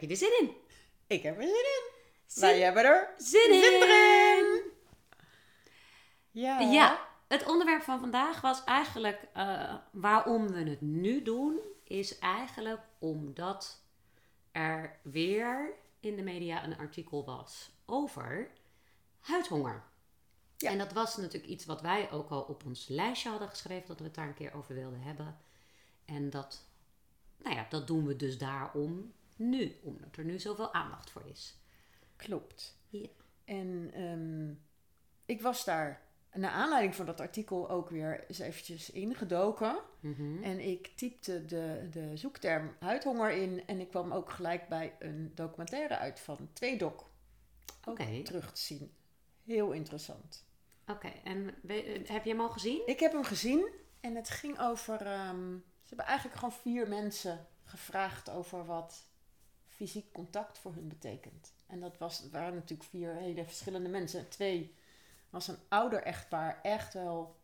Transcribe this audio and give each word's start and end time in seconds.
Heb 0.00 0.08
je 0.08 0.14
er 0.14 0.30
zin 0.30 0.38
in? 0.40 0.54
Ik 1.06 1.22
heb 1.22 1.36
er 1.36 1.42
zin 1.42 1.52
in. 1.52 1.90
Zin, 2.26 2.40
Wij 2.40 2.60
hebben 2.60 2.84
er 2.84 3.14
zin 3.16 3.52
in! 3.52 3.60
zin 3.60 3.82
erin. 3.82 4.62
Ja. 6.30 6.60
Ja, 6.60 7.08
het 7.28 7.46
onderwerp 7.46 7.82
van 7.82 8.00
vandaag 8.00 8.40
was 8.40 8.64
eigenlijk 8.64 9.26
eh, 9.32 9.74
waarom 9.90 10.48
we 10.48 10.70
het 10.70 10.80
nu 10.80 11.22
doen. 11.22 11.60
Is 11.84 12.18
eigenlijk 12.18 12.80
omdat 12.98 13.82
er 14.52 14.98
weer 15.02 15.72
in 16.00 16.16
de 16.16 16.22
media 16.22 16.64
een 16.64 16.78
artikel 16.78 17.24
was 17.24 17.70
over 17.86 18.50
huidhonger. 19.18 19.82
Ja. 20.56 20.70
En 20.70 20.78
dat 20.78 20.92
was 20.92 21.16
natuurlijk 21.16 21.52
iets 21.52 21.64
wat 21.64 21.80
wij 21.80 22.10
ook 22.10 22.30
al 22.30 22.42
op 22.42 22.64
ons 22.64 22.88
lijstje 22.88 23.28
hadden 23.28 23.48
geschreven, 23.48 23.88
dat 23.88 23.98
we 23.98 24.04
het 24.04 24.14
daar 24.14 24.26
een 24.26 24.34
keer 24.34 24.54
over 24.54 24.74
wilden 24.74 25.00
hebben. 25.00 25.38
En 26.04 26.30
dat, 26.30 26.64
nou 27.36 27.56
ja, 27.56 27.66
dat 27.68 27.86
doen 27.86 28.06
we 28.06 28.16
dus 28.16 28.38
daarom 28.38 29.12
nu, 29.40 29.78
omdat 29.82 30.16
er 30.16 30.24
nu 30.24 30.38
zoveel 30.38 30.72
aandacht 30.72 31.10
voor 31.10 31.26
is. 31.26 31.58
Klopt. 32.16 32.78
Ja. 32.88 33.08
En 33.44 33.90
ehm, 33.94 34.50
ik 35.24 35.42
was 35.42 35.64
daar 35.64 36.02
naar 36.34 36.50
aanleiding 36.50 36.94
van 36.94 37.06
dat 37.06 37.20
artikel 37.20 37.70
ook 37.70 37.90
weer 37.90 38.24
eens 38.28 38.38
eventjes 38.38 38.90
ingedoken. 38.90 39.80
Mhm. 40.00 40.42
En 40.42 40.60
ik 40.60 40.86
typte 40.96 41.44
de, 41.44 41.88
de 41.90 42.16
zoekterm 42.16 42.76
huidhonger 42.78 43.30
in. 43.30 43.66
En 43.66 43.80
ik 43.80 43.88
kwam 43.88 44.12
ook 44.12 44.30
gelijk 44.30 44.68
bij 44.68 44.96
een 44.98 45.32
documentaire 45.34 45.96
uit 45.96 46.20
van 46.20 46.48
Tweedok. 46.52 47.10
Oké. 47.84 48.22
terug 48.22 48.52
te 48.52 48.60
zien. 48.60 48.92
Heel 49.44 49.72
interessant. 49.72 50.44
Oké, 50.86 51.12
en 51.24 51.54
heb 52.06 52.24
je 52.24 52.30
hem 52.30 52.40
al 52.40 52.50
gezien? 52.50 52.82
Ik 52.86 53.00
heb 53.00 53.12
hem 53.12 53.24
gezien 53.24 53.68
en 54.00 54.14
het 54.14 54.30
ging 54.30 54.60
over. 54.60 55.06
ehm, 55.06 55.56
ze 55.82 55.88
hebben 55.88 56.06
eigenlijk 56.06 56.38
gewoon 56.38 56.54
vier 56.54 56.88
mensen 56.88 57.46
gevraagd 57.64 58.30
over 58.30 58.64
wat 58.64 59.09
fysiek 59.86 60.12
contact 60.12 60.58
voor 60.58 60.74
hun 60.74 60.88
betekent. 60.88 61.52
En 61.66 61.80
dat 61.80 61.98
was, 61.98 62.28
waren 62.30 62.54
natuurlijk 62.54 62.88
vier 62.88 63.14
hele 63.14 63.44
verschillende 63.44 63.88
mensen. 63.88 64.28
Twee 64.28 64.74
was 65.30 65.48
een 65.48 65.58
ouder 65.68 66.02
echtpaar, 66.02 66.60
echt 66.62 66.94
wel 66.94 67.36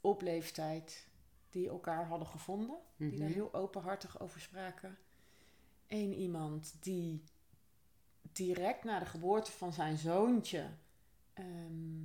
op 0.00 0.22
leeftijd, 0.22 1.06
die 1.50 1.68
elkaar 1.68 2.06
hadden 2.06 2.28
gevonden. 2.28 2.76
Die 2.96 3.08
Mhm. 3.08 3.18
daar 3.18 3.28
heel 3.28 3.54
openhartig 3.54 4.20
over 4.20 4.40
spraken. 4.40 4.98
Eén 5.86 6.12
iemand 6.14 6.74
die 6.80 7.22
direct 8.32 8.84
na 8.84 8.98
de 8.98 9.06
geboorte 9.06 9.50
van 9.52 9.72
zijn 9.72 9.96
zoontje. 9.96 10.66
ehm, 11.34 12.00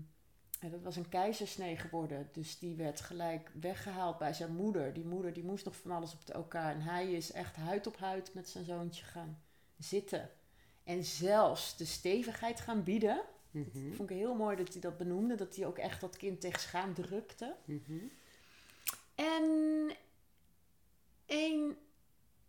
en 0.60 0.70
dat 0.72 0.82
was 0.82 0.96
een 0.96 1.10
keizersnee 1.10 1.78
geworden. 1.78 2.30
Dus 2.32 2.60
die 2.60 2.76
werd 2.76 3.02
gelijk 3.02 3.52
weggehaald 3.60 4.18
bij 4.18 4.34
zijn 4.34 4.56
moeder. 4.56 4.94
Die 4.94 5.06
moeder 5.06 5.34
die 5.34 5.44
moest 5.44 5.66
nog 5.66 5.76
van 5.76 5.92
alles 5.92 6.14
op 6.14 6.26
de 6.26 6.38
OK. 6.38 6.54
En 6.54 6.82
hij 6.82 7.12
is 7.12 7.32
echt 7.32 7.56
huid 7.56 7.88
op 7.88 7.98
huid 7.98 8.34
met 8.34 8.50
zijn 8.50 8.66
zoontje 8.66 9.04
gaan 9.06 9.42
zitten. 9.84 10.30
En 10.84 11.04
zelfs 11.04 11.78
de 11.78 11.86
stevigheid 11.86 12.60
gaan 12.60 12.84
bieden. 12.84 13.22
Mhm. 13.52 13.94
Vond 13.94 14.10
ik 14.10 14.18
heel 14.18 14.36
mooi 14.36 14.56
dat 14.56 14.72
hij 14.72 14.82
dat 14.82 14.98
benoemde. 14.98 15.36
Dat 15.36 15.56
hij 15.56 15.66
ook 15.66 15.78
echt 15.78 16.02
dat 16.02 16.18
kind 16.18 16.42
tegen 16.42 16.60
schaam 16.60 16.94
drukte. 16.94 17.56
Mhm. 17.66 17.98
En 19.16 19.44
een 21.26 21.78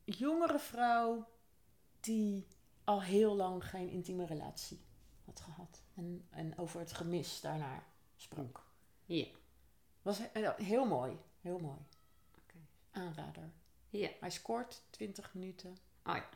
jongere 0.04 0.58
vrouw 0.58 1.28
die 2.00 2.46
al 2.84 3.02
heel 3.02 3.34
lang 3.36 3.64
geen 3.68 3.88
intieme 3.88 4.26
relatie 4.26 4.80
had 5.24 5.40
gehad. 5.40 5.82
En, 5.94 6.26
en 6.30 6.58
over 6.58 6.80
het 6.80 6.92
gemis 6.92 7.40
daarnaar 7.40 7.86
sprak. 8.16 8.62
Ja, 9.04 9.26
Was 10.02 10.18
he- 10.18 10.54
heel 10.64 10.84
mooi. 10.86 11.18
Heel 11.40 11.58
mooi. 11.58 11.78
Aanrader. 12.90 13.50
ja. 13.90 14.08
Hij 14.20 14.30
scoort 14.30 14.82
20 14.90 15.34
minuten. 15.34 15.70
Oh 16.04 16.16
ja, 16.16 16.28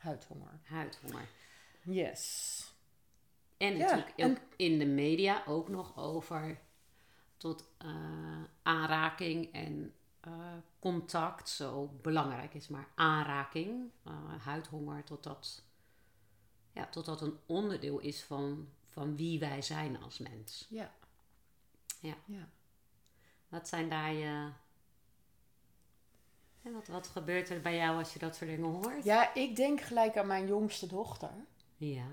Huidhonger. 0.00 0.60
huidhonger. 0.62 1.28
Yes. 1.82 2.64
En 3.56 3.76
Ja, 3.76 3.78
natuurlijk 3.78 4.16
en- 4.18 4.30
ook 4.30 4.38
in 4.56 4.78
de 4.78 4.86
media 4.86 5.42
ook 5.46 5.68
nog 5.68 5.96
over 5.96 6.60
tot 7.36 7.64
eh, 7.78 8.42
aanraking 8.62 9.52
en 9.52 9.94
eh, 10.20 10.56
contact 10.78 11.48
zo 11.48 11.86
belangrijk 12.02 12.54
is. 12.54 12.68
Maar 12.68 12.88
aanraking, 12.94 13.90
eh, 14.04 14.12
huidhonger, 14.44 15.04
tot 15.04 15.22
dat, 15.22 15.62
ja, 16.72 16.86
tot 16.86 17.04
dat 17.04 17.20
een 17.20 17.38
onderdeel 17.46 17.98
is 17.98 18.22
van, 18.22 18.68
van 18.86 19.16
wie 19.16 19.38
wij 19.38 19.62
zijn 19.62 20.02
als 20.02 20.18
mens. 20.18 20.66
Ja. 20.70 20.94
Ja. 22.00 22.14
Ja. 22.26 22.48
Wat 23.48 23.68
zijn 23.68 23.88
daar 23.88 24.12
je... 24.12 24.50
En 26.62 26.72
wat, 26.72 26.86
wat 26.86 27.06
gebeurt 27.06 27.48
er 27.50 27.60
bij 27.60 27.76
jou 27.76 27.98
als 27.98 28.12
je 28.12 28.18
dat 28.18 28.36
soort 28.36 28.50
dingen 28.50 28.70
hoort? 28.70 29.04
Ja, 29.04 29.34
ik 29.34 29.56
denk 29.56 29.80
gelijk 29.80 30.16
aan 30.16 30.26
mijn 30.26 30.46
jongste 30.46 30.86
dochter. 30.86 31.30
Ja. 31.76 32.06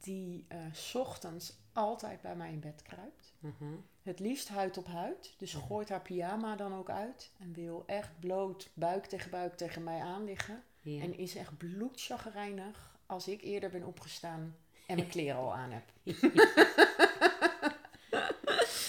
Die 0.00 0.46
s 0.72 0.94
ochtends 0.94 1.58
altijd 1.72 2.20
bij 2.20 2.36
mij 2.36 2.52
in 2.52 2.60
bed 2.60 2.82
kruipt. 2.82 3.32
Mhm. 3.38 3.74
Het 4.02 4.20
liefst 4.20 4.48
huid 4.48 4.78
op 4.78 4.86
huid. 4.86 5.34
Dus 5.38 5.54
gooit 5.54 5.88
haar 5.88 6.00
pyjama 6.00 6.56
dan 6.56 6.74
ook 6.74 6.90
uit. 6.90 7.30
En 7.38 7.52
wil 7.52 7.82
echt 7.86 8.20
bloot 8.20 8.70
buik 8.74 9.06
tegen 9.06 9.30
buik 9.30 9.56
tegen 9.56 9.84
mij 9.84 10.00
aan 10.00 10.24
liggen. 10.24 10.62
Ja. 10.80 11.02
En 11.02 11.18
is 11.18 11.34
echt 11.34 11.56
bloedchagrijnig 11.56 12.98
als 13.06 13.28
ik 13.28 13.42
eerder 13.42 13.70
ben 13.70 13.84
opgestaan 13.84 14.56
en 14.86 14.96
mijn 14.96 15.08
kleren 15.16 15.40
al 15.40 15.54
aan 15.54 15.70
heb. 15.70 15.92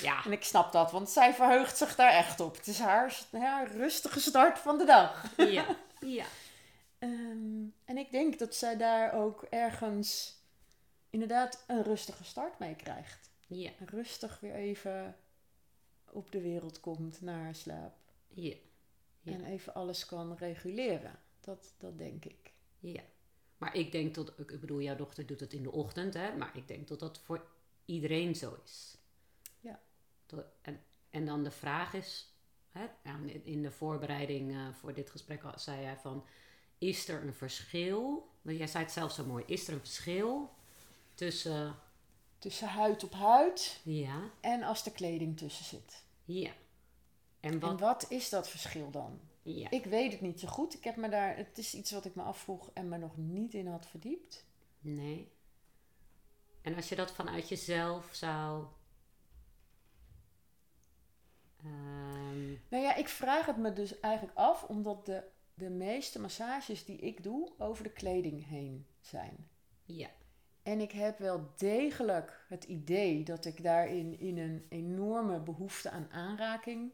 ja. 0.02 0.26
En 0.26 0.32
ik 0.32 0.44
snap 0.44 0.72
dat, 0.72 0.92
want 0.92 1.10
zij 1.10 1.34
verheugt 1.34 1.78
zich 1.78 1.96
daar 1.96 2.12
echt 2.12 2.40
op. 2.40 2.56
Het 2.56 2.68
is 2.68 2.80
haar, 2.80 3.20
haar 3.32 3.72
rustige 3.72 4.20
start 4.20 4.60
van 4.60 4.78
de 4.78 4.86
dag. 4.86 5.26
Ja. 5.38 5.66
Ja. 6.00 6.26
Ehm, 7.00 7.64
en 7.86 7.98
ik 7.98 8.12
denk 8.12 8.40
dat 8.40 8.56
zij 8.56 8.78
daar 8.78 9.14
ook 9.14 9.44
ergens 9.44 10.40
inderdaad 11.10 11.64
een 11.68 11.84
rustige 11.84 12.24
start 12.24 12.60
mee 12.60 12.76
krijgt. 12.76 13.30
Ja. 13.48 13.72
Rustig 13.86 14.40
weer 14.40 14.54
even 14.54 15.16
op 16.12 16.32
de 16.32 16.42
wereld 16.42 16.80
komt 16.80 17.22
na 17.22 17.40
haar 17.40 17.56
slaap. 17.56 17.94
Ja. 18.28 18.56
Ja. 19.22 19.32
En 19.32 19.46
even 19.46 19.74
alles 19.74 20.06
kan 20.06 20.36
reguleren. 20.36 21.20
Dat, 21.40 21.74
dat 21.78 21.98
denk 21.98 22.26
ik. 22.26 22.54
Ja. 22.80 23.02
Maar 23.58 23.76
ik 23.76 23.92
denk 23.92 24.16
dat, 24.16 24.34
ik 24.38 24.60
bedoel, 24.60 24.82
jouw 24.82 24.96
dochter 24.96 25.26
doet 25.26 25.40
het 25.40 25.54
in 25.54 25.64
de 25.64 25.72
ochtend, 25.72 26.14
hè? 26.14 26.36
Maar 26.36 26.52
ik 26.58 26.68
denk 26.68 26.88
dat 26.88 27.00
dat 27.00 27.20
voor 27.20 27.46
iedereen 27.86 28.36
zo 28.36 28.58
is. 28.64 28.98
En, 30.62 30.84
en 31.10 31.26
dan 31.26 31.44
de 31.44 31.52
vraag 31.52 31.94
is, 31.94 32.36
hè, 32.70 32.86
in 33.44 33.62
de 33.62 33.72
voorbereiding 33.72 34.52
eh, 34.52 34.68
voor 34.74 34.94
dit 34.94 35.10
gesprek 35.10 35.44
zei 35.56 35.82
jij 35.82 35.98
van, 35.98 36.26
is 36.78 37.08
er 37.08 37.24
een 37.24 37.34
verschil? 37.34 38.30
Want 38.42 38.58
jij 38.58 38.68
zei 38.68 38.84
het 38.84 38.94
zelf 38.94 39.12
zo 39.12 39.26
mooi, 39.26 39.44
is 39.48 39.68
er 39.68 39.74
een 39.74 39.80
verschil 39.80 40.50
tussen, 41.14 41.76
Tussen 42.38 42.68
huid 42.68 43.04
op 43.04 43.14
huid 43.14 43.80
ja, 43.84 44.32
en 44.40 44.64
als 44.64 44.86
er 44.86 44.92
kleding 44.92 45.38
tussen 45.38 45.66
zit. 45.66 46.04
ja. 46.26 46.52
En 47.40 47.52
En 47.52 47.60
wat, 47.60 47.80
wat 47.80 48.06
is 48.10 48.30
dat 48.30 48.50
verschil 48.50 48.92
dan? 48.92 49.20
ja, 49.42 49.70
Ik 49.72 49.86
weet 49.86 50.12
het 50.12 50.22
niet 50.22 50.40
zo 50.40 50.48
goed. 50.48 50.74
Ik 50.74 50.84
heb 50.84 50.96
me 50.96 51.10
daar, 51.10 51.38
het 51.38 51.58
is 51.58 51.74
iets 51.74 51.92
wat 51.92 52.06
ik 52.06 52.16
me 52.16 52.22
afvroeg 52.24 52.70
en 52.74 52.90
me 52.90 52.98
nog 52.98 53.18
niet 53.18 53.54
in 53.54 53.68
had 53.68 53.88
verdiept. 53.88 54.46
nee. 54.80 55.32
En 56.62 56.76
als 56.76 56.90
je 56.90 56.96
dat 56.96 57.12
vanuit 57.12 57.50
jezelf 57.50 58.10
zou... 58.12 58.66
ehm, 61.64 62.50
Nou 62.70 62.84
ja, 62.84 62.96
ik 62.96 63.08
vraag 63.08 63.46
het 63.46 63.58
me 63.58 63.74
dus 63.74 64.00
eigenlijk 64.00 64.38
af 64.38 64.64
omdat 64.64 65.06
de, 65.06 65.24
de 65.54 65.70
meeste 65.70 66.20
massages 66.20 66.86
die 66.86 66.98
ik 66.98 67.24
doe 67.24 67.52
over 67.58 67.84
de 67.84 67.92
kleding 67.92 68.48
heen 68.48 68.86
zijn. 69.00 69.50
ja, 69.86 70.10
En 70.64 70.80
ik 70.80 70.92
heb 70.92 71.18
wel 71.18 71.54
degelijk 71.58 72.46
het 72.48 72.64
idee 72.64 73.24
dat 73.24 73.46
ik 73.46 73.64
daarin 73.64 74.20
in 74.20 74.38
een 74.38 74.66
enorme 74.70 75.40
behoefte 75.40 75.90
aan 75.90 76.08
aanraking 76.12 76.92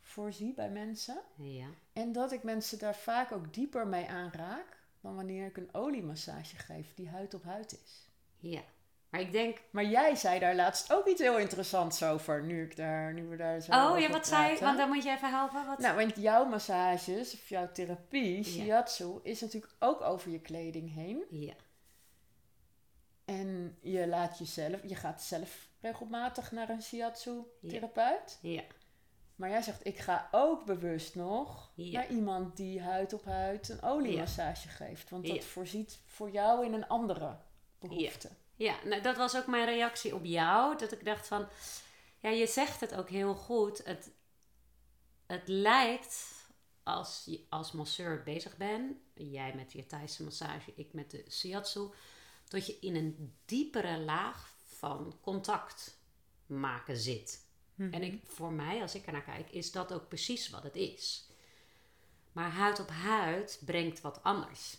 voorzie 0.00 0.54
bij 0.54 0.70
mensen. 0.70 1.20
ja. 1.36 1.68
En 1.92 2.12
dat 2.12 2.32
ik 2.32 2.42
mensen 2.42 2.78
daar 2.78 2.96
vaak 2.96 3.32
ook 3.32 3.54
dieper 3.54 3.86
mee 3.86 4.06
aanraak 4.08 4.86
dan 5.00 5.14
wanneer 5.14 5.46
ik 5.46 5.56
een 5.56 5.74
oliemassage 5.74 6.56
geef 6.56 6.94
die 6.94 7.08
huid 7.08 7.34
op 7.34 7.42
huid 7.42 7.80
is. 7.84 8.08
Ja, 8.38 8.62
maar 9.10 9.20
ik 9.20 9.32
denk... 9.32 9.58
Maar 9.70 9.84
jij 9.84 10.14
zei 10.14 10.38
daar 10.38 10.54
laatst 10.54 10.92
ook 10.92 11.06
iets 11.06 11.20
heel 11.20 11.38
interessants 11.38 12.02
over, 12.02 12.42
nu, 12.44 12.62
ik 12.64 12.76
daar, 12.76 13.12
nu 13.12 13.26
we 13.26 13.36
daar 13.36 13.60
zo 13.60 13.72
Oh 13.72 13.98
ja, 13.98 14.08
wat 14.10 14.26
zei 14.26 14.46
praten. 14.46 14.64
Want 14.64 14.78
dan 14.78 14.88
moet 14.88 15.02
je 15.02 15.10
even 15.10 15.30
helpen. 15.30 15.66
Wat? 15.66 15.78
Nou, 15.78 15.96
want 15.96 16.16
jouw 16.16 16.44
massages 16.44 17.34
of 17.34 17.48
jouw 17.48 17.72
therapie, 17.72 18.36
Ja. 18.36 18.42
shiatsu, 18.42 19.20
is 19.22 19.40
natuurlijk 19.40 19.72
ook 19.78 20.00
over 20.00 20.30
je 20.30 20.40
kleding 20.40 20.94
heen. 20.94 21.24
Ja, 21.30 21.54
En 23.24 23.76
je 23.80 24.06
laat 24.06 24.38
jezelf, 24.38 24.80
je 24.82 24.94
gaat 24.94 25.22
zelf 25.22 25.68
regelmatig 25.80 26.52
naar 26.52 26.68
een 26.68 26.82
shiatsu-therapeut. 26.82 28.38
ja, 28.42 28.62
Maar 29.34 29.50
jij 29.50 29.62
zegt, 29.62 29.86
ik 29.86 29.98
ga 29.98 30.28
ook 30.30 30.64
bewust 30.64 31.14
nog 31.14 31.72
Ja. 31.74 31.98
naar 31.98 32.10
iemand 32.10 32.56
die 32.56 32.82
huid 32.82 33.12
op 33.12 33.24
huid 33.24 33.68
een 33.68 33.82
oliemassage 33.82 34.68
geeft. 34.68 35.10
Want 35.10 35.26
dat 35.26 35.44
voorziet 35.44 36.00
voor 36.06 36.30
jou 36.30 36.64
in 36.64 36.72
een 36.72 36.88
andere 36.88 37.36
behoefte. 37.78 38.28
Ja. 38.58 38.76
Nou, 38.84 39.02
dat 39.02 39.16
was 39.16 39.36
ook 39.36 39.46
mijn 39.46 39.64
reactie 39.64 40.14
op 40.14 40.24
jou. 40.24 40.78
Dat 40.78 40.92
ik 40.92 41.04
dacht 41.04 41.26
van... 41.26 41.48
Ja, 42.18 42.30
je 42.30 42.46
zegt 42.46 42.80
het 42.80 42.94
ook 42.94 43.08
heel 43.08 43.34
goed. 43.34 43.84
Het, 43.84 44.10
het 45.26 45.48
lijkt 45.48 46.36
als 46.82 47.22
je 47.24 47.44
als 47.48 47.72
masseur 47.72 48.22
bezig 48.22 48.56
bent, 48.56 48.96
jij 49.14 49.54
met 49.54 49.72
je 49.72 49.86
Thaise 49.86 50.22
massage, 50.22 50.72
ik 50.74 50.92
met 50.92 51.10
de 51.10 51.24
shiatsu, 51.30 51.88
dat 52.48 52.66
je 52.66 52.78
in 52.80 52.96
een 52.96 53.36
diepere 53.44 53.98
laag 53.98 54.54
van 54.64 55.18
contact 55.20 55.98
maken 56.46 56.96
zit. 56.96 57.46
En 57.76 58.02
ik, 58.02 58.22
voor 58.26 58.52
mij, 58.52 58.80
als 58.82 58.94
ik 58.94 59.06
er 59.06 59.12
naar 59.12 59.22
kijk, 59.22 59.50
is 59.50 59.72
dat 59.72 59.92
ook 59.92 60.08
precies 60.08 60.50
wat 60.50 60.62
het 60.62 60.76
is. 60.76 61.30
Maar 62.32 62.50
huid 62.50 62.80
op 62.80 62.88
huid 62.88 63.62
brengt 63.64 64.00
wat 64.00 64.22
anders. 64.22 64.78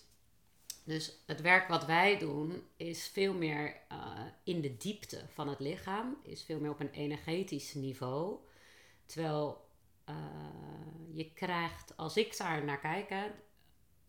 Dus 0.89 1.11
het 1.25 1.41
werk 1.41 1.67
wat 1.67 1.85
wij 1.85 2.17
doen 2.17 2.63
is 2.75 3.07
veel 3.07 3.33
meer 3.33 3.75
uh, 3.91 4.19
in 4.43 4.61
de 4.61 4.77
diepte 4.77 5.25
van 5.27 5.47
het 5.47 5.59
lichaam, 5.59 6.17
is 6.23 6.43
veel 6.43 6.59
meer 6.59 6.69
op 6.69 6.79
een 6.79 6.91
energetisch 6.91 7.73
niveau. 7.73 8.37
Terwijl 9.05 9.69
uh, 10.09 10.15
je 11.13 11.33
krijgt, 11.33 11.97
als 11.97 12.17
ik 12.17 12.37
daar 12.37 12.63
naar 12.63 12.79
kijk, 12.79 13.09
hè, 13.09 13.27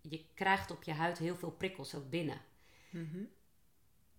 je 0.00 0.24
krijgt 0.34 0.70
op 0.70 0.82
je 0.82 0.92
huid 0.92 1.18
heel 1.18 1.36
veel 1.36 1.50
prikkels 1.50 1.94
ook 1.94 2.10
binnen. 2.10 2.40
Mhm. 2.90 3.24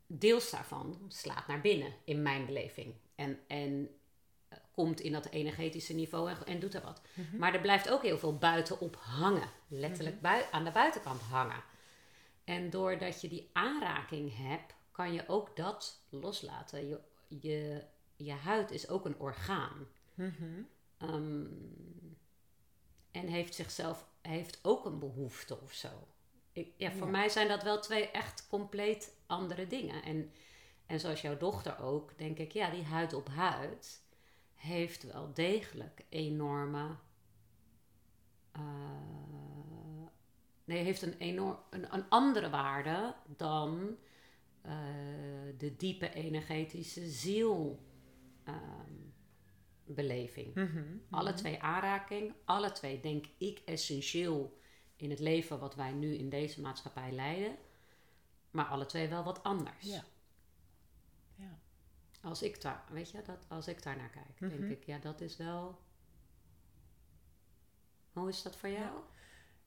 Deels 0.08 0.50
daarvan 0.50 1.06
slaat 1.08 1.48
naar 1.48 1.62
binnen, 1.62 1.94
in 2.04 2.22
mijn 2.22 2.46
beleving. 2.46 2.94
En, 3.16 3.40
en 3.48 3.90
uh, 4.54 4.58
komt 4.72 5.00
in 5.00 5.12
dat 5.12 5.30
energetische 5.30 5.94
niveau 5.94 6.30
en, 6.30 6.46
en 6.46 6.60
doet 6.60 6.74
er 6.74 6.81
wat. 6.81 7.02
Mhm. 7.13 7.38
Maar 7.38 7.54
er 7.54 7.62
blijft 7.62 7.90
ook 7.90 8.02
heel 8.02 8.18
veel 8.18 8.38
buitenop 8.38 8.96
hangen. 8.96 9.50
Letterlijk 9.68 10.22
bui- 10.22 10.46
aan 10.52 10.63
de 10.63 10.72
buitenkant 10.72 11.22
hangen. 11.22 11.63
En 12.44 12.70
doordat 12.70 13.22
je 13.22 13.28
die 13.28 13.50
aanraking 13.54 14.38
hebt, 14.38 14.74
kan 14.92 15.14
je 15.14 15.28
ook 15.28 15.56
dat 15.56 16.02
loslaten. 16.10 16.88
Je, 16.88 17.00
je, 17.28 17.86
je 18.16 18.32
huid 18.32 18.72
is 18.72 18.90
ook 18.90 19.06
een 19.06 19.20
orgaan. 19.20 19.88
Mhm. 20.14 20.62
Ehm, 20.98 21.46
en 23.12 23.28
heeft 23.28 23.56
zichzelf 23.56 24.10
heeft 24.22 24.60
ook 24.64 24.86
een 24.86 25.00
behoefte 25.00 25.60
of 25.62 25.74
zo. 25.74 26.08
Ik, 26.54 26.74
ja, 26.78 26.92
voor 26.92 27.06
Ja. 27.06 27.12
mij 27.12 27.30
zijn 27.30 27.48
dat 27.48 27.64
wel 27.64 27.80
twee 27.80 28.12
echt 28.12 28.48
compleet 28.48 29.16
andere 29.26 29.68
dingen. 29.68 30.04
En, 30.04 30.32
en 30.86 31.00
zoals 31.00 31.22
jouw 31.22 31.38
dochter 31.38 31.80
ook, 31.80 32.18
denk 32.18 32.38
ik, 32.38 32.52
ja, 32.52 32.70
die 32.70 32.84
huid 32.84 33.14
op 33.14 33.28
huid 33.28 34.02
heeft 34.56 35.04
wel 35.12 35.34
degelijk 35.34 36.06
enorme. 36.10 36.96
eh, 38.52 38.62
nee, 40.72 40.84
heeft 40.84 41.02
een, 41.02 41.18
enorm, 41.18 41.58
een, 41.70 41.94
een 41.94 42.10
andere 42.10 42.50
waarde 42.50 43.16
dan 43.38 43.98
eh, 44.62 44.74
de 45.58 45.76
diepe 45.76 46.14
energetische 46.14 47.10
ziel. 47.10 47.86
ehm. 48.44 49.00
Mhm. 50.54 50.98
Alle 51.10 51.34
twee 51.34 51.62
aanraking, 51.62 52.34
alle 52.46 52.72
twee 52.72 53.00
denk 53.00 53.26
ik 53.38 53.62
essentieel 53.66 54.60
in 54.96 55.10
het 55.10 55.20
leven 55.20 55.60
wat 55.60 55.76
wij 55.76 55.92
nu 55.92 56.14
in 56.16 56.30
deze 56.30 56.62
maatschappij 56.62 57.12
leiden. 57.12 57.58
Maar 58.52 58.66
alle 58.66 58.86
twee 58.86 59.08
wel 59.10 59.24
wat 59.24 59.44
anders. 59.44 59.86
Ja. 59.88 60.04
Ja. 61.36 61.60
Als 62.22 62.42
ik 62.42 62.62
daar, 62.62 62.84
weet 62.92 63.12
je, 63.12 63.22
dat, 63.22 63.46
als 63.50 63.68
ik 63.68 63.84
daar 63.84 63.98
naar 63.98 64.10
kijk, 64.10 64.40
denk 64.40 64.60
Mhm. 64.62 64.72
ik, 64.72 64.84
ja, 64.86 64.98
dat 64.98 65.22
is 65.22 65.38
wel. 65.38 65.80
Hoe 68.14 68.30
is 68.30 68.42
dat 68.42 68.56
voor 68.56 68.70
jou? 68.70 68.80
Ja, 68.82 69.04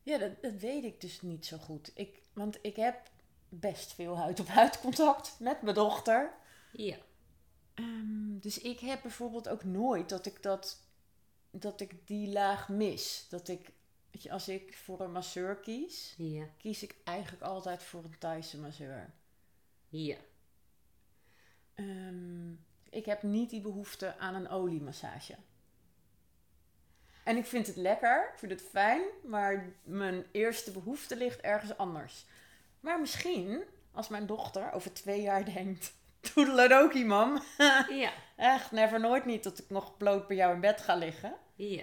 dat, 0.04 0.42
dat 0.42 0.54
weet 0.54 0.84
ik 0.84 1.00
dus 1.00 1.22
niet 1.22 1.46
zo 1.46 1.58
goed. 1.58 1.90
Ik, 1.94 2.22
want 2.32 2.58
ik 2.62 2.76
heb 2.76 3.10
best 3.48 3.92
veel 3.92 4.16
huid-op-huid 4.18 4.80
contact 4.80 5.36
met 5.40 5.62
mijn 5.62 5.74
dochter. 5.74 6.32
Ja. 6.72 6.96
Ehm, 7.74 8.38
dus 8.38 8.58
ik 8.58 8.80
heb 8.80 9.02
bijvoorbeeld 9.02 9.48
ook 9.48 9.64
nooit 9.64 10.08
dat 10.08 10.26
ik 10.26 10.42
dat 10.42 10.82
dat 11.50 11.80
ik 11.80 12.06
die 12.06 12.28
laag 12.32 12.68
mis. 12.68 13.26
Dat 13.28 13.48
ik, 13.48 13.72
weet 14.10 14.22
je, 14.22 14.32
als 14.32 14.48
ik 14.48 14.76
voor 14.76 15.00
een 15.00 15.12
masseur 15.12 15.56
kies, 15.56 16.14
Ja. 16.16 16.44
kies 16.58 16.82
ik 16.82 16.96
eigenlijk 17.04 17.42
altijd 17.42 17.82
voor 17.82 18.04
een 18.04 18.18
Thaise 18.18 18.58
masseur. 18.58 19.14
Ja. 19.88 20.16
Ehm, 21.74 22.52
ik 22.90 23.04
heb 23.04 23.22
niet 23.22 23.50
die 23.50 23.60
behoefte 23.60 24.16
aan 24.18 24.34
een 24.34 24.48
oliemassage. 24.48 25.34
En 27.24 27.36
ik 27.36 27.46
vind 27.46 27.66
het 27.66 27.76
lekker, 27.76 28.28
ik 28.32 28.38
vind 28.38 28.52
het 28.52 28.62
fijn, 28.70 29.02
maar 29.22 29.72
mijn 29.82 30.26
eerste 30.32 30.70
behoefte 30.70 31.16
ligt 31.16 31.40
ergens 31.40 31.76
anders. 31.76 32.26
Maar 32.80 33.00
misschien, 33.00 33.62
als 33.92 34.08
mijn 34.08 34.26
dochter 34.26 34.72
over 34.72 34.92
twee 34.92 35.20
jaar 35.20 35.44
denkt, 35.54 35.92
toedeledokie 36.20 37.04
mam, 37.04 37.42
Ja. 37.88 38.12
echt 38.36 38.70
never 38.70 39.00
nooit 39.00 39.24
niet 39.24 39.42
dat 39.42 39.58
ik 39.58 39.70
nog 39.70 39.96
bloot 39.96 40.26
bij 40.26 40.36
jou 40.36 40.54
in 40.54 40.60
bed 40.60 40.80
ga 40.80 40.94
liggen. 40.94 41.34
Ja. 41.54 41.82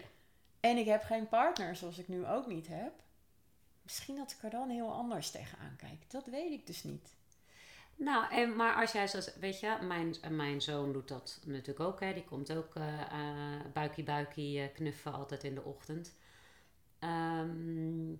En 0.59 0.77
ik 0.77 0.85
heb 0.85 1.03
geen 1.03 1.27
partner 1.29 1.75
zoals 1.75 1.97
ik 1.97 2.07
nu 2.07 2.25
ook 2.25 2.47
niet 2.47 2.67
heb. 2.67 2.91
Misschien 3.83 4.15
dat 4.15 4.31
ik 4.31 4.43
er 4.43 4.49
dan 4.49 4.69
heel 4.69 4.91
anders 4.93 5.31
tegenaan 5.31 5.75
kijk. 5.77 6.09
Dat 6.11 6.25
weet 6.25 6.51
ik 6.51 6.67
dus 6.67 6.83
niet. 6.83 7.09
Nou, 8.01 8.31
en, 8.31 8.55
maar 8.55 8.75
als 8.75 8.91
jij 8.91 9.07
zo, 9.07 9.19
weet 9.39 9.59
je, 9.59 9.77
mijn, 9.81 10.15
mijn 10.29 10.61
zoon 10.61 10.93
doet 10.93 11.07
dat 11.07 11.39
natuurlijk 11.45 11.79
ook. 11.79 11.99
Hè. 11.99 12.13
Die 12.13 12.23
komt 12.23 12.53
ook 12.53 12.75
eh, 12.75 13.61
buikie 13.73 14.03
buikie 14.03 14.61
eh, 14.61 14.73
knuffen 14.73 15.13
altijd 15.13 15.43
in 15.43 15.55
de 15.55 15.63
ochtend. 15.63 16.15
Ehm, 16.99 18.11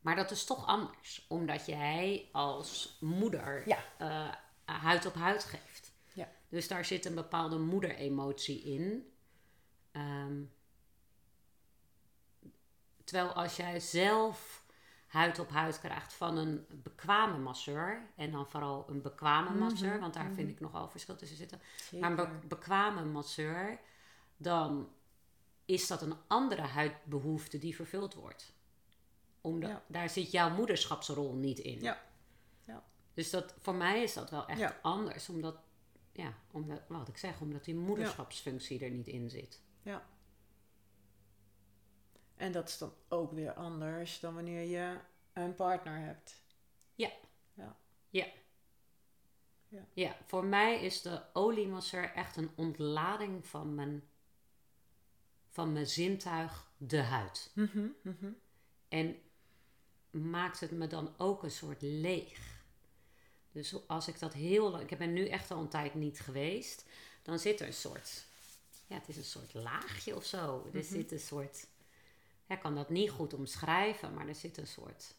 maar 0.00 0.16
dat 0.16 0.30
is 0.30 0.44
toch 0.44 0.66
anders, 0.66 1.26
omdat 1.28 1.66
jij 1.66 2.28
als 2.32 2.96
moeder 3.00 3.68
Ja. 3.68 4.38
huid 4.64 5.06
op 5.06 5.14
huid 5.14 5.44
geeft. 5.44 5.92
Ja. 6.14 6.28
Dus 6.48 6.68
daar 6.68 6.84
zit 6.84 7.04
een 7.04 7.14
bepaalde 7.14 7.58
moederemotie 7.58 8.62
in. 8.62 9.12
Ehm, 9.92 10.42
terwijl 13.04 13.32
als 13.32 13.56
jij 13.56 13.80
zelf 13.80 14.63
huid 15.14 15.38
op 15.38 15.50
huid 15.50 15.78
krijgt 15.80 16.12
van 16.12 16.36
een 16.36 16.66
bekwame 16.82 17.38
masseur. 17.38 18.02
En 18.16 18.30
dan 18.30 18.46
vooral 18.46 18.84
een 18.88 19.02
bekwame 19.02 19.50
Mhm, 19.50 19.58
masseur, 19.58 20.00
want 20.00 20.14
daar 20.14 20.24
mhm. 20.24 20.34
vind 20.34 20.48
ik 20.50 20.60
nogal 20.60 20.88
verschil 20.88 21.16
tussen 21.16 21.36
zitten. 21.36 21.60
Zeker. 21.76 21.98
Maar 22.00 22.10
een 22.26 22.40
be- 22.40 22.46
bekwame 22.46 23.04
masseur, 23.04 23.80
dan 24.36 24.88
is 25.64 25.86
dat 25.86 26.02
een 26.02 26.14
andere 26.26 26.62
huidbehoefte 26.62 27.58
die 27.58 27.74
vervuld 27.74 28.14
wordt. 28.14 28.52
Omdat 29.40 29.70
Ja. 29.70 29.82
daar 29.86 30.10
zit 30.10 30.30
jouw 30.30 30.50
moederschapsrol 30.50 31.34
niet 31.34 31.58
in. 31.58 31.80
Ja. 31.80 32.02
Ja. 32.64 32.84
Dus 33.14 33.30
dat, 33.30 33.54
voor 33.60 33.74
mij 33.74 34.02
is 34.02 34.14
dat 34.14 34.30
wel 34.30 34.46
echt 34.46 34.58
Ja. 34.58 34.78
anders. 34.82 35.28
Omdat, 35.28 35.56
ja, 36.12 36.32
omdat, 36.50 36.80
wat 36.88 37.08
ik 37.08 37.16
zeg, 37.16 37.40
omdat 37.40 37.64
die 37.64 37.74
moederschapsfunctie 37.74 38.84
er 38.84 38.90
niet 38.90 39.06
in 39.06 39.30
zit. 39.30 39.60
Ja. 39.82 40.06
En 42.44 42.52
dat 42.52 42.68
is 42.68 42.78
dan 42.78 42.92
ook 43.08 43.32
weer 43.32 43.52
anders 43.52 44.20
dan 44.20 44.34
wanneer 44.34 44.62
je 44.62 44.98
een 45.32 45.54
partner 45.54 45.98
hebt. 45.98 46.42
Ja, 49.92 50.16
voor 50.26 50.44
mij 50.44 50.80
is 50.80 51.02
de 51.02 51.22
oliemasseur 51.32 52.12
echt 52.12 52.36
een 52.36 52.50
ontlading 52.54 53.46
van 53.46 53.74
mijn, 53.74 54.02
van 55.48 55.72
mijn 55.72 55.86
zintuig, 55.86 56.70
de 56.76 57.00
huid. 57.00 57.50
Mhm, 57.54 57.86
mhm. 58.02 58.30
En 58.88 59.16
maakt 60.10 60.60
het 60.60 60.70
me 60.70 60.86
dan 60.86 61.14
ook 61.16 61.42
een 61.42 61.50
soort 61.50 61.82
leeg. 61.82 62.64
Dus 63.52 63.88
als 63.88 64.08
ik 64.08 64.18
dat 64.18 64.32
heel 64.32 64.70
lang... 64.70 64.90
Ik 64.90 64.98
ben 64.98 65.12
nu 65.12 65.28
echt 65.28 65.50
al 65.50 65.60
een 65.60 65.68
tijd 65.68 65.94
niet 65.94 66.20
geweest. 66.20 66.84
Dan 67.22 67.38
zit 67.38 67.60
er 67.60 67.66
een 67.66 67.72
soort... 67.72 68.24
Ja, 68.86 68.94
het 68.96 69.08
is 69.08 69.16
een 69.16 69.24
soort 69.24 69.54
laagje 69.54 70.16
of 70.16 70.24
zo. 70.24 70.70
Er 70.72 70.84
zit 70.84 71.12
een 71.12 71.20
soort... 71.20 71.66
Ik 72.48 72.60
kan 72.60 72.74
dat 72.74 72.90
niet 72.90 73.10
goed 73.10 73.34
omschrijven, 73.34 74.14
maar 74.14 74.28
er 74.28 74.34
zit 74.34 74.56
een 74.56 74.66
soort... 74.66 75.14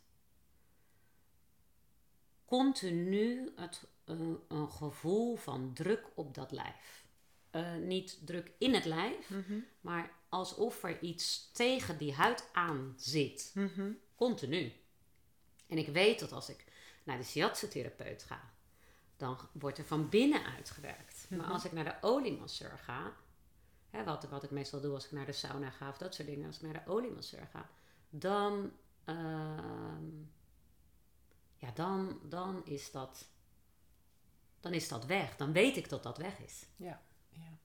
Continu 2.46 3.51
het, 3.55 3.84
eh, 4.05 4.15
een 4.48 4.70
gevoel 4.70 5.36
van 5.36 5.74
druk 5.74 6.05
op 6.15 6.34
dat 6.34 6.51
lijf. 6.51 7.05
Eh, 7.50 7.75
niet 7.75 8.20
druk 8.25 8.51
in 8.58 8.74
het 8.74 8.86
lijf, 8.86 9.29
Mhm, 9.29 9.60
maar 9.82 10.12
alsof 10.29 10.84
er 10.84 11.01
iets 11.01 11.51
tegen 11.51 11.98
die 11.98 12.13
huid 12.13 12.50
aan 12.53 12.94
zit. 12.98 13.51
mhm. 13.53 13.91
Continu. 14.15 14.74
En 15.67 15.77
ik 15.77 15.88
weet 15.88 16.20
dat 16.20 16.32
als 16.32 16.50
ik 16.50 16.65
naar 17.03 17.17
de 17.17 17.24
shiatsu-therapeut 17.24 18.24
ga, 18.24 18.53
dan 19.17 19.38
wordt 19.51 19.77
er 19.77 19.86
van 19.86 20.10
binnen 20.10 20.44
uitgewerkt. 20.46 21.25
Maar 21.29 21.39
Mhm. 21.39 21.51
als 21.51 21.65
ik 21.65 21.72
naar 21.72 21.84
de 21.84 22.08
oliemasseur 22.08 22.77
ga, 22.77 23.15
hè, 23.96 24.04
wat, 24.04 24.24
wat 24.30 24.44
ik 24.44 24.52
meestal 24.52 24.82
doe 24.82 24.94
als 24.94 25.06
ik 25.06 25.12
naar 25.12 25.25
de 25.25 25.32
sauna 25.32 25.70
ga 25.70 25.90
of 25.90 25.98
dat 25.98 26.14
soort 26.16 26.28
dingen, 26.28 26.48
als 26.48 26.56
ik 26.56 26.62
naar 26.62 26.84
de 26.86 26.92
oliemasseur 26.92 27.48
ga, 27.52 27.70
dan, 28.10 28.72
ehm, 29.04 30.06
ja, 31.58 31.72
dan, 31.74 32.20
dan 32.24 32.66
is 32.66 32.92
dat, 32.92 33.28
dan 34.60 34.74
is 34.74 34.88
dat 34.88 35.06
weg. 35.06 35.36
Dan 35.36 35.52
weet 35.54 35.78
ik 35.78 35.90
dat 35.90 36.04
dat 36.04 36.18
weg 36.18 36.40
is. 36.40 36.66
Ja. 36.75 37.02
ja. 37.30 37.58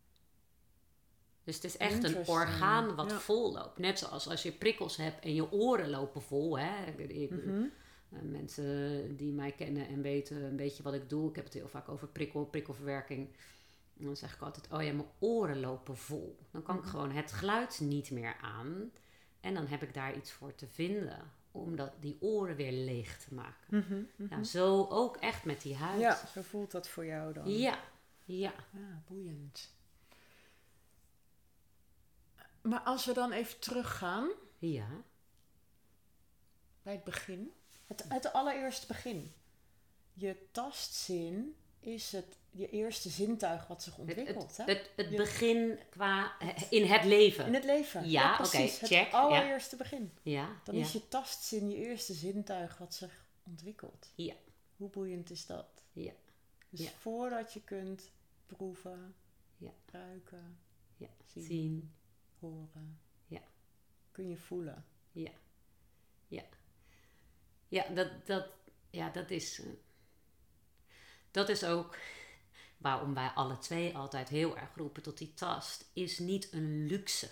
Dus 1.44 1.54
het 1.54 1.64
is 1.64 1.76
echt 1.76 2.04
een 2.04 2.26
orgaan 2.26 2.94
wat 2.94 3.10
Ja. 3.10 3.18
vol 3.18 3.52
loopt. 3.52 3.78
Net 3.78 3.98
zoals 3.98 4.28
als 4.28 4.42
je 4.42 4.52
prikkels 4.52 4.96
hebt 4.96 5.24
en 5.24 5.34
je 5.34 5.52
oren 5.52 5.90
lopen 5.90 6.22
vol. 6.22 6.58
Hè? 6.58 6.86
Ik- 6.96 7.30
Mhm. 7.30 7.64
eh, 8.10 8.20
mensen 8.22 9.16
die 9.16 9.32
mij 9.32 9.52
kennen 9.52 9.88
en 9.88 10.02
weten 10.02 10.42
een 10.42 10.56
beetje 10.56 10.82
wat 10.82 10.94
ik 10.94 11.08
doe. 11.08 11.28
Ik 11.28 11.36
heb 11.36 11.44
het 11.44 11.54
heel 11.54 11.68
vaak 11.68 11.88
over 11.88 12.08
prikkel, 12.08 12.44
prikkelverwerking. 12.44 13.28
En 14.00 14.06
dan 14.06 14.16
zeg 14.16 14.34
ik 14.34 14.40
altijd, 14.42 14.72
oh 14.72 14.82
ja, 14.82 14.92
mijn 14.92 15.08
oren 15.18 15.60
lopen 15.60 15.96
vol. 15.96 16.38
Dan 16.50 16.62
kan 16.62 16.74
ik 16.76 16.80
Mhm. 16.82 16.90
gewoon 16.90 17.10
het 17.10 17.32
geluid 17.32 17.80
niet 17.80 18.10
meer 18.10 18.36
aan. 18.40 18.92
En 19.40 19.54
dan 19.54 19.66
heb 19.66 19.82
ik 19.82 19.94
daar 19.94 20.16
iets 20.16 20.30
voor 20.32 20.54
te 20.54 20.66
vinden 20.66 21.32
om 21.50 21.76
dat, 21.76 21.92
die 22.00 22.16
oren 22.20 22.56
weer 22.56 22.72
leeg 22.72 23.18
te 23.18 23.34
maken. 23.34 24.08
Ja, 24.30 24.42
zo 24.44 24.86
ook 24.90 25.16
echt 25.16 25.44
met 25.44 25.62
die 25.62 25.74
huid. 25.76 26.00
Ja, 26.00 26.26
zo 26.26 26.42
voelt 26.42 26.70
dat 26.70 26.88
voor 26.88 27.04
jou 27.04 27.32
dan. 27.32 27.48
ja. 27.48 27.78
ja. 28.24 28.52
Ja, 28.70 29.02
boeiend. 29.06 29.74
Maar 32.62 32.80
als 32.80 33.04
we 33.06 33.12
dan 33.12 33.32
even 33.32 33.58
teruggaan 33.60 34.30
ja. 34.58 34.88
bij 36.82 36.92
het 36.92 37.04
begin. 37.04 37.52
Het, 37.86 38.04
het 38.08 38.32
allereerste 38.32 38.86
begin. 38.86 39.32
Je 40.12 40.48
tastzin 40.50 41.56
is 41.80 42.12
het, 42.12 42.38
je 42.50 42.70
eerste 42.70 43.08
zintuig 43.08 43.66
wat 43.66 43.82
zich 43.82 43.96
Het, 43.96 44.00
ontwikkelt. 44.08 44.56
het, 44.56 44.66
hè? 44.66 44.72
het, 44.74 44.90
het 44.96 45.16
begin 45.16 45.78
qua 45.90 46.38
in 46.70 46.84
het 46.84 47.04
leven. 47.04 47.46
In 47.46 47.54
het 47.54 47.64
leven. 47.64 48.10
Ja, 48.10 48.36
precies. 48.36 48.54
oké, 48.54 48.80
Het 48.80 48.88
check, 48.90 49.10
ja. 49.10 49.20
allereerste 49.20 49.76
begin. 49.76 50.12
Ja, 50.22 50.60
Dan 50.64 50.74
ja. 50.74 50.80
is 50.80 50.92
je 50.92 51.08
tastzin 51.08 51.70
je 51.70 51.76
eerste 51.76 52.12
zintuig 52.14 52.78
wat 52.78 52.94
zich 52.94 53.24
ontwikkelt. 53.46 54.12
Ja. 54.14 54.34
Hoe 54.76 54.90
boeiend 54.90 55.30
is 55.30 55.46
dat? 55.46 55.82
Ja. 55.92 56.12
Dus 56.68 56.80
Ja. 56.84 56.90
voordat 56.90 57.52
je 57.52 57.62
kunt 57.64 58.10
proeven, 58.46 59.14
Ja. 59.56 59.70
ruiken, 59.86 60.58
ja. 60.96 61.08
Zien. 61.26 61.42
Zien. 61.44 61.94
horen, 62.38 63.00
Ja. 63.26 63.40
kun 64.12 64.28
je 64.28 64.36
voelen. 64.36 64.84
Ja. 65.12 65.30
Ja. 66.28 66.42
Ja, 67.68 67.88
dat, 67.88 68.26
dat, 68.26 68.46
ja, 68.90 69.10
dat 69.10 69.30
is. 69.30 69.62
Dat 71.30 71.48
is 71.48 71.64
ook 71.64 71.96
waarom 72.76 73.14
wij 73.14 73.28
alle 73.28 73.58
twee 73.58 73.96
altijd 73.96 74.28
heel 74.28 74.56
erg 74.56 74.74
roepen 74.74 75.02
tot 75.02 75.18
die 75.18 75.34
tast. 75.34 75.90
Is 75.92 76.18
niet 76.18 76.52
een 76.52 76.86
luxe. 76.86 77.30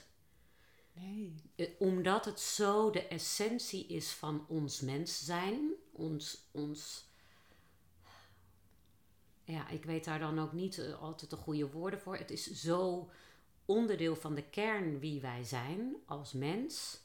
Nee. 0.92 1.34
Eh, 1.56 1.68
Omdat 1.78 2.24
het 2.24 2.40
zo 2.40 2.90
de 2.90 3.08
essentie 3.08 3.86
is 3.86 4.10
van 4.10 4.46
ons 4.48 4.80
mens 4.80 5.24
zijn. 5.24 5.72
Ons. 5.92 6.48
ons 6.50 7.06
ja, 9.44 9.68
ik 9.68 9.84
weet 9.84 10.04
daar 10.04 10.18
dan 10.18 10.38
ook 10.38 10.52
niet 10.52 10.78
eh, 10.78 11.02
altijd 11.02 11.30
de 11.30 11.36
goede 11.36 11.70
woorden 11.70 12.00
voor. 12.00 12.16
Het 12.16 12.30
is 12.30 12.44
zo 12.52 13.10
onderdeel 13.64 14.16
van 14.16 14.34
de 14.34 14.48
kern 14.48 14.98
wie 14.98 15.20
wij 15.20 15.44
zijn 15.44 15.96
als 16.06 16.32
mens. 16.32 17.00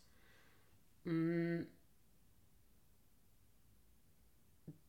Mm, 1.01 1.67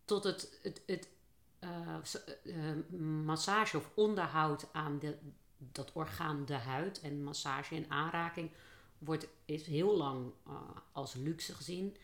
tot 0.05 0.25
het, 0.25 0.59
het, 0.63 0.83
het 0.87 1.09
massage 3.25 3.77
of 3.77 3.91
onderhoud 3.95 4.67
aan 4.73 4.99
de, 4.99 5.17
dat 5.59 5.93
orgaan 5.93 6.45
de 6.45 6.55
huid 6.55 7.01
en 7.01 7.23
massage 7.23 7.75
en 7.75 7.91
aanraking 7.91 8.51
wordt, 8.99 9.27
is 9.45 9.67
heel 9.67 9.97
lang 9.97 10.33
eh, 10.47 10.53
als 10.93 11.15
luxe 11.15 11.55
gezien. 11.55 11.97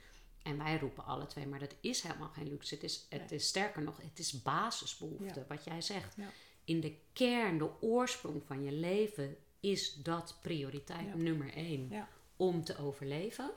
En 0.43 0.59
wij 0.59 0.79
roepen 0.79 1.05
alle 1.05 1.27
twee, 1.27 1.47
maar 1.47 1.59
dat 1.59 1.75
is 1.81 2.03
helemaal 2.03 2.29
geen 2.29 2.49
luxe. 2.49 2.75
Het 2.75 2.83
is, 2.85 3.07
het 3.09 3.21
Nee. 3.31 3.39
is 3.39 3.47
sterker 3.47 3.83
nog, 3.83 3.97
het 4.03 4.19
is 4.19 4.43
basisbehoefte, 4.43 5.41
Ja. 5.41 5.45
wat 5.49 5.65
jij 5.65 5.81
zegt. 5.81 6.15
Ja. 6.17 6.29
In 6.65 6.81
de 6.81 6.97
kern, 7.13 7.59
de 7.59 7.71
oorsprong 7.83 8.43
van 8.47 8.65
je 8.65 8.73
leven, 8.73 9.37
is 9.61 9.95
dat 9.95 10.39
prioriteit 10.43 11.07
Ja. 11.07 11.15
nummer 11.17 11.53
één 11.55 12.07
om 12.37 12.65
te 12.65 12.79
overleven. 12.79 13.51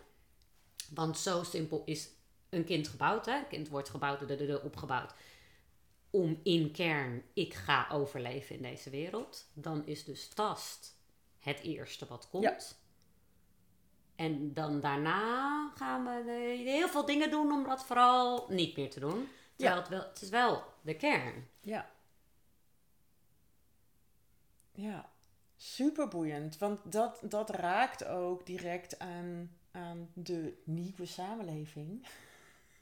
Want 0.93 1.17
zo 1.17 1.43
simpel 1.43 1.81
is 1.86 2.10
een 2.50 2.63
kind 2.63 2.88
gebouwd. 2.88 3.25
Hè? 3.25 3.38
Een 3.38 3.48
kind 3.48 3.69
wordt 3.69 3.89
gebouwd, 3.89 4.19
de, 4.19 4.25
de, 4.25 4.45
de, 4.45 4.62
opgebouwd. 4.62 5.13
Om 6.13 6.39
in 6.43 6.72
kern, 6.72 7.24
ik 7.34 7.53
ga 7.53 7.88
overleven 7.91 8.55
in 8.55 8.62
deze 8.62 8.89
wereld. 8.89 9.50
Dan 9.53 9.86
is 9.86 10.03
dus 10.03 10.27
tast 10.27 10.96
het 11.39 11.60
eerste 11.60 12.05
wat 12.05 12.29
komt. 12.29 12.43
Ja. 12.43 12.58
En 14.15 14.53
dan 14.53 14.79
daarna 14.79 15.72
gaan 15.75 16.03
we 16.03 16.32
heel 16.65 16.88
veel 16.88 17.05
dingen 17.05 17.29
doen 17.29 17.51
om 17.51 17.63
dat 17.63 17.86
vooral 17.86 18.46
niet 18.50 18.77
meer 18.77 18.89
te 18.89 19.00
doen. 19.00 19.27
Terwijl 19.55 19.79
het, 19.79 19.89
wel, 19.89 20.03
het 20.03 20.22
is 20.22 20.29
wel 20.29 20.63
de 20.82 20.96
kern. 20.96 21.48
Ja. 21.62 21.91
Ja, 24.72 25.10
super 25.55 26.08
boeiend. 26.08 26.58
Want 26.58 26.91
dat, 26.91 27.20
dat 27.24 27.50
raakt 27.50 28.05
ook 28.05 28.46
direct 28.46 29.00
aan, 29.00 29.58
aan 29.72 30.10
de 30.13 30.62
nieuwe 30.63 31.05
samenleving. 31.05 32.08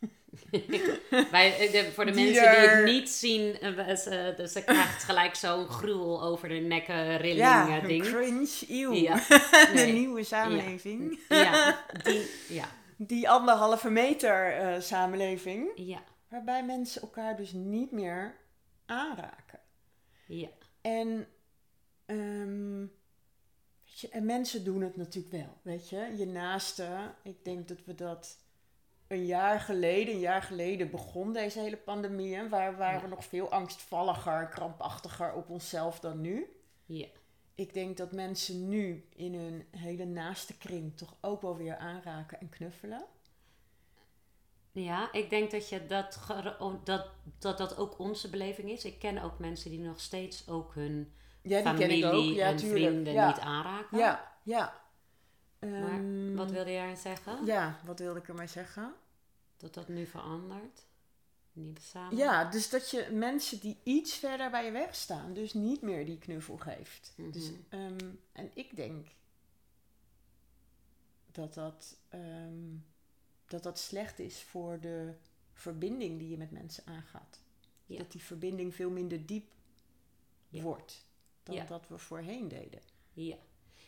Wij, 1.32 1.58
eh, 1.60 1.72
de- 1.72 1.92
voor 1.94 2.06
de 2.06 2.12
mensen 2.14 2.42
die 2.52 2.60
het 2.60 2.86
niet 2.86 3.10
zien, 3.10 3.60
eh, 3.60 3.96
ze, 3.96 4.34
dus 4.38 4.52
ze 4.52 4.64
krijgt 4.64 5.04
gelijk 5.04 5.36
zo'n 5.36 5.68
gruwel 5.68 6.24
over 6.24 6.50
de 6.50 6.56
nekken 6.56 7.18
rilling 7.18 7.46
eh, 7.48 7.78
een 7.82 7.88
ding. 7.88 8.04
cringe 8.04 8.66
eeuw. 8.68 8.94
Ja, 8.94 9.16
de 9.76 9.90
nieuwe 9.94 10.24
samenleving. 10.24 11.20
ja, 11.30 11.86
die, 12.04 12.32
ja, 12.48 12.70
Die 12.98 13.30
anderhalve 13.30 13.90
meter 13.90 14.52
eh, 14.54 14.82
samenleving. 14.82 15.72
ja, 15.76 16.04
Waarbij 16.30 16.66
mensen 16.66 17.02
elkaar 17.02 17.36
dus 17.38 17.52
niet 17.52 17.92
meer 17.92 18.36
aanraken. 18.86 19.60
ja, 20.26 20.48
En, 20.82 21.28
ehm, 22.06 22.80
weet 23.86 24.00
je, 24.00 24.10
en 24.10 24.26
mensen 24.26 24.64
doen 24.64 24.82
het 24.82 24.96
natuurlijk 24.98 25.34
wel, 25.34 25.58
weet 25.62 25.90
je. 25.90 26.14
Je 26.18 26.26
naaste, 26.28 26.88
ik 27.24 27.44
denk 27.46 27.68
dat 27.68 27.78
we 27.86 27.96
dat 27.96 28.38
een 29.12 29.26
jaar 29.26 29.60
geleden, 29.60 30.14
een 30.14 30.20
jaar 30.20 30.42
geleden 30.42 30.92
begon 30.92 31.34
deze 31.34 31.60
hele 31.60 31.78
pandemie. 31.78 32.36
hè, 32.36 32.50
Waar 32.50 32.78
waren 32.78 32.96
Ja. 33.00 33.04
we 33.04 33.10
nog 33.10 33.26
veel 33.26 33.50
angstvalliger, 33.52 34.48
krampachtiger 34.48 35.34
op 35.34 35.50
onszelf 35.50 36.00
dan 36.00 36.22
nu. 36.22 36.56
ja, 36.86 37.08
Ik 37.56 37.74
denk 37.74 37.98
dat 37.98 38.12
mensen 38.12 38.70
nu 38.70 39.08
in 39.16 39.34
hun 39.34 39.68
hele 39.72 40.06
naaste 40.06 40.58
kring 40.58 40.98
toch 40.98 41.16
ook 41.22 41.42
wel 41.42 41.58
weer 41.58 41.78
aanraken 41.78 42.40
en 42.40 42.50
knuffelen. 42.50 43.06
ja. 44.72 45.12
Ik 45.12 45.30
denk 45.30 45.52
dat, 45.52 45.70
je 45.70 45.86
dat, 45.86 46.20
oh, 46.60 46.74
dat, 46.84 47.08
dat 47.40 47.58
dat 47.58 47.78
ook 47.78 48.00
onze 48.00 48.30
beleving 48.30 48.70
is. 48.70 48.86
Ik 48.86 49.00
ken 49.00 49.18
ook 49.24 49.40
mensen 49.40 49.70
die 49.70 49.80
nog 49.80 50.00
steeds 50.00 50.50
ook 50.50 50.74
hun 50.76 51.14
Ja, 51.42 51.56
die 51.56 51.62
familie 51.64 52.02
ken 52.02 52.10
ik 52.10 52.16
ook. 52.16 52.36
Ja, 52.36 52.46
en 52.48 52.56
tuurlijk. 52.58 52.82
vrienden 52.84 53.28
niet 53.28 53.40
aanraken. 53.40 53.98
Ja, 53.98 54.32
ja. 54.44 54.80
Maar 55.62 55.92
Ehm, 55.92 56.36
wat 56.36 56.52
wilde 56.52 56.72
jij 56.72 56.96
zeggen? 56.96 57.46
Ja, 57.46 57.80
wat 57.86 58.00
wilde 58.00 58.20
ik 58.20 58.28
ermee 58.28 58.48
zeggen? 58.48 58.94
Dat 59.58 59.74
dat 59.74 59.88
nu 59.88 60.06
verandert? 60.06 60.86
Nieuwe 61.54 61.80
samen? 61.80 62.18
Ja, 62.18 62.46
dus 62.50 62.70
dat 62.70 62.90
je 62.90 63.10
mensen 63.12 63.60
die 63.60 63.78
iets 63.84 64.16
verder 64.16 64.50
bij 64.52 64.66
je 64.66 64.72
wegstaan, 64.72 65.34
dus 65.34 65.54
niet 65.54 65.82
meer 65.82 66.06
die 66.06 66.18
knuffel 66.18 66.58
geeft. 66.58 67.14
Dus, 67.32 67.52
Mhm. 67.52 67.60
ehm, 67.70 68.10
en 68.32 68.52
ik 68.54 68.76
denk 68.76 69.08
dat 71.32 71.54
dat, 71.54 71.98
ehm, 72.10 72.76
dat 73.46 73.64
dat 73.64 73.80
slecht 73.80 74.20
is 74.20 74.42
voor 74.44 74.80
de 74.80 75.14
verbinding 75.54 76.20
die 76.20 76.30
je 76.30 76.38
met 76.38 76.52
mensen 76.52 76.84
aangaat. 76.86 77.40
Ja. 77.86 77.98
Dat 77.98 78.12
die 78.12 78.22
verbinding 78.24 78.76
veel 78.76 78.90
minder 78.90 79.26
diep 79.26 79.52
Ja. 80.50 80.62
wordt 80.62 81.06
dan 81.44 81.56
Ja. 81.56 81.66
dat 81.66 81.88
we 81.88 81.98
voorheen 81.98 82.48
deden. 82.48 82.82
Ja. 83.14 83.38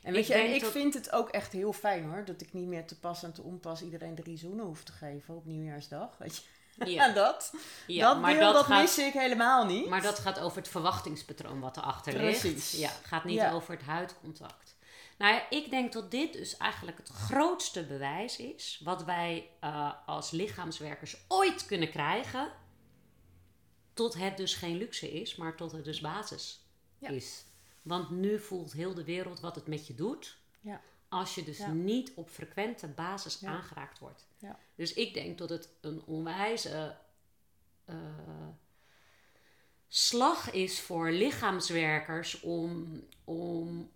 En 0.03 0.13
weet 0.13 0.22
Ik 0.22 0.27
je, 0.27 0.33
en 0.33 0.53
ik 0.53 0.62
dat- 0.62 0.72
vind 0.72 0.93
het 0.93 1.12
ook 1.12 1.29
echt 1.29 1.51
heel 1.51 1.74
fijn 1.74 2.03
hoor, 2.05 2.25
dat 2.25 2.41
ik 2.41 2.53
niet 2.53 2.67
meer 2.67 2.86
te 2.86 3.00
pas 3.00 3.24
en 3.24 3.33
te 3.33 3.41
onpas 3.41 3.81
iedereen 3.81 4.15
drie 4.15 4.38
zoenen 4.38 4.65
hoef 4.65 4.83
te 4.83 4.91
geven 4.91 5.36
op 5.36 5.45
nieuwjaarsdag. 5.45 6.17
Weet 6.19 6.36
je? 6.38 6.91
Ja. 6.91 7.10
dat. 7.13 7.53
Ja, 7.88 8.13
dat 8.13 8.22
maar 8.22 8.33
deel, 8.33 8.41
dat 8.41 8.53
dat 8.53 8.63
gaat- 8.65 8.81
mis 8.81 8.98
ik 8.98 9.13
helemaal 9.13 9.65
niet. 9.65 9.89
Maar 9.89 10.01
dat 10.01 10.19
gaat 10.19 10.39
over 10.39 10.57
het 10.57 10.67
verwachtingspatroon 10.67 11.60
wat 11.60 11.77
erachter 11.77 12.13
Precies. 12.13 12.43
ligt. 12.43 12.72
Ja, 12.72 12.88
het 12.98 13.05
gaat 13.07 13.24
niet 13.24 13.36
Ja. 13.36 13.51
over 13.51 13.74
het 13.74 13.83
huidcontact. 13.86 14.75
Nou 15.17 15.33
ja, 15.33 15.50
ik 15.50 15.69
denk 15.69 15.93
dat 15.93 16.12
dit 16.12 16.33
dus 16.33 16.57
eigenlijk 16.57 16.98
het 16.98 17.10
grootste 17.10 17.86
bewijs 17.86 18.38
is 18.38 18.81
wat 18.83 19.03
wij 19.03 19.50
eh, 19.60 19.91
als 20.05 20.31
lichaamswerkers 20.31 21.17
ooit 21.27 21.65
kunnen 21.65 21.89
krijgen. 21.89 22.51
Tot 23.93 24.13
het 24.13 24.38
dus 24.38 24.53
geen 24.53 24.77
luxe 24.77 25.12
is, 25.22 25.36
maar 25.36 25.55
tot 25.55 25.72
het 25.72 25.83
dus 25.83 26.00
basis 26.01 26.65
Ja. 26.98 27.10
is. 27.10 27.43
Want 27.84 28.10
nu 28.10 28.40
voelt 28.40 28.74
heel 28.74 28.94
de 28.94 29.04
wereld 29.04 29.40
wat 29.40 29.56
het 29.56 29.68
met 29.68 29.88
je 29.88 29.96
doet. 29.96 30.38
Ja. 30.62 30.82
Als 31.10 31.36
je 31.36 31.44
dus 31.44 31.58
Ja. 31.58 31.72
niet 31.72 32.12
op 32.16 32.30
frequente 32.30 32.88
basis 32.88 33.40
Ja. 33.40 33.48
aangeraakt 33.50 34.00
wordt. 34.00 34.28
Ja. 34.38 34.60
Dus 34.75 34.94
ik 34.94 35.13
denk 35.13 35.38
dat 35.38 35.50
het 35.50 35.70
een 35.82 36.04
onwijze 36.06 36.96
eh, 37.86 37.96
slag 39.88 40.52
is 40.52 40.82
voor 40.82 41.12
lichaamswerkers 41.12 42.40
om, 42.40 43.02
om 43.24 43.92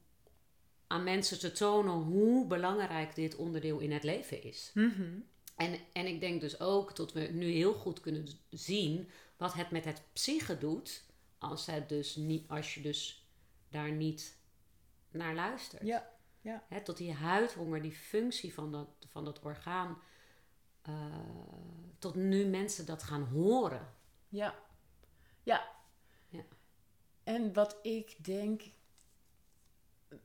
aan 0.88 1.04
mensen 1.04 1.40
te 1.40 1.52
tonen 1.52 1.94
hoe 1.94 2.48
belangrijk 2.48 3.16
dit 3.16 3.36
onderdeel 3.36 3.80
in 3.80 3.92
het 3.92 4.04
leven 4.04 4.44
is. 4.44 4.72
Mhm. 4.74 5.20
En, 5.56 5.80
en 5.94 6.06
ik 6.08 6.20
denk 6.20 6.42
dus 6.42 6.60
ook 6.60 6.96
dat 6.96 7.14
we 7.14 7.20
nu 7.20 7.46
heel 7.46 7.74
goed 7.74 8.00
kunnen 8.00 8.28
zien 8.50 9.10
wat 9.38 9.54
het 9.54 9.72
met 9.72 9.86
het 9.86 10.02
psyche 10.14 10.58
doet 10.58 11.04
als, 11.38 11.66
het 11.66 11.90
dus 11.90 12.16
niet, 12.16 12.50
als 12.50 12.74
je 12.74 12.82
dus 12.82 13.27
daar 13.78 13.92
niet 13.92 14.38
naar 15.12 15.36
luistert. 15.36 15.84
Ja, 15.84 16.10
ja. 16.42 16.64
Hè, 16.68 16.82
tot 16.82 16.98
die 16.98 17.14
huidhonger, 17.14 17.82
die 17.82 17.96
functie 17.96 18.54
van 18.54 18.72
dat, 18.72 18.88
van 19.08 19.26
dat 19.26 19.40
orgaan, 19.42 19.98
eh, 20.82 20.94
tot 22.00 22.16
nu 22.16 22.46
mensen 22.46 22.86
dat 22.86 23.04
gaan 23.04 23.24
horen. 23.24 23.94
Ja. 24.30 24.56
Ja. 25.44 25.72
Ja. 26.30 26.44
En 27.24 27.54
wat 27.54 27.80
ik 27.82 28.26
denk, 28.26 28.62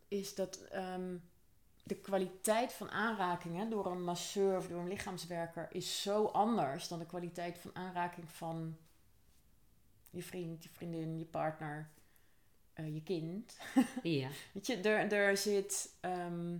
is 0.08 0.34
dat. 0.34 0.56
ehm, 0.56 1.16
de 1.84 2.00
kwaliteit 2.00 2.72
van 2.72 2.90
aanrakingen 2.90 3.70
door 3.70 3.86
een 3.86 4.04
masseur 4.04 4.56
of 4.56 4.68
door 4.68 4.80
een 4.80 4.88
lichaamswerker 4.88 5.68
is 5.70 6.02
zo 6.02 6.24
anders 6.24 6.88
dan 6.88 6.98
de 6.98 7.06
kwaliteit 7.06 7.58
van 7.58 7.74
aanraking 7.74 8.30
van 8.30 8.78
je 10.10 10.22
vriend, 10.22 10.62
je 10.62 10.68
vriendin, 10.68 11.18
je 11.18 11.24
partner, 11.24 11.90
eh, 12.72 12.94
je 12.94 13.02
kind. 13.02 13.56
Ja. 14.02 14.28
Weet 14.52 14.66
je, 14.66 14.76
er, 14.76 15.12
er, 15.12 15.36
zit, 15.36 15.94
ehm, 16.00 16.52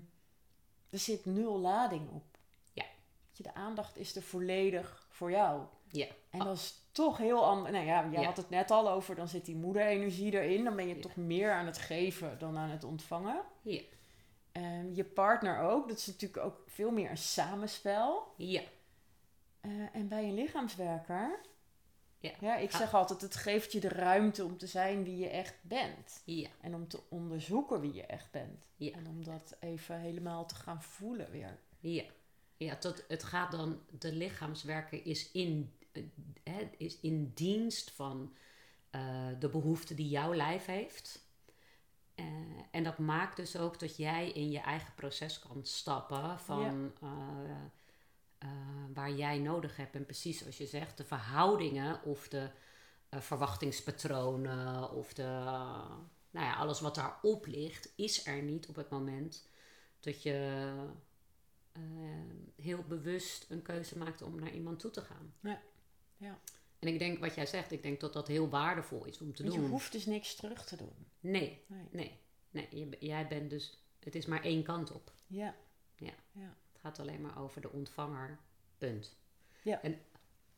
er 0.91 0.99
zit 0.99 1.25
nul 1.25 1.59
lading 1.59 2.11
op. 2.11 2.39
Ja. 2.73 2.85
Weet 3.29 3.37
je, 3.37 3.43
de 3.43 3.55
aandacht 3.55 3.97
is 3.97 4.17
er 4.17 4.23
volledig 4.23 5.07
voor 5.11 5.31
jou. 5.31 5.63
Ja. 5.89 6.07
En 6.31 6.39
dat 6.39 6.57
is 6.57 6.75
toch 6.93 7.19
heel 7.19 7.45
anders. 7.45 7.73
Nou 7.73 7.87
ja, 7.87 8.03
je 8.05 8.19
Ja. 8.19 8.25
had 8.25 8.37
het 8.37 8.51
net 8.51 8.71
al 8.71 8.91
over, 8.91 9.15
dan 9.15 9.29
zit 9.29 9.45
die 9.45 9.57
moederenergie 9.57 10.33
erin. 10.33 10.65
Dan 10.65 10.77
ben 10.77 10.89
je 10.89 10.95
Ja. 10.95 11.01
toch 11.01 11.17
meer 11.17 11.53
aan 11.53 11.67
het 11.67 11.79
geven 11.79 12.39
dan 12.39 12.59
aan 12.59 12.71
het 12.71 12.85
ontvangen. 12.85 13.43
Ja. 13.63 13.81
Ehm, 14.53 14.95
je 14.95 15.05
partner 15.05 15.59
ook. 15.61 15.89
Dat 15.89 15.99
is 15.99 16.07
natuurlijk 16.07 16.45
ook 16.45 16.57
veel 16.67 16.91
meer 16.91 17.11
een 17.11 17.17
samenspel. 17.19 18.33
Ja. 18.37 18.63
Eh, 19.61 19.71
en 19.93 20.09
bij 20.09 20.25
een 20.25 20.35
lichaamswerker, 20.35 21.41
Ja. 22.23 22.31
ja, 22.41 22.57
ik 22.57 22.71
zeg 22.71 22.95
altijd, 22.95 23.21
het 23.21 23.37
geeft 23.37 23.73
je 23.73 23.81
de 23.81 23.89
ruimte 23.89 24.45
om 24.45 24.59
te 24.59 24.67
zijn 24.67 25.05
wie 25.05 25.17
je 25.17 25.29
echt 25.29 25.55
bent. 25.63 26.23
Ja. 26.25 26.49
En 26.61 26.75
om 26.75 26.89
te 26.89 27.01
onderzoeken 27.09 27.81
wie 27.81 27.95
je 27.95 28.07
echt 28.07 28.31
bent. 28.31 28.67
Ja. 28.77 28.93
En 28.93 29.07
om 29.07 29.25
dat 29.25 29.57
even 29.61 30.01
helemaal 30.01 30.47
te 30.47 30.55
gaan 30.55 30.83
voelen 30.83 31.31
weer. 31.31 31.59
Ja, 31.81 32.05
ja 32.57 32.77
tot, 32.77 33.05
het 33.09 33.23
gaat 33.23 33.51
dan, 33.51 33.81
de 33.99 34.13
lichaamswerker 34.13 35.07
is 35.07 35.31
in, 35.31 35.73
eh, 35.93 36.03
hè, 36.43 36.71
is 36.77 37.01
in 37.01 37.33
dienst 37.35 37.91
van 37.91 38.35
eh, 38.91 39.27
de 39.39 39.49
behoeften 39.49 39.97
die 39.97 40.09
jouw 40.09 40.35
lijf 40.35 40.65
heeft. 40.65 41.25
Eh, 42.15 42.25
en 42.71 42.83
dat 42.83 42.99
maakt 42.99 43.37
dus 43.37 43.57
ook 43.57 43.81
dat 43.81 43.97
jij 43.97 44.31
in 44.31 44.51
je 44.51 44.61
eigen 44.61 44.95
proces 44.95 45.39
kan 45.39 45.61
stappen 45.63 46.39
van 46.39 46.93
eh, 48.43 48.49
waar 48.95 49.13
jij 49.13 49.39
nodig 49.39 49.77
hebt. 49.77 49.95
En 49.95 50.05
precies 50.05 50.39
zoals 50.39 50.57
je 50.59 50.67
zegt, 50.67 50.97
de 50.97 51.05
verhoudingen 51.05 52.03
of 52.03 52.29
de 52.29 52.51
eh, 53.09 53.21
verwachtingspatronen 53.21 54.91
of 54.91 55.13
de, 55.15 55.23
nou 56.31 56.47
ja, 56.47 56.55
alles 56.55 56.81
wat 56.81 56.95
daarop 56.95 57.47
ligt, 57.47 57.93
is 57.97 58.27
er 58.27 58.43
niet 58.43 58.69
op 58.69 58.77
het 58.77 58.91
moment 58.91 59.49
dat 60.01 60.23
je 60.23 60.69
eh, 61.73 61.83
heel 62.57 62.83
bewust 62.89 63.51
een 63.51 63.63
keuze 63.63 63.99
maakt 63.99 64.23
om 64.23 64.41
naar 64.41 64.53
iemand 64.53 64.79
toe 64.79 64.91
te 64.91 65.01
gaan. 65.01 65.35
Ja. 65.41 65.63
Ja. 66.17 66.39
En 66.79 66.89
ik 66.89 66.99
denk 66.99 67.19
wat 67.19 67.35
jij 67.35 67.47
zegt, 67.47 67.73
ik 67.73 67.83
denk 67.83 68.01
dat 68.01 68.13
dat 68.13 68.29
heel 68.29 68.49
waardevol 68.49 69.05
is 69.05 69.21
om 69.21 69.35
te 69.35 69.43
Want 69.43 69.55
je 69.55 69.61
doen. 69.61 69.71
hoeft 69.71 69.93
dus 69.93 70.07
niks 70.07 70.35
terug 70.37 70.65
te 70.65 70.77
doen. 70.77 71.07
Nee, 71.21 71.65
Nee. 71.67 71.89
nee, 71.91 72.19
nee. 72.51 72.69
Je, 72.71 72.97
jij 73.07 73.29
bent 73.29 73.51
dus, 73.51 73.83
het 73.99 74.15
is 74.15 74.27
maar 74.27 74.43
één 74.43 74.63
kant 74.63 74.93
op. 74.93 75.13
Ja. 75.27 75.55
Ja. 75.97 76.13
Ja. 76.33 76.57
Gaat 76.83 76.99
alleen 76.99 77.21
maar 77.21 77.39
over 77.43 77.61
de 77.61 77.71
ontvanger, 77.71 78.39
punt. 78.79 79.17
Ja. 79.63 79.83
En 79.83 80.01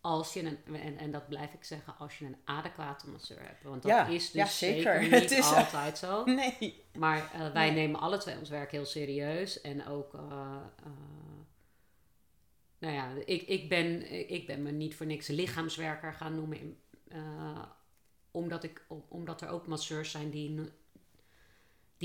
als 0.00 0.32
je 0.32 0.42
een, 0.42 0.76
en, 0.80 0.98
en 0.98 1.10
dat 1.10 1.28
blijf 1.28 1.52
ik 1.52 1.64
zeggen, 1.64 1.96
als 1.98 2.18
je 2.18 2.24
een 2.24 2.36
adequate 2.44 3.08
masseur 3.10 3.40
hebt. 3.42 3.62
Want 3.62 3.82
dat 3.82 3.90
Ja, 3.90 4.06
is 4.06 4.24
dus 4.30 4.32
ja, 4.32 4.46
zeker. 4.46 4.82
zeker 4.82 5.00
niet 5.02 5.10
Het 5.22 5.30
is- 5.30 5.52
altijd 5.52 5.98
zo. 5.98 6.24
Nee. 6.34 6.84
Maar 6.98 7.32
eh, 7.32 7.52
wij 7.52 7.70
Nee. 7.70 7.74
nemen 7.86 8.00
alle 8.00 8.18
twee 8.18 8.38
ons 8.38 8.48
werk 8.48 8.70
heel 8.70 8.84
serieus. 8.84 9.60
En 9.60 9.86
ook, 9.86 10.14
eh, 10.14 10.20
eh, 10.84 10.90
nou 12.78 12.94
ja, 12.94 13.08
ik, 13.24 13.42
ik, 13.42 13.68
ben, 13.68 14.12
ik 14.30 14.46
ben 14.46 14.62
me 14.62 14.70
niet 14.70 14.94
voor 14.94 15.06
niks 15.06 15.26
lichaamswerker 15.28 16.12
gaan 16.12 16.34
noemen. 16.34 16.78
omdat, 18.30 18.64
ik, 18.64 18.84
om- 18.88 19.04
omdat 19.08 19.40
er 19.40 19.48
ook 19.48 19.66
masseurs 19.66 20.10
zijn 20.10 20.30
die, 20.30 20.60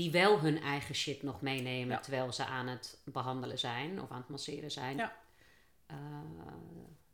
die 0.00 0.10
wel 0.10 0.40
hun 0.40 0.62
eigen 0.62 0.94
shit 0.94 1.22
nog 1.22 1.40
meenemen. 1.40 1.88
Ja. 1.94 2.00
Terwijl 2.00 2.32
ze 2.32 2.44
aan 2.44 2.66
het 2.66 2.98
behandelen 3.04 3.58
zijn 3.58 4.00
of 4.02 4.10
aan 4.10 4.16
het 4.20 4.28
masseren 4.28 4.70
zijn. 4.70 4.96
Ja. 4.96 5.16
Eh, 5.86 5.96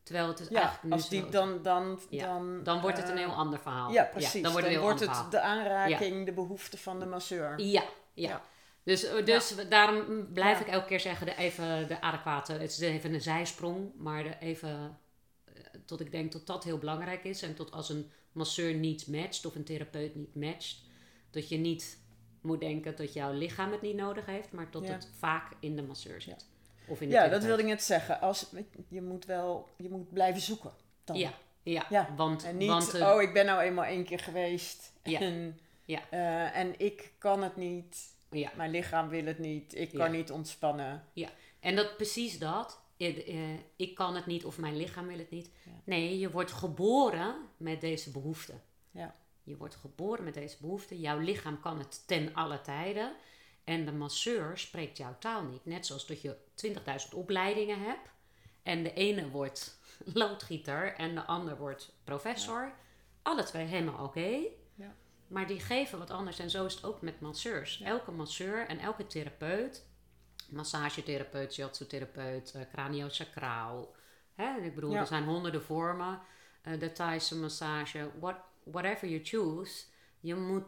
terwijl 0.03 0.29
het 0.29 0.41
is 0.41 0.49
Ja, 0.49 0.55
eigenlijk 0.55 0.85
nu 0.85 0.93
als 0.93 1.09
die 1.09 1.21
zo- 1.23 1.29
dan, 1.31 1.63
dan, 1.63 2.01
Ja, 2.11 2.27
dan, 2.27 2.63
Dan 2.65 2.81
wordt 2.81 2.97
het 2.97 3.09
een 3.09 3.17
eh, 3.19 3.25
heel 3.27 3.35
ander 3.35 3.59
verhaal. 3.59 3.93
Ja, 3.93 4.05
precies. 4.05 4.43
dan 4.43 4.53
wordt 4.53 4.67
het 4.67 4.77
wordt 4.77 5.31
de 5.31 5.41
aanraking, 5.41 6.27
de 6.27 6.33
behoefte 6.33 6.79
van 6.79 6.99
de 7.01 7.07
masseur. 7.07 7.61
Ja, 7.61 7.85
ja. 8.15 8.43
Dus, 8.83 9.05
eh, 9.05 9.25
dus 9.25 9.55
daarom 9.69 10.33
blijf 10.33 10.61
ik 10.61 10.67
elke 10.67 10.87
keer 10.87 11.01
zeggen, 11.01 11.27
de, 11.27 11.37
even 11.37 11.89
de 11.89 12.01
adequate, 12.01 12.53
het 12.53 12.71
is 12.71 12.79
even 12.79 13.15
een 13.15 13.21
zijsprong, 13.23 13.93
maar 13.97 14.23
de 14.23 14.39
even, 14.41 14.99
tot 15.85 16.01
ik 16.01 16.11
denk 16.13 16.33
dat 16.33 16.47
dat 16.47 16.65
heel 16.65 16.79
belangrijk 16.79 17.25
is. 17.25 17.43
En 17.43 17.55
tot 17.55 17.73
als 17.73 17.89
een 17.89 18.11
masseur 18.33 18.75
niet 18.75 19.07
matcht 19.07 19.47
of 19.47 19.55
een 19.55 19.65
therapeut 19.65 20.15
niet 20.15 20.35
matcht, 20.35 20.77
dat 21.31 21.49
je 21.49 21.57
niet 21.57 21.99
moet 22.47 22.61
denken 22.61 22.97
dat 22.97 23.13
jouw 23.13 23.33
lichaam 23.33 23.73
het 23.73 23.83
niet 23.83 23.97
nodig 23.97 24.27
heeft, 24.27 24.53
maar 24.53 24.71
dat 24.71 24.87
Ja. 24.87 24.93
het 24.93 25.09
vaak 25.19 25.53
in 25.61 25.77
de 25.77 25.83
masseur 25.83 26.21
zit. 26.21 26.47
Of 26.89 27.01
in 27.01 27.09
de 27.09 27.15
Ja, 27.15 27.29
dat 27.29 27.43
wilde 27.45 27.63
ik 27.63 27.69
net 27.69 27.83
zeggen. 27.83 28.21
Als, 28.21 28.47
je 28.89 29.03
moet 29.03 29.25
wel, 29.25 29.69
je 29.77 29.89
moet 29.89 30.13
blijven 30.13 30.41
zoeken. 30.43 30.71
Dan. 31.05 31.17
Ja, 31.19 31.33
ja, 31.63 31.87
Ja. 31.91 32.09
want, 32.17 32.45
En 32.45 32.57
niet, 32.57 32.69
want 32.69 32.95
eh, 32.95 33.09
oh, 33.15 33.23
ik 33.23 33.33
ben 33.33 33.47
nou 33.47 33.61
eenmaal 33.63 33.85
één 33.85 34.05
keer 34.05 34.19
geweest. 34.21 34.93
Ja. 35.03 35.21
En, 35.21 35.59
Ja. 35.85 36.01
eh, 36.11 36.57
en 36.57 36.75
ik 36.81 37.13
kan 37.19 37.43
het 37.43 37.57
niet. 37.57 38.15
ja. 38.31 38.51
Mijn 38.57 38.71
lichaam 38.71 39.09
wil 39.09 39.25
het 39.25 39.39
niet. 39.39 39.75
Ik 39.75 39.93
Ja. 39.93 39.99
kan 39.99 40.11
niet 40.13 40.31
ontspannen. 40.31 41.05
En 41.61 41.77
dat 41.77 41.97
precies 41.97 42.39
dat. 42.39 42.81
eh, 42.97 43.29
eh, 43.53 43.59
Ik 43.77 43.95
kan 43.95 44.15
het 44.15 44.27
niet 44.27 44.45
of 44.45 44.59
mijn 44.59 44.77
lichaam 44.77 45.07
wil 45.07 45.19
het 45.19 45.31
niet. 45.31 45.51
Ja. 45.65 45.71
Nee, 45.85 46.19
je 46.19 46.31
wordt 46.31 46.53
geboren 46.53 47.35
met 47.57 47.81
deze 47.81 48.11
behoefte. 48.11 48.53
Ja. 48.91 49.15
Je 49.47 49.57
wordt 49.57 49.75
geboren 49.77 50.25
met 50.25 50.35
deze 50.35 50.57
behoefte. 50.61 51.01
Jouw 51.01 51.19
lichaam 51.19 51.61
kan 51.61 51.79
het 51.79 52.07
ten 52.07 52.35
alle 52.35 52.61
tijden. 52.61 53.13
En 53.65 53.85
de 53.85 53.93
masseur 53.93 54.59
spreekt 54.59 54.97
jouw 54.97 55.17
taal 55.19 55.43
niet. 55.43 55.65
Net 55.65 55.87
zoals 55.87 56.07
dat 56.07 56.23
je 56.23 56.37
20.000 57.09 57.15
opleidingen 57.15 57.81
hebt. 57.81 58.09
En 58.63 58.83
de 58.83 58.93
ene 58.93 59.29
wordt 59.31 59.79
loodgieter 60.21 60.95
en 60.95 61.15
de 61.15 61.25
ander 61.25 61.57
wordt 61.57 61.93
professor. 62.05 62.73
Alle 63.23 63.43
twee 63.43 63.65
helemaal 63.65 64.05
oké. 64.05 64.39
Ja. 64.75 64.95
Maar 65.27 65.47
die 65.47 65.61
geven 65.61 65.99
wat 65.99 66.11
anders. 66.11 66.39
En 66.39 66.51
zo 66.51 66.65
is 66.65 66.75
het 66.75 66.85
ook 66.85 67.01
met 67.01 67.21
masseurs. 67.21 67.79
Ja. 67.79 67.87
Elke 67.87 68.11
masseur 68.11 68.67
en 68.67 68.79
elke 68.79 69.07
therapeut 69.07 69.87
massagetherapeut, 70.51 71.53
shiatsu-therapeut, 71.53 72.55
eh 72.55 72.63
craniosacraal. 72.73 73.95
Hè? 74.35 74.57
Ik 74.61 74.75
bedoel, 74.75 74.95
er 74.95 75.07
zijn 75.07 75.25
honderden 75.25 75.63
vormen. 75.63 76.21
eh 76.63 76.81
de 76.81 76.93
Thaise 76.93 77.37
massage, 77.37 78.11
what, 78.21 78.37
whatever 78.71 79.09
you 79.09 79.25
choose. 79.25 79.85
Je 80.21 80.35
moet, 80.35 80.65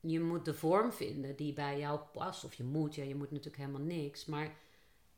je 0.00 0.20
moet 0.20 0.44
de 0.44 0.54
vorm 0.54 0.92
vinden 0.92 1.36
die 1.36 1.52
bij 1.52 1.78
jou 1.78 2.00
past. 2.12 2.44
Of 2.44 2.54
je 2.54 2.64
moet, 2.64 2.94
ja, 2.94 3.04
je 3.04 3.14
moet 3.14 3.30
natuurlijk 3.30 3.56
helemaal 3.56 3.86
niks. 3.86 4.24
Maar 4.24 4.56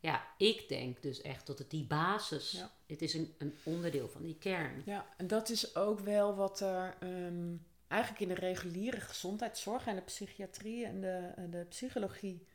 ja, 0.00 0.26
ik 0.36 0.68
denk 0.68 1.02
dus 1.02 1.20
echt 1.20 1.46
dat 1.46 1.58
het 1.58 1.70
die 1.70 1.86
basis... 1.86 2.50
Ja. 2.50 2.70
Het 2.86 3.02
is 3.02 3.14
een, 3.14 3.34
een 3.38 3.54
onderdeel 3.62 4.08
van 4.08 4.22
die 4.22 4.38
kern. 4.38 4.82
Ja, 4.84 5.06
en 5.16 5.26
dat 5.26 5.48
is 5.48 5.76
ook 5.76 6.00
wel 6.00 6.34
wat 6.34 6.60
er 6.60 6.96
ehm, 7.00 7.56
eigenlijk 7.88 8.22
in 8.22 8.28
de 8.28 8.34
reguliere 8.34 9.00
gezondheidszorg 9.00 9.86
en 9.86 9.96
de 9.96 10.02
psychiatrie 10.02 10.84
en 10.84 11.00
de, 11.00 11.32
en 11.36 11.50
de 11.50 11.64
psychologie 11.68 12.46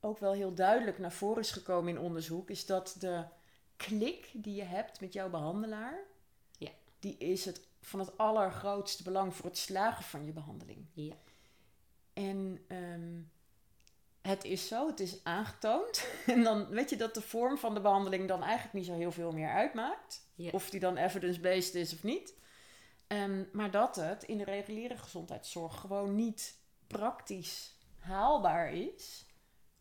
ook 0.00 0.18
wel 0.18 0.32
heel 0.32 0.54
duidelijk 0.54 0.98
naar 0.98 1.12
voren 1.12 1.42
is 1.42 1.50
gekomen 1.50 1.94
in 1.94 2.00
onderzoek, 2.02 2.50
is 2.50 2.66
dat 2.66 2.96
de 2.98 3.24
klik 3.76 4.30
die 4.32 4.54
je 4.54 4.62
hebt 4.62 5.00
met 5.00 5.12
jouw 5.12 5.30
behandelaar, 5.30 6.04
Ja. 6.58 6.70
die 6.98 7.16
is 7.18 7.44
het 7.44 7.66
van 7.84 8.00
het 8.00 8.18
allergrootste 8.18 9.02
belang 9.02 9.34
voor 9.34 9.44
het 9.44 9.58
slagen 9.58 10.04
van 10.04 10.24
je 10.24 10.32
behandeling. 10.32 10.86
Ja. 10.92 11.14
En 12.12 12.64
ehm, 12.68 13.20
het 14.22 14.44
is 14.44 14.68
zo, 14.68 14.86
het 14.86 15.00
is 15.00 15.24
aangetoond. 15.24 16.06
En 16.26 16.42
dan 16.42 16.68
weet 16.68 16.90
je 16.90 16.96
dat 16.96 17.14
de 17.14 17.20
vorm 17.20 17.58
van 17.58 17.74
de 17.74 17.80
behandeling 17.80 18.28
dan 18.28 18.42
eigenlijk 18.42 18.74
niet 18.74 18.86
zo 18.86 18.94
heel 18.94 19.12
veel 19.12 19.32
meer 19.32 19.50
uitmaakt. 19.50 20.28
Ja. 20.34 20.50
Of 20.50 20.70
die 20.70 20.80
dan 20.80 20.96
evidence-based 20.96 21.74
is 21.74 21.92
of 21.92 22.02
niet. 22.02 22.34
Ehm, 23.06 23.44
maar 23.52 23.70
dat 23.70 23.96
het 23.96 24.22
in 24.22 24.38
de 24.38 24.44
reguliere 24.44 24.96
gezondheidszorg 24.96 25.80
gewoon 25.80 26.14
niet 26.14 26.58
praktisch 26.86 27.78
haalbaar 27.98 28.72
is 28.72 29.26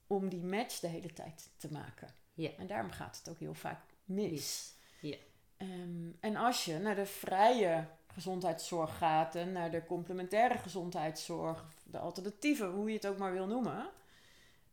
om 0.08 0.30
die 0.30 0.44
match 0.44 0.80
de 0.80 0.88
hele 0.88 1.13
tijd 1.13 1.52
te 1.58 1.72
maken. 1.72 2.16
Ja. 2.34 2.50
En 2.58 2.68
daarom 2.68 2.92
gaat 2.92 3.18
het 3.18 3.30
ook 3.30 3.39
heel 3.39 3.54
vaak 3.54 3.82
mis. 4.06 4.32
Mis. 4.32 4.76
Ja. 5.02 5.18
Ehm, 5.63 6.12
en 6.19 6.36
als 6.36 6.65
je 6.65 6.80
naar 6.80 6.95
de 6.95 7.06
vrije 7.06 7.88
gezondheidszorg 8.08 8.97
gaat 8.97 9.36
en 9.36 9.52
naar 9.52 9.71
de 9.71 9.86
complementaire 9.86 10.58
gezondheidszorg, 10.58 11.65
de 11.84 11.99
alternatieve, 11.99 12.65
hoe 12.65 12.88
je 12.88 12.95
het 12.95 13.08
ook 13.08 13.17
maar 13.17 13.32
wil 13.32 13.47
noemen, 13.47 13.89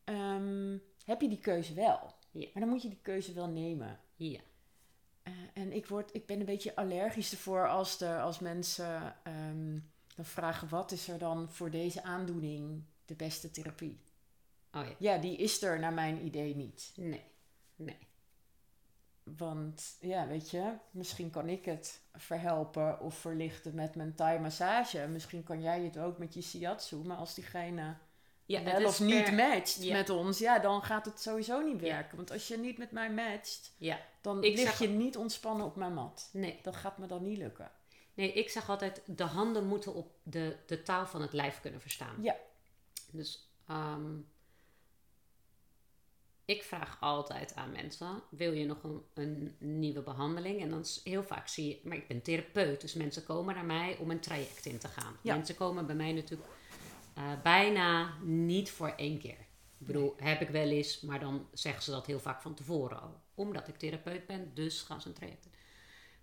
ehm, 0.05 0.79
heb 1.05 1.21
je 1.21 1.29
die 1.29 1.41
keuze 1.41 1.75
wel. 1.75 2.15
Ja. 2.31 2.49
Maar 2.53 2.63
dan 2.63 2.69
moet 2.69 2.83
je 2.83 2.89
die 2.89 3.03
keuze 3.03 3.33
wel 3.33 3.49
nemen. 3.49 4.01
Ja. 4.17 4.41
Eh, 5.23 5.33
en 5.55 5.73
ik, 5.73 5.87
word, 5.87 6.15
ik 6.15 6.27
ben 6.27 6.41
een 6.41 6.47
beetje 6.47 6.77
allergisch 6.77 7.33
ervoor 7.33 7.69
als, 7.69 8.01
er, 8.01 8.21
als 8.21 8.39
mensen 8.39 9.17
ehm, 9.23 9.79
dan 10.15 10.25
vragen: 10.25 10.69
wat 10.69 10.93
is 10.93 11.09
er 11.09 11.19
dan 11.19 11.51
voor 11.51 11.71
deze 11.71 12.03
aandoening 12.03 12.83
de 13.05 13.15
beste 13.15 13.51
therapie? 13.51 14.01
Oh 14.73 14.85
ja. 14.85 14.95
Ja, 14.99 15.19
die 15.19 15.37
is 15.37 15.63
er 15.63 15.79
naar 15.79 15.93
mijn 15.93 16.25
idee 16.25 16.57
niet. 16.57 16.93
Nee. 16.97 17.25
Nee. 17.77 18.09
Want 19.37 19.97
ja, 20.01 20.27
weet 20.27 20.51
je, 20.51 20.73
misschien 20.91 21.31
kan 21.31 21.49
ik 21.49 21.65
het 21.65 22.01
verhelpen 22.15 23.01
of 23.01 23.15
verlichten 23.15 23.75
met 23.75 23.95
mijn 23.95 24.15
Thai 24.15 24.39
massage. 24.39 25.07
Misschien 25.09 25.43
kan 25.43 25.63
jij 25.63 25.83
het 25.85 25.99
ook 25.99 26.19
met 26.19 26.35
je 26.35 26.43
shiatsu. 26.43 26.97
Maar 26.97 27.17
als 27.17 27.35
diegene 27.35 27.97
Ja, 28.47 28.63
wel 28.63 28.85
of 28.87 29.01
niet 29.01 29.25
per- 29.25 29.35
matcht 29.35 29.83
Ja. 29.83 29.93
met 29.97 30.11
ons, 30.11 30.39
ja, 30.39 30.59
dan 30.59 30.83
gaat 30.83 31.05
het 31.05 31.21
sowieso 31.21 31.61
niet 31.61 31.81
Ja. 31.81 31.87
werken. 31.87 32.17
Want 32.17 32.31
als 32.31 32.49
je 32.49 32.59
niet 32.59 32.79
met 32.79 32.91
mij 32.91 33.11
matcht, 33.13 33.73
Ja, 33.77 33.99
dan 34.21 34.43
Ik 34.45 34.57
lig 34.57 34.79
je 34.79 34.89
niet 34.89 35.17
ontspannen 35.17 35.67
op 35.67 35.77
mijn 35.77 35.95
mat. 35.95 36.29
nee. 36.33 36.59
Dat 36.63 36.77
gaat 36.77 36.99
me 36.99 37.07
dan 37.07 37.23
niet 37.23 37.39
lukken. 37.39 37.71
Nee, 38.15 38.33
ik 38.33 38.51
zeg 38.51 38.69
altijd, 38.71 39.03
de 39.07 39.23
handen 39.25 39.67
moeten 39.67 39.95
op 39.95 40.13
de, 40.23 40.57
de 40.67 40.83
taal 40.83 41.07
van 41.07 41.21
het 41.23 41.33
lijf 41.33 41.61
kunnen 41.61 41.81
verstaan. 41.81 42.23
Ja. 42.23 42.37
Dus 43.13 43.51
ehm, 43.67 44.17
ik 46.51 46.63
vraag 46.63 46.97
altijd 47.01 47.55
aan 47.55 47.73
mensen, 47.73 48.23
wil 48.31 48.53
je 48.53 48.67
nog 48.67 48.83
een, 48.83 49.03
een 49.15 49.57
nieuwe 49.59 50.03
behandeling? 50.03 50.61
En 50.61 50.71
dan 50.71 50.81
is 50.81 51.01
heel 51.05 51.23
vaak 51.23 51.49
zie 51.49 51.69
je, 51.69 51.89
maar 51.89 51.97
ik 51.97 52.09
ben 52.09 52.23
therapeut, 52.23 52.81
dus 52.81 52.95
mensen 52.95 53.25
komen 53.25 53.55
naar 53.55 53.65
mij 53.65 53.97
om 53.97 54.11
een 54.11 54.21
traject 54.21 54.67
in 54.67 54.79
te 54.79 54.89
gaan. 54.89 55.17
Ja. 55.23 55.35
Mensen 55.35 55.55
komen 55.55 55.87
bij 55.87 55.95
mij 55.95 56.13
natuurlijk 56.13 56.51
eh, 57.15 57.25
bijna 57.43 58.15
niet 58.23 58.71
voor 58.71 58.89
één 58.89 59.19
keer. 59.19 59.39
Ik 59.79 59.87
bedoel, 59.87 60.15
heb 60.17 60.41
ik 60.41 60.49
wel 60.49 60.69
eens, 60.69 61.01
maar 61.01 61.21
dan 61.21 61.49
zeggen 61.53 61.83
ze 61.83 61.91
dat 61.91 62.07
heel 62.07 62.21
vaak 62.21 62.43
van 62.43 62.55
tevoren 62.55 63.01
al. 63.01 63.21
Omdat 63.35 63.69
ik 63.69 63.77
therapeut 63.77 64.27
ben, 64.27 64.51
dus 64.55 64.83
gaan 64.83 65.01
ze 65.01 65.09
een 65.09 65.15
traject 65.15 65.45
in. 65.45 65.53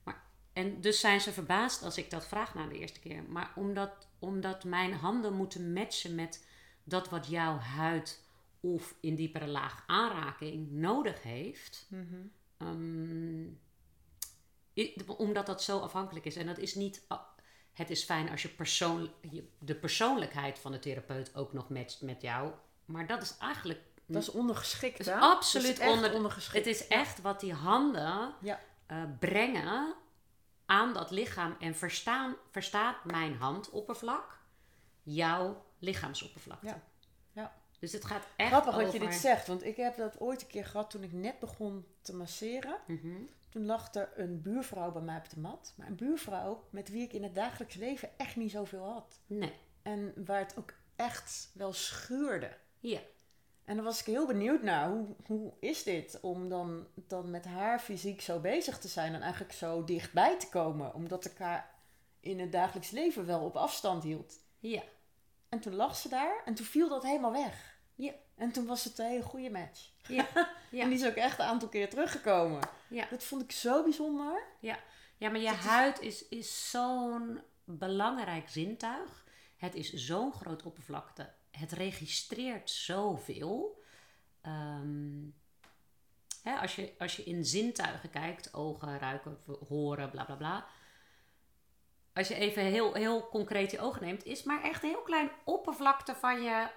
Maar, 0.03 0.23
en 0.53 0.81
dus 0.81 0.99
zijn 0.99 1.21
ze 1.21 1.31
verbaasd 1.31 1.83
als 1.83 1.97
ik 1.97 2.09
dat 2.09 2.27
vraag 2.27 2.53
na 2.53 2.67
de 2.67 2.77
eerste 2.77 2.99
keer. 2.99 3.23
Maar 3.23 3.51
omdat, 3.55 4.07
omdat 4.19 4.63
mijn 4.63 4.93
handen 4.93 5.33
moeten 5.33 5.73
matchen 5.73 6.15
met 6.15 6.45
dat 6.83 7.09
wat 7.09 7.27
jouw 7.27 7.57
huid 7.57 8.25
of 8.59 8.95
in 8.99 9.15
diepere 9.15 9.47
laag 9.47 9.83
aanraking 9.87 10.71
nodig 10.71 11.23
heeft. 11.23 11.87
ehm, 12.57 13.43
i- 14.75 14.95
omdat 15.17 15.45
dat 15.45 15.63
zo 15.63 15.79
afhankelijk 15.79 16.25
is. 16.25 16.35
En 16.35 16.45
dat 16.45 16.57
is 16.57 16.75
niet. 16.75 17.05
a- 17.13 17.25
Het 17.73 17.89
is 17.89 18.03
fijn 18.03 18.29
als 18.29 18.41
je, 18.41 18.49
persoon, 18.49 19.09
de 19.59 19.75
persoonlijkheid 19.75 20.59
van 20.59 20.71
de 20.71 20.79
therapeut 20.79 21.35
ook 21.35 21.53
nog 21.53 21.69
matcht 21.69 22.01
met 22.01 22.21
jou. 22.21 22.51
Maar 22.85 23.07
dat 23.07 23.21
is 23.21 23.37
eigenlijk. 23.37 23.81
Dat 24.05 24.21
is 24.21 24.29
ondergeschikt, 24.31 24.99
is 24.99 25.07
absoluut 25.07 25.67
Dat 25.67 25.75
is 25.75 25.81
echt 25.81 25.91
onder- 25.95 26.13
ondergeschikt. 26.13 26.65
Het 26.65 26.75
is 26.75 26.87
echt 26.87 27.21
wat 27.21 27.39
die 27.39 27.53
handen 27.53 28.33
Ja. 28.41 28.59
eh, 28.85 29.03
brengen 29.19 29.95
aan 30.65 30.93
dat 30.93 31.11
lichaam. 31.11 31.55
En 31.59 31.75
verstaan, 31.75 32.35
verstaat 32.51 33.05
mijn 33.05 33.35
handoppervlak 33.35 34.39
jouw 35.03 35.65
lichaamsoppervlakte. 35.79 36.65
Ja. 36.67 36.81
Dus 37.79 37.91
het 37.91 38.05
gaat 38.05 38.27
echt 38.35 38.49
Grappig 38.49 38.73
over... 38.73 38.83
dat 38.83 38.93
je 38.93 38.99
dit 38.99 39.13
zegt, 39.13 39.47
want 39.47 39.63
ik 39.63 39.75
heb 39.75 39.95
dat 39.95 40.19
ooit 40.19 40.41
een 40.41 40.47
keer 40.47 40.65
gehad 40.65 40.89
toen 40.89 41.03
ik 41.03 41.13
net 41.13 41.39
begon 41.39 41.85
te 42.01 42.15
masseren. 42.15 42.77
Mhm. 42.87 43.15
Toen 43.49 43.65
lag 43.65 43.93
er 43.93 44.11
een 44.15 44.41
buurvrouw 44.41 44.91
bij 44.91 45.01
mij 45.01 45.17
op 45.17 45.29
de 45.29 45.39
mat. 45.39 45.73
Maar 45.77 45.87
een 45.87 45.95
buurvrouw 45.95 46.63
met 46.69 46.89
wie 46.89 47.03
ik 47.03 47.13
in 47.13 47.23
het 47.23 47.35
dagelijks 47.35 47.75
leven 47.75 48.09
echt 48.17 48.35
niet 48.35 48.51
zoveel 48.51 48.83
had. 48.83 49.19
Nee. 49.25 49.53
En 49.81 50.13
waar 50.25 50.39
het 50.39 50.57
ook 50.57 50.73
echt 50.95 51.51
wel 51.53 51.73
schuurde. 51.73 52.57
Ja. 52.79 52.99
En 53.65 53.75
dan 53.75 53.85
was 53.85 53.99
ik 53.99 54.05
heel 54.05 54.27
benieuwd 54.27 54.61
naar, 54.61 54.89
hoe, 54.89 55.15
hoe 55.25 55.53
is 55.59 55.83
dit 55.83 56.19
om 56.21 56.49
dan, 56.49 56.87
dan 56.93 57.31
met 57.31 57.45
haar 57.45 57.79
fysiek 57.79 58.21
zo 58.21 58.39
bezig 58.39 58.79
te 58.79 58.87
zijn 58.87 59.13
en 59.13 59.21
eigenlijk 59.21 59.53
zo 59.53 59.83
dichtbij 59.83 60.39
te 60.39 60.49
komen, 60.49 60.93
omdat 60.93 61.25
ik 61.25 61.37
haar 61.37 61.75
in 62.19 62.39
het 62.39 62.51
dagelijks 62.51 62.89
leven 62.89 63.25
wel 63.25 63.41
op 63.45 63.55
afstand 63.55 64.03
hield. 64.03 64.39
Ja. 64.59 64.81
En 65.49 65.59
toen 65.59 65.75
lag 65.75 65.95
ze 65.95 66.09
daar 66.09 66.41
en 66.45 66.53
toen 66.53 66.65
viel 66.65 66.89
dat 66.89 67.03
helemaal 67.03 67.31
weg. 67.31 67.79
Ja. 67.95 68.13
En 68.35 68.51
toen 68.51 68.65
was 68.65 68.83
het 68.83 68.99
een 68.99 69.05
hele 69.05 69.23
goede 69.23 69.49
match. 69.49 69.89
Ja. 70.07 70.27
Ja. 70.71 70.83
En 70.83 70.89
die 70.89 70.99
is 70.99 71.05
ook 71.05 71.15
echt 71.15 71.39
een 71.39 71.45
aantal 71.45 71.69
keer 71.69 71.89
teruggekomen. 71.89 72.69
Ja. 72.89 73.07
Dat 73.09 73.23
vond 73.23 73.41
ik 73.41 73.51
zo 73.51 73.83
bijzonder. 73.83 74.43
Ja, 74.59 74.79
ja 75.17 75.29
maar 75.29 75.39
je 75.39 75.47
huid 75.47 76.01
is, 76.01 76.27
is 76.27 76.69
zo'n 76.69 77.41
belangrijk 77.63 78.49
zintuig. 78.49 79.25
Het 79.57 79.75
is 79.75 79.93
zo'n 79.93 80.33
groot 80.33 80.63
oppervlakte. 80.63 81.33
Het 81.51 81.71
registreert 81.71 82.69
zoveel. 82.69 83.83
Ehm, 84.41 85.23
hè, 86.43 86.55
als, 86.55 86.75
je, 86.75 86.93
als 86.97 87.15
je 87.15 87.23
in 87.23 87.45
zintuigen 87.45 88.09
kijkt, 88.09 88.53
ogen, 88.53 88.99
ruiken, 88.99 89.37
horen, 89.67 90.09
bla 90.09 90.25
bla 90.25 90.35
bla. 90.35 90.67
Als 92.17 92.27
je 92.27 92.35
even 92.35 92.63
heel, 92.63 92.93
heel 92.93 93.27
concreet 93.29 93.71
je 93.71 93.79
ogen 93.79 94.03
neemt, 94.03 94.25
is 94.25 94.43
maar 94.43 94.63
echt 94.63 94.83
een 94.83 94.89
heel 94.89 95.01
klein 95.01 95.29
oppervlakte 95.43 96.15
van 96.15 96.41
je. 96.41 96.67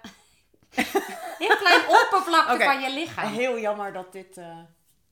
heel 1.45 1.57
klein 1.57 1.81
oppervlakte 1.87 2.63
van 2.63 2.81
je 2.81 2.91
lichaam. 2.93 3.33
Heel 3.33 3.59
jammer 3.59 3.93
dat 3.93 4.11
dit 4.11 4.37
eh, 4.37 4.45
een 4.45 4.67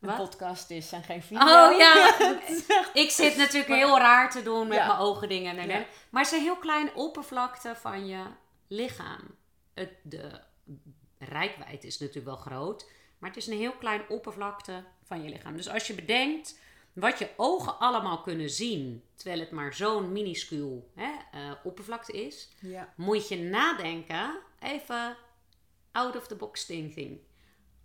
Wat? 0.09 0.17
podcast 0.17 0.69
is 0.69 0.91
en 0.91 1.03
geen 1.03 1.21
video. 1.23 1.41
Oh 1.41 1.77
ja, 1.77 2.15
ik 3.03 3.09
zit 3.11 3.37
natuurlijk 3.37 3.73
heel 3.73 3.97
raar 3.97 4.31
te 4.31 4.43
doen 4.43 4.67
met 4.67 4.77
Ja. 4.77 4.87
mijn 4.87 4.99
ogen 4.99 5.29
dingen. 5.29 5.57
En. 5.57 5.85
Maar 6.09 6.23
het 6.23 6.31
is 6.31 6.37
een 6.37 6.43
heel 6.43 6.57
klein 6.57 6.93
oppervlakte 6.95 7.75
van 7.75 8.07
je 8.07 8.23
lichaam. 8.67 9.35
Het, 9.73 9.91
de 10.03 10.41
rijkwijd 11.17 11.83
is 11.83 11.99
natuurlijk 11.99 12.25
wel 12.25 12.35
groot, 12.35 12.89
maar 13.19 13.29
het 13.29 13.37
is 13.37 13.47
een 13.47 13.57
heel 13.57 13.75
klein 13.79 14.01
oppervlakte 14.09 14.83
van 15.03 15.23
je 15.23 15.29
lichaam. 15.29 15.55
Dus 15.55 15.69
als 15.69 15.87
je 15.87 15.93
bedenkt 15.93 16.59
wat 16.99 17.19
je 17.19 17.29
ogen 17.37 17.79
allemaal 17.79 18.21
kunnen 18.21 18.49
zien, 18.49 19.03
terwijl 19.15 19.39
het 19.39 19.51
maar 19.51 19.73
zo'n 19.73 20.11
minuscuul 20.11 20.91
hè, 20.95 21.11
eh, 21.31 21.51
oppervlakte 21.63 22.11
is, 22.25 22.49
Ja. 22.59 22.93
moet 22.97 23.27
je 23.27 23.37
nadenken, 23.37 24.39
even 24.59 25.17
out 25.91 26.15
of 26.15 26.27
the 26.27 26.35
box 26.35 26.65
thinking. 26.65 27.19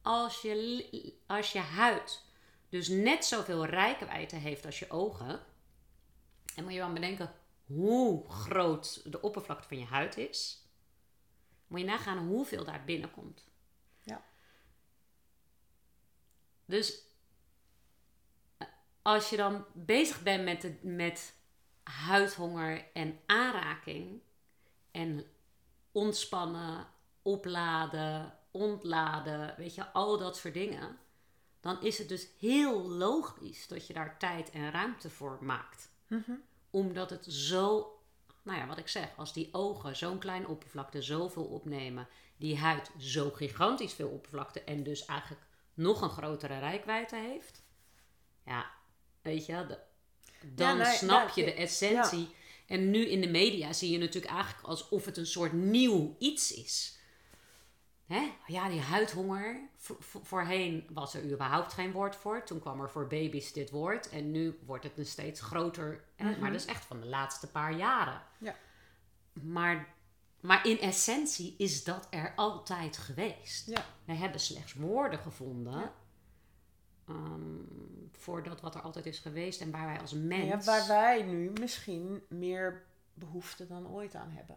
Als 0.03 0.43
je, 0.43 1.15
als 1.27 1.53
je 1.53 1.59
huid 1.59 2.23
dus 2.69 2.89
net 2.89 3.25
zoveel 3.25 3.65
rijkwijde 3.67 4.37
heeft 4.37 4.65
als 4.67 4.79
je 4.79 4.91
ogen, 4.91 5.43
en 6.55 6.65
moet 6.65 6.73
je 6.73 6.79
dan 6.79 6.95
bedenken 6.95 7.35
hoe 7.65 8.31
groot 8.31 9.13
de 9.13 9.21
oppervlakte 9.21 9.69
van 9.69 9.79
je 9.79 9.85
huid 9.85 10.17
is, 10.17 10.63
moet 11.67 11.81
je 11.81 11.87
nagaan 11.87 12.27
hoeveel 12.27 12.65
daar 12.65 12.85
binnenkomt. 12.85 13.45
Ja. 14.03 14.25
Dus 16.65 17.04
als 19.05 19.31
je 19.31 19.37
dan 19.37 19.65
bezig 19.73 20.23
bent 20.23 20.45
met, 20.45 20.61
de, 20.61 20.75
met 20.83 21.35
huidhonger 21.83 22.85
en 22.93 23.19
aanraking 23.27 24.21
en 24.91 25.25
ontspannen, 25.93 26.87
opladen, 27.23 28.39
ontladen, 28.51 29.55
weet 29.57 29.75
je, 29.75 29.93
al 29.93 30.19
dat 30.19 30.37
soort 30.37 30.55
dingen, 30.55 30.99
dan 31.61 31.83
is 31.83 31.99
het 31.99 32.09
dus 32.09 32.29
heel 32.39 32.89
logisch 32.89 33.69
dat 33.69 33.87
je 33.87 33.93
daar 33.93 34.19
tijd 34.19 34.51
en 34.51 34.71
ruimte 34.71 35.11
voor 35.11 35.39
maakt. 35.41 35.91
Omdat 36.71 37.11
het 37.11 37.25
zo, 37.25 37.99
nou 38.43 38.59
ja, 38.59 38.67
wat 38.67 38.79
ik 38.79 38.89
zeg, 38.89 39.17
als 39.17 39.33
die 39.33 39.49
ogen 39.53 39.97
zo'n 39.97 40.19
klein 40.19 40.47
oppervlakte 40.47 41.03
zoveel 41.03 41.45
opnemen, 41.45 42.09
die 42.37 42.59
huid 42.59 42.91
zo 42.99 43.31
gigantisch 43.31 43.93
veel 43.93 44.09
oppervlakte 44.09 44.61
en 44.61 44.83
dus 44.83 45.05
eigenlijk 45.05 45.43
nog 45.75 46.01
een 46.01 46.11
grotere 46.11 46.59
rijkwijde 46.59 47.17
heeft, 47.17 47.63
ja, 48.45 48.71
weet 49.25 49.47
je, 49.47 49.67
de- 49.67 49.79
dan 50.55 50.77
nee, 50.79 50.93
snap 50.97 51.29
je 51.29 51.45
de 51.45 51.51
ja. 51.51 51.57
essentie. 51.57 52.29
En 52.67 52.91
nu 52.91 53.07
in 53.09 53.21
de 53.21 53.29
media 53.29 53.73
zie 53.73 53.91
je 53.91 53.99
natuurlijk 53.99 54.33
eigenlijk 54.33 54.67
alsof 54.67 55.05
het 55.05 55.17
een 55.17 55.27
soort 55.27 55.53
nieuw 55.53 56.17
iets 56.19 56.53
is. 56.53 56.99
Hè? 58.07 58.31
Ja, 58.47 58.69
die 58.69 58.81
huidhonger. 58.81 59.69
Vo- 59.77 59.97
vo- 60.01 60.21
voorheen 60.25 60.87
was 60.91 61.15
er 61.15 61.25
überhaupt 61.33 61.73
geen 61.73 61.93
woord 61.93 62.17
voor. 62.17 62.45
Toen 62.45 62.61
kwam 62.61 62.81
er 62.81 62.91
voor 62.91 63.07
baby's 63.07 63.53
dit 63.53 63.71
woord. 63.71 64.09
En 64.09 64.31
nu 64.31 64.59
wordt 64.67 64.85
het 64.85 64.99
een 64.99 65.07
steeds 65.07 65.41
groter. 65.41 66.05
Maar 66.17 66.53
dat 66.53 66.61
is 66.61 66.67
echt 66.67 66.85
van 66.85 67.01
de 67.01 67.07
laatste 67.07 67.51
paar 67.51 67.73
jaren. 67.77 68.23
Ja. 68.39 68.57
Maar, 69.33 69.95
maar 70.41 70.67
in 70.67 70.81
essentie 70.81 71.55
is 71.59 71.85
dat 71.85 72.07
er 72.11 72.33
altijd 72.37 72.97
geweest. 72.97 73.67
Ja. 73.67 73.87
We 74.05 74.13
hebben 74.13 74.41
slechts 74.41 74.73
woorden 74.73 75.19
gevonden. 75.19 75.93
Ehm, 77.09 77.59
voor 78.13 78.43
dat 78.43 78.61
wat 78.61 78.75
er 78.75 78.81
altijd 78.81 79.07
is 79.07 79.19
geweest. 79.19 79.61
En 79.61 79.71
waar 79.71 79.87
wij 79.87 80.01
als 80.01 80.13
mens... 80.13 80.65
Ja, 80.65 80.73
waar 80.73 80.87
wij 80.89 81.23
nu 81.23 81.51
misschien 81.61 82.23
meer 82.29 82.83
behoefte 83.15 83.67
dan 83.67 83.89
ooit 83.89 84.15
aan 84.15 84.31
hebben. 84.31 84.57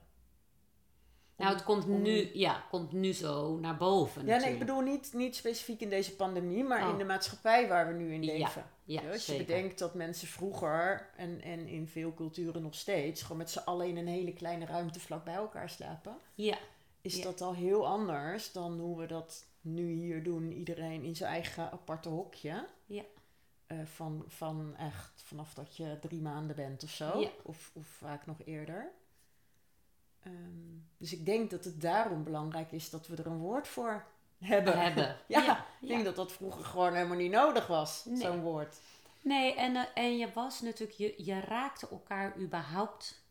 Nou, 1.36 1.54
het 1.54 1.64
komt, 1.64 1.84
om- 1.86 2.02
nu, 2.02 2.30
ja, 2.34 2.64
komt 2.70 2.92
nu 2.92 3.14
zo 3.14 3.58
naar 3.60 3.78
boven. 3.78 4.26
Ja, 4.26 4.38
nee, 4.38 4.54
ik 4.54 4.60
bedoel 4.60 4.82
niet, 4.82 5.14
niet 5.14 5.36
specifiek 5.36 5.82
in 5.82 5.90
deze 5.90 6.16
pandemie, 6.16 6.64
maar 6.64 6.84
Oh. 6.84 6.90
in 6.90 6.98
de 6.98 7.04
maatschappij 7.04 7.68
waar 7.68 7.88
we 7.88 7.94
nu 7.94 8.14
in 8.14 8.24
leven. 8.24 8.66
ja, 8.84 9.02
als 9.02 9.26
je 9.26 9.32
zeker. 9.32 9.46
bedenkt 9.46 9.80
dat 9.80 9.94
mensen 9.94 10.28
vroeger, 10.28 11.10
en, 11.16 11.42
en 11.42 11.68
in 11.68 11.88
veel 11.88 12.14
culturen 12.14 12.62
nog 12.62 12.76
steeds, 12.76 13.22
gewoon 13.22 13.38
met 13.38 13.50
z'n 13.50 13.60
allen 13.66 13.88
in 13.88 13.98
een 13.98 14.08
hele 14.08 14.34
kleine 14.34 14.66
ruimte 14.66 15.00
vlak 15.00 15.24
bij 15.24 15.34
elkaar 15.36 15.70
slapen, 15.70 16.18
Ja, 16.34 16.58
is 17.08 17.15
Ja. 17.17 17.24
dat 17.24 17.41
al 17.41 17.54
heel 17.54 17.88
anders 17.88 18.52
dan 18.52 18.80
hoe 18.80 18.98
we 19.00 19.06
dat 19.06 19.46
nu 19.62 19.91
hier 19.91 20.24
doen. 20.24 20.52
Iedereen 20.52 21.04
in 21.04 21.15
zijn 21.15 21.32
eigen 21.32 21.72
aparte 21.72 22.10
hokje. 22.10 22.67
Ja. 22.86 23.04
Eh, 23.67 23.78
van, 23.86 24.24
van 24.28 24.76
echt 24.78 25.22
vanaf 25.26 25.54
dat 25.54 25.76
je 25.78 25.98
drie 26.02 26.22
maanden 26.22 26.56
bent 26.56 26.84
of 26.84 26.89
zo. 26.89 27.20
Ja. 27.20 27.30
Of, 27.43 27.72
of 27.74 27.88
vaak 27.88 28.26
nog 28.26 28.38
eerder. 28.46 28.91
Ehm, 30.24 30.78
dus 30.98 31.13
ik 31.13 31.26
denk 31.26 31.50
dat 31.50 31.63
het 31.65 31.82
daarom 31.82 32.24
belangrijk 32.24 32.72
is 32.72 32.89
dat 32.89 33.08
we 33.08 33.15
er 33.15 33.26
een 33.26 33.38
woord 33.38 33.67
voor 33.67 34.06
hebben. 34.38 34.80
hebben. 34.82 35.15
Ja, 35.28 35.43
ja, 35.43 35.65
ik 35.82 35.88
denk 35.88 36.06
dat 36.06 36.15
dat 36.15 36.32
vroeger 36.32 36.63
gewoon 36.65 36.93
helemaal 36.93 37.17
niet 37.17 37.32
nodig 37.32 37.67
was, 37.67 38.06
Nee. 38.06 38.17
zo'n 38.22 38.41
woord. 38.41 38.80
Nee, 39.22 39.56
en, 39.56 39.76
eh, 39.76 39.84
en 39.93 40.17
je 40.17 40.32
was 40.34 40.62
natuurlijk, 40.62 40.98
je, 40.98 41.13
je 41.17 41.39
raakte 41.39 41.89
elkaar 41.89 42.38
überhaupt 42.39 43.22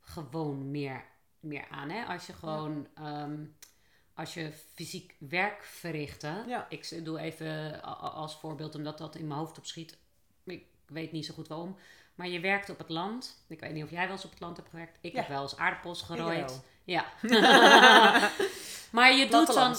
gewoon 0.00 0.70
meer, 0.70 1.04
meer 1.40 1.64
aan. 1.70 1.90
Hè? 1.90 2.04
Als 2.04 2.26
je 2.26 2.32
gewoon, 2.32 2.86
ehm, 2.94 3.44
als 4.14 4.34
je 4.34 4.52
fysiek 4.74 5.14
werk 5.18 5.64
verrichtte. 5.64 6.44
Ja. 6.46 6.66
Ik 6.68 7.04
doe 7.04 7.18
even 7.18 7.82
als 8.00 8.36
voorbeeld, 8.36 8.74
omdat 8.74 8.98
dat 8.98 9.16
in 9.16 9.26
mijn 9.26 9.38
hoofd 9.38 9.58
opschiet. 9.58 9.98
Ik 10.44 10.64
weet 10.86 11.12
niet 11.12 11.26
zo 11.26 11.34
goed 11.34 11.48
waarom. 11.48 11.76
Maar 12.14 12.28
je 12.28 12.40
werkt 12.40 12.70
op 12.70 12.78
het 12.78 12.88
land. 12.88 13.44
Ik 13.48 13.60
weet 13.60 13.72
niet 13.72 13.84
of 13.84 13.90
jij 13.90 14.02
wel 14.04 14.12
eens 14.12 14.24
op 14.24 14.30
het 14.30 14.40
land 14.40 14.56
hebt 14.56 14.68
gewerkt. 14.68 14.98
Ik 15.00 15.12
Ja. 15.12 15.18
heb 15.20 15.28
wel 15.28 15.42
eens 15.42 15.56
aardappels 15.56 16.02
gerooid. 16.02 16.62
Ja. 16.84 17.04
maar 18.90 19.14
je 19.14 19.28
doet 19.28 19.46
dan. 19.46 19.76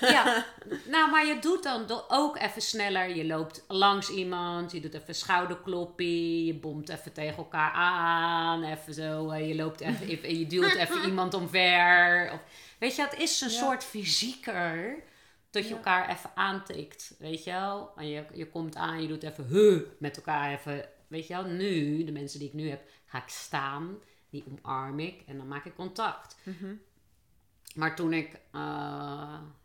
Ja, 0.00 0.44
nou, 0.94 1.10
maar 1.10 1.26
je 1.26 1.38
doet 1.38 1.62
dan 1.62 1.86
ook 2.08 2.38
even 2.38 2.62
sneller. 2.62 3.16
Je 3.16 3.24
loopt 3.24 3.64
langs 3.68 4.10
iemand, 4.10 4.72
je 4.72 4.80
doet 4.80 4.94
even 4.94 5.14
schouderkloppie, 5.14 6.44
je 6.44 6.54
bomt 6.54 6.88
even 6.88 7.12
tegen 7.12 7.36
elkaar 7.36 7.70
aan, 7.72 8.62
even 8.64 8.94
zo. 8.94 9.30
eh, 9.30 9.48
Je 9.48 9.54
loopt 9.54 9.80
even, 9.80 10.08
even- 10.12 10.38
je 10.38 10.46
duwt 10.46 10.74
even 10.74 11.04
iemand 11.04 11.34
omver. 11.34 12.30
Of, 12.32 12.40
weet 12.78 12.96
je, 12.96 13.02
het 13.02 13.18
is 13.18 13.40
een 13.40 13.50
Ja. 13.50 13.56
soort 13.58 13.84
fysieker 13.84 15.02
dat 15.50 15.62
je 15.62 15.68
Ja. 15.68 15.74
elkaar 15.76 16.08
even 16.10 16.30
aantikt, 16.34 17.14
weet 17.18 17.44
je 17.44 17.50
wel. 17.50 17.92
En 17.96 18.08
je, 18.08 18.24
je 18.34 18.48
komt 18.48 18.76
aan, 18.76 19.02
je 19.02 19.08
doet 19.08 19.22
even 19.22 19.46
huh, 19.46 19.80
met 19.98 20.16
elkaar 20.16 20.52
even, 20.52 20.84
weet 21.08 21.26
je 21.26 21.34
wel. 21.34 21.44
Nu, 21.44 22.04
de 22.04 22.12
mensen 22.12 22.38
die 22.38 22.48
ik 22.48 22.54
nu 22.54 22.68
heb, 22.68 22.82
ga 23.06 23.18
ik 23.18 23.28
staan, 23.28 23.98
die 24.30 24.44
omarm 24.50 24.98
ik 25.00 25.22
en 25.26 25.36
dan 25.36 25.48
maak 25.48 25.64
ik 25.64 25.74
contact. 25.74 26.36
Mhm. 26.42 26.72
Maar 27.80 27.96
toen 27.96 28.12
ik, 28.12 28.32
eh, 28.52 28.60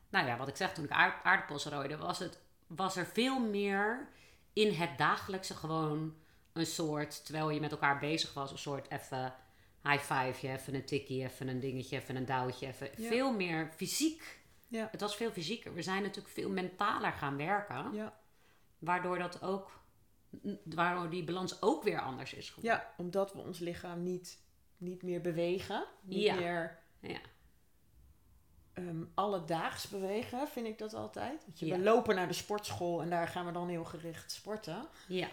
nou 0.09 0.27
ja, 0.27 0.37
wat 0.37 0.47
ik 0.47 0.55
zeg, 0.55 0.73
toen 0.73 0.83
ik 0.83 0.91
aard- 0.91 1.23
aardappels 1.23 1.65
rooide, 1.65 1.97
was, 1.97 2.19
het, 2.19 2.39
was 2.67 2.95
er 2.95 3.05
veel 3.05 3.39
meer 3.39 4.07
in 4.53 4.73
het 4.73 4.97
dagelijkse 4.97 5.53
gewoon 5.55 6.15
een 6.53 6.65
soort, 6.65 7.23
terwijl 7.25 7.49
je 7.49 7.59
met 7.59 7.71
elkaar 7.71 7.99
bezig 7.99 8.33
was, 8.33 8.51
een 8.51 8.57
soort 8.57 8.91
even 8.91 9.33
high 9.83 9.99
five, 10.13 10.47
even 10.47 10.75
een 10.75 10.85
tikkie, 10.85 11.23
even 11.23 11.47
een 11.47 11.59
dingetje, 11.59 11.95
even 11.97 12.15
een 12.15 12.25
douwtje, 12.25 12.67
even 12.67 12.89
Ja. 12.97 13.07
veel 13.07 13.33
meer 13.33 13.69
fysiek. 13.75 14.39
Ja. 14.67 14.87
Het 14.91 15.01
was 15.01 15.15
veel 15.15 15.31
fysieker. 15.31 15.73
We 15.73 15.81
zijn 15.81 16.01
natuurlijk 16.01 16.33
veel 16.33 16.49
mentaler 16.49 17.11
gaan 17.11 17.37
werken, 17.37 17.93
Ja. 17.93 18.19
waardoor 18.79 19.19
dat 19.19 19.41
ook, 19.41 19.71
waardoor 20.63 21.09
die 21.09 21.23
balans 21.23 21.61
ook 21.61 21.83
weer 21.83 22.01
anders 22.01 22.33
is 22.33 22.49
geworden. 22.49 22.71
ja, 22.79 22.93
omdat 22.97 23.33
we 23.33 23.39
ons 23.39 23.59
lichaam 23.59 24.03
niet, 24.03 24.39
niet 24.77 25.03
meer 25.03 25.21
bewegen. 25.21 25.85
Niet 26.01 26.21
Ja. 26.21 26.35
meer 26.35 26.79
Ehm, 28.75 29.03
alledaags 29.13 29.87
bewegen, 29.87 30.47
vind 30.47 30.67
ik 30.67 30.77
dat 30.77 30.93
altijd. 30.93 31.45
Je, 31.53 31.65
Ja. 31.65 31.77
We 31.77 31.83
lopen 31.83 32.15
naar 32.15 32.27
de 32.27 32.33
sportschool 32.33 33.01
en 33.01 33.09
daar 33.09 33.27
gaan 33.27 33.45
we 33.45 33.51
dan 33.51 33.67
heel 33.67 33.85
gericht 33.85 34.31
sporten. 34.31 34.87
Ja. 35.07 35.27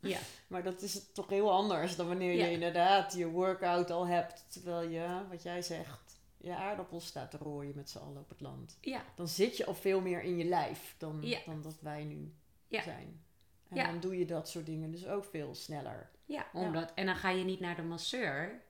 ja. 0.00 0.18
Maar 0.48 0.62
dat 0.62 0.82
is 0.82 1.12
toch 1.12 1.28
heel 1.28 1.50
anders 1.52 1.96
dan 1.96 2.06
wanneer 2.08 2.34
Ja. 2.34 2.44
je 2.44 2.50
inderdaad 2.52 3.12
je 3.12 3.26
workout 3.28 3.90
al 3.90 4.06
hebt. 4.06 4.44
Terwijl 4.52 4.88
je, 4.88 5.22
wat 5.28 5.42
jij 5.42 5.62
zegt, 5.62 6.18
je 6.36 6.56
aardappels 6.56 7.06
staat 7.06 7.30
te 7.30 7.36
rooien 7.36 7.72
met 7.76 7.90
z'n 7.90 7.98
allen 7.98 8.20
op 8.20 8.28
het 8.28 8.40
land. 8.40 8.78
ja. 8.80 9.02
Dan 9.14 9.28
zit 9.28 9.56
je 9.56 9.66
al 9.66 9.74
veel 9.74 10.00
meer 10.00 10.22
in 10.22 10.36
je 10.36 10.44
lijf 10.44 10.94
dan, 10.98 11.18
Ja. 11.22 11.38
dan 11.46 11.62
dat 11.62 11.76
wij 11.80 12.04
nu 12.04 12.34
Ja. 12.68 12.82
zijn. 12.82 13.24
En 13.68 13.76
Ja. 13.76 13.86
dan 13.86 14.00
doe 14.00 14.18
je 14.18 14.24
dat 14.24 14.48
soort 14.48 14.66
dingen 14.66 14.90
dus 14.90 15.06
ook 15.06 15.24
veel 15.24 15.54
sneller. 15.54 16.10
Ja, 16.24 16.46
omdat, 16.52 16.92
en 16.94 17.06
dan 17.06 17.16
ga 17.16 17.30
je 17.30 17.44
niet 17.44 17.60
naar 17.60 17.76
de 17.76 17.82
masseur. 17.82 18.62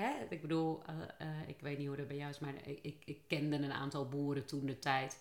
Hè? 0.00 0.10
Ik 0.28 0.40
bedoel, 0.40 0.82
eh, 0.86 0.94
eh, 1.18 1.48
ik 1.48 1.60
weet 1.60 1.78
niet 1.78 1.86
hoe 1.86 1.96
dat 1.96 2.08
bij 2.08 2.16
jou 2.16 2.30
is, 2.30 2.38
maar 2.38 2.54
ik, 2.64 3.02
ik, 3.04 3.20
kende 3.26 3.56
een 3.56 3.72
aantal 3.72 4.08
boeren 4.08 4.46
toen 4.46 4.66
de 4.66 4.78
tijd. 4.78 5.18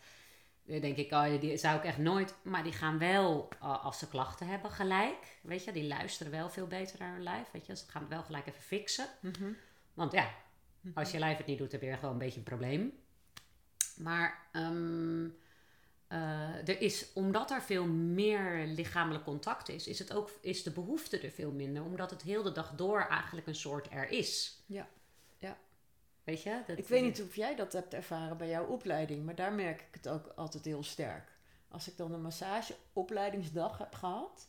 Dan 0.63 0.79
denk 0.79 0.97
ik, 0.97 1.11
oh, 1.11 1.39
die 1.39 1.57
zou 1.57 1.77
ik 1.77 1.83
echt 1.83 1.97
nooit. 1.97 2.35
Maar 2.43 2.63
die 2.63 2.71
gaan 2.71 2.97
wel, 2.97 3.49
eh, 3.61 3.85
als 3.85 3.99
ze 3.99 4.07
klachten 4.07 4.47
hebben, 4.47 4.71
gelijk. 4.71 5.37
Weet 5.41 5.63
je, 5.63 5.71
die 5.71 5.87
luisteren 5.87 6.31
wel 6.31 6.49
veel 6.49 6.67
beter 6.67 6.99
naar 6.99 7.13
hun 7.13 7.23
lijf. 7.23 7.51
Weet 7.51 7.65
je, 7.65 7.75
ze 7.75 7.83
gaan 7.87 8.01
het 8.01 8.11
wel 8.11 8.23
gelijk 8.23 8.47
even 8.47 8.61
fixen. 8.61 9.07
Want 9.93 10.11
ja, 10.11 10.29
als 10.93 11.11
je 11.11 11.19
lijf 11.19 11.37
het 11.37 11.45
niet 11.45 11.57
doet, 11.57 11.71
heb 11.71 11.81
je 11.81 11.93
gewoon 11.93 12.11
een 12.11 12.17
beetje 12.17 12.37
een 12.37 12.43
probleem. 12.43 12.93
Maar 13.97 14.47
ehm, 14.51 15.27
eh, 16.15 16.67
er 16.67 16.81
is, 16.81 17.13
omdat 17.13 17.51
er 17.51 17.61
veel 17.61 17.85
meer 17.87 18.65
lichamelijk 18.67 19.23
contact 19.23 19.69
is, 19.69 19.87
is, 19.87 19.99
het 19.99 20.13
ook, 20.13 20.29
is 20.41 20.63
de 20.63 20.71
behoefte 20.71 21.19
er 21.19 21.29
veel 21.31 21.51
minder. 21.51 21.83
Omdat 21.83 22.09
het 22.09 22.21
heel 22.21 22.43
de 22.43 22.51
dag 22.51 22.75
door 22.75 22.99
eigenlijk 23.01 23.47
een 23.47 23.55
soort 23.55 23.87
er 23.91 24.09
is. 24.09 24.61
Ja. 24.65 24.87
Ja. 25.37 25.57
Weet 26.23 26.43
je? 26.43 26.61
Dat, 26.67 26.77
Ik 26.77 26.87
weet 26.87 27.03
niet 27.03 27.21
of 27.21 27.35
jij 27.35 27.55
dat 27.55 27.73
hebt 27.73 27.93
ervaren 27.93 28.37
bij 28.37 28.49
jouw 28.49 28.65
opleiding, 28.65 29.25
maar 29.25 29.35
daar 29.35 29.53
merk 29.53 29.81
ik 29.81 29.87
het 29.91 30.07
ook 30.07 30.27
altijd 30.35 30.65
heel 30.65 30.83
sterk. 30.83 31.33
Als 31.69 31.87
ik 31.87 31.97
dan 31.97 32.13
een 32.13 32.21
massageopleidingsdag 32.21 33.77
heb 33.77 33.93
gehad, 33.93 34.47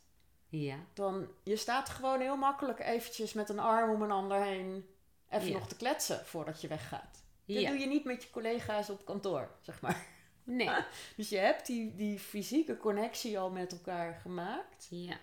Ja, 0.49 0.77
dan 0.93 1.27
je 1.43 1.55
staat 1.55 1.89
gewoon 1.89 2.19
heel 2.19 2.37
makkelijk 2.37 2.79
eventjes 2.79 3.33
met 3.33 3.49
een 3.49 3.59
arm 3.59 3.91
om 3.93 4.01
een 4.01 4.11
ander 4.11 4.41
heen 4.43 4.85
even 5.29 5.47
Ja. 5.47 5.53
nog 5.53 5.67
te 5.67 5.75
kletsen 5.75 6.25
voordat 6.25 6.61
je 6.61 6.67
weggaat. 6.67 7.23
Dat 7.45 7.61
Ja. 7.61 7.69
doe 7.69 7.79
je 7.79 7.87
niet 7.87 8.03
met 8.05 8.23
je 8.23 8.29
collega's 8.29 8.89
op 8.89 9.05
kantoor, 9.05 9.51
zeg 9.61 9.81
maar. 9.81 10.05
Nee. 10.47 10.69
Dus 11.17 11.29
je 11.29 11.37
hebt 11.37 11.65
die, 11.65 11.95
die 11.95 12.19
fysieke 12.19 12.77
connectie 12.77 13.39
al 13.39 13.49
met 13.51 13.71
elkaar 13.71 14.13
gemaakt. 14.13 14.87
Ja, 14.89 15.17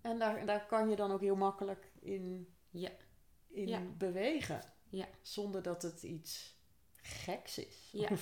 En 0.00 0.18
daar, 0.18 0.46
daar 0.46 0.66
kan 0.66 0.88
je 0.90 0.96
dan 0.96 1.10
ook 1.12 1.20
heel 1.20 1.36
makkelijk 1.36 1.90
in, 2.00 2.54
ja, 2.70 2.90
in 3.50 3.68
Ja. 3.68 3.80
bewegen. 3.80 4.62
Ja. 4.88 5.06
Zonder 5.22 5.62
dat 5.62 5.82
het 5.82 6.02
iets 6.02 6.56
geks 6.96 7.58
is. 7.58 7.88
Ja. 7.92 8.08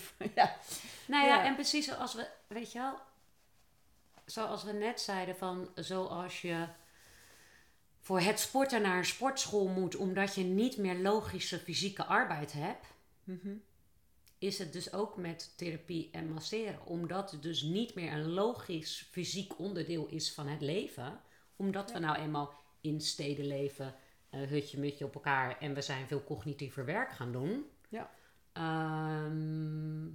Nou 1.07 1.27
ja, 1.27 1.37
Ja. 1.37 1.45
en 1.45 1.55
precies 1.55 1.87
zoals 1.87 2.15
we, 2.15 2.29
weet 2.47 2.73
je 2.73 2.79
wel, 2.79 2.99
zoals 4.25 4.65
we 4.65 4.73
net 4.73 5.01
zeiden 5.01 5.37
van, 5.37 5.71
zoals 5.75 6.43
je 6.43 6.67
voor 8.01 8.21
het 8.21 8.41
sporten 8.41 8.83
naar 8.83 8.97
een 8.99 9.05
sportschool 9.05 9.69
moet, 9.69 9.97
omdat 9.97 10.35
je 10.35 10.43
niet 10.45 10.77
meer 10.77 10.95
logische 10.99 11.59
fysieke 11.59 12.05
arbeid 12.05 12.53
hebt, 12.53 12.87
Mhm. 13.25 13.55
Is 14.41 14.59
het 14.59 14.73
dus 14.73 14.93
ook 14.93 15.17
met 15.17 15.53
therapie 15.57 16.09
en 16.13 16.33
masseren. 16.33 16.87
Omdat 16.87 17.31
het 17.31 17.43
dus 17.43 17.63
niet 17.63 17.95
meer 17.95 18.13
een 18.13 18.31
logisch 18.31 19.09
fysiek 19.11 19.59
onderdeel 19.59 20.07
is 20.07 20.33
van 20.33 20.49
het 20.49 20.61
leven. 20.61 21.21
Omdat 21.57 21.93
we 21.93 21.99
nou 21.99 22.17
eenmaal 22.17 22.55
in 22.81 23.01
steden 23.01 23.47
leven, 23.47 23.95
eh, 24.31 24.41
hutje 24.41 24.79
mutje 24.79 25.05
op 25.05 25.15
elkaar 25.15 25.59
en 25.59 25.75
we 25.75 25.83
zijn 25.83 26.07
veel 26.07 26.25
cognitiever 26.25 26.85
werk 26.85 27.13
gaan 27.13 27.33
doen. 27.33 27.65
Ja. 27.89 28.11
Ehm, 28.53 30.07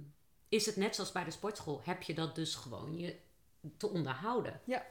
is 0.48 0.66
het 0.66 0.76
net 0.76 0.94
zoals 0.94 1.12
bij 1.12 1.24
de 1.24 1.30
sportschool, 1.30 1.80
heb 1.84 2.02
je 2.02 2.14
dat 2.14 2.34
dus 2.34 2.54
gewoon 2.54 2.98
je 2.98 3.16
te 3.76 3.88
onderhouden. 3.88 4.60
Ja. 4.64 4.86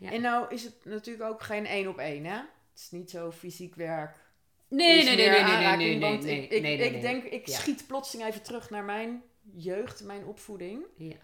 En 0.00 0.20
nou 0.20 0.54
is 0.54 0.64
het 0.64 0.84
natuurlijk 0.84 1.30
ook 1.30 1.42
geen 1.42 1.66
één 1.66 1.88
op 1.88 1.98
één, 1.98 2.24
hè? 2.24 2.36
Het 2.36 2.48
is 2.74 2.90
niet 2.90 3.10
zo 3.10 3.30
fysiek 3.30 3.74
werk. 3.74 4.25
Nee, 4.68 5.04
nee, 5.04 5.16
nee, 5.16 5.16
nee, 5.16 5.42
nee, 5.42 5.56
nee, 5.56 5.76
nee, 5.76 5.76
nee, 5.76 6.00
want 6.10 6.22
nee, 6.22 6.36
ik, 6.42 6.50
ik, 6.50 6.62
nee, 6.62 6.76
nee, 6.76 6.86
ik 6.86 6.92
nee. 6.92 7.00
denk, 7.00 7.24
ik 7.24 7.46
Ja. 7.46 7.56
schiet 7.58 7.86
plotseling 7.86 8.28
even 8.28 8.42
terug 8.42 8.70
naar 8.70 8.84
mijn 8.84 9.22
jeugd, 9.56 10.04
mijn 10.04 10.24
opvoeding. 10.24 10.84
Ja. 10.96 11.16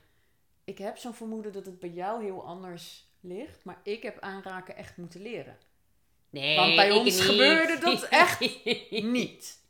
Ik 0.64 0.78
heb 0.78 0.96
zo'n 0.96 1.14
vermoeden 1.14 1.52
dat 1.52 1.66
het 1.66 1.80
bij 1.80 1.88
jou 1.90 2.22
heel 2.24 2.44
anders 2.46 3.10
ligt, 3.20 3.64
maar 3.64 3.80
ik 3.82 4.02
heb 4.02 4.20
aanraken 4.20 4.76
echt 4.76 4.96
moeten 4.96 5.22
leren. 5.22 5.56
Nee, 6.30 6.56
Want 6.56 6.76
bij 6.76 6.90
ons 6.90 7.04
niet. 7.04 7.20
gebeurde 7.20 7.78
dat 7.78 8.02
echt 8.24 8.40
Niet. 8.90 9.60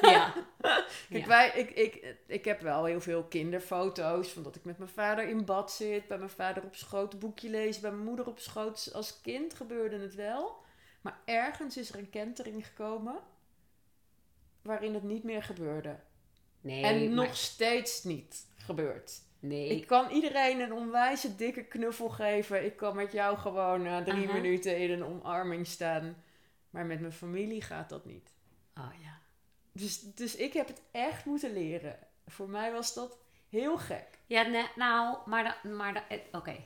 ja. 0.00 0.34
Kijk, 1.10 1.22
Ja. 1.22 1.26
wij, 1.26 1.52
ik, 1.54 1.70
ik, 1.70 2.16
ik 2.26 2.44
heb 2.44 2.60
wel 2.60 2.84
heel 2.84 3.00
veel 3.00 3.24
kinderfoto's 3.24 4.28
van 4.28 4.42
dat 4.42 4.56
ik 4.56 4.64
met 4.64 4.78
mijn 4.78 4.90
vader 4.90 5.28
in 5.28 5.44
bad 5.44 5.72
zit, 5.72 6.08
bij 6.08 6.18
mijn 6.18 6.30
vader 6.30 6.62
op 6.64 6.74
schoot 6.76 7.12
een 7.12 7.18
boekje 7.18 7.50
lezen, 7.50 7.82
bij 7.82 7.90
mijn 7.90 8.04
moeder 8.04 8.26
op 8.26 8.38
schoot. 8.38 8.90
Als 8.92 9.20
kind 9.20 9.54
gebeurde 9.54 9.98
het 9.98 10.14
wel, 10.14 10.56
maar 11.00 11.18
ergens 11.24 11.76
is 11.76 11.92
er 11.92 11.98
een 11.98 12.10
kentering 12.10 12.66
gekomen 12.66 13.18
waarin 14.62 14.94
het 14.94 15.02
niet 15.02 15.24
meer 15.24 15.42
gebeurde. 15.42 15.98
Nee, 16.60 16.82
en 16.84 17.14
maar- 17.14 17.24
nog 17.26 17.36
steeds 17.36 18.02
niet 18.04 18.46
gebeurt. 18.56 19.20
nee, 19.40 19.68
Ik 19.68 19.86
kan 19.86 20.10
iedereen 20.10 20.60
een 20.60 20.72
onwijze 20.72 21.36
dikke 21.36 21.62
knuffel 21.64 22.08
geven. 22.08 22.64
Ik 22.64 22.76
kan 22.76 22.96
met 22.96 23.12
jou 23.12 23.36
gewoon 23.38 23.82
na 23.82 24.02
drie 24.02 24.28
Aha. 24.28 24.32
minuten 24.40 24.78
in 24.78 24.90
een 24.90 25.04
omarming 25.04 25.66
staan. 25.66 26.22
Maar 26.70 26.86
met 26.86 27.00
mijn 27.00 27.12
familie 27.12 27.62
gaat 27.62 27.88
dat 27.88 28.04
niet. 28.04 28.32
Oh 28.74 28.92
ja. 29.02 29.18
Dus, 29.72 30.00
dus 30.00 30.36
ik 30.36 30.52
heb 30.52 30.66
het 30.68 30.82
echt 30.90 31.24
moeten 31.24 31.52
leren. 31.52 31.98
Voor 32.26 32.48
mij 32.48 32.72
was 32.72 32.94
dat 32.94 33.18
heel 33.48 33.76
gek. 33.78 34.18
Ja, 34.26 34.42
nee, 34.42 34.66
nou, 34.76 35.18
maar, 35.26 35.44
da- 35.44 35.68
maar 35.70 35.94
da- 35.94 36.08
eh, 36.08 36.18
oké. 36.32 36.56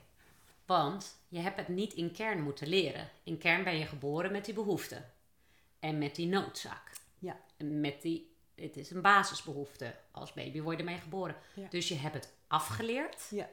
Want 0.66 1.16
je 1.28 1.38
hebt 1.38 1.56
het 1.56 1.68
niet 1.68 1.92
in 1.94 2.12
kern 2.12 2.42
moeten 2.42 2.68
leren. 2.68 3.08
In 3.22 3.38
kern 3.38 3.64
ben 3.64 3.78
je 3.78 3.86
geboren 3.86 4.32
met 4.32 4.44
die 4.44 4.54
behoefte. 4.54 5.04
En 5.80 5.98
met 5.98 6.14
die 6.14 6.26
noodzaak. 6.26 6.92
Ja. 7.18 7.40
En 7.56 7.80
met 7.80 8.02
die, 8.02 8.36
het 8.54 8.76
is 8.76 8.90
een 8.90 9.00
basisbehoefte. 9.02 9.94
Als 10.10 10.32
baby 10.32 10.60
word 10.60 10.78
je 10.78 10.84
ermee 10.84 10.98
geboren. 11.00 11.36
Ja. 11.54 11.68
Dus 11.68 11.88
je 11.88 11.94
hebt 11.94 12.14
het 12.14 12.32
afgeleerd. 12.46 13.26
Ja. 13.30 13.48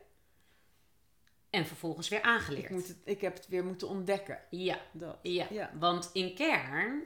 En 1.50 1.66
vervolgens 1.66 2.08
weer 2.10 2.20
Ik, 2.20 2.26
aangeleerd. 2.26 2.70
moet 2.70 2.88
het, 2.88 2.98
ik 3.04 3.22
heb 3.22 3.34
het 3.34 3.48
weer 3.48 3.64
moeten 3.66 3.88
ontdekken. 3.88 4.40
Ja, 4.50 4.80
Dat. 4.92 5.18
ja. 5.22 5.48
Ja. 5.50 5.72
Want 5.80 6.10
in 6.14 6.36
kern 6.36 7.04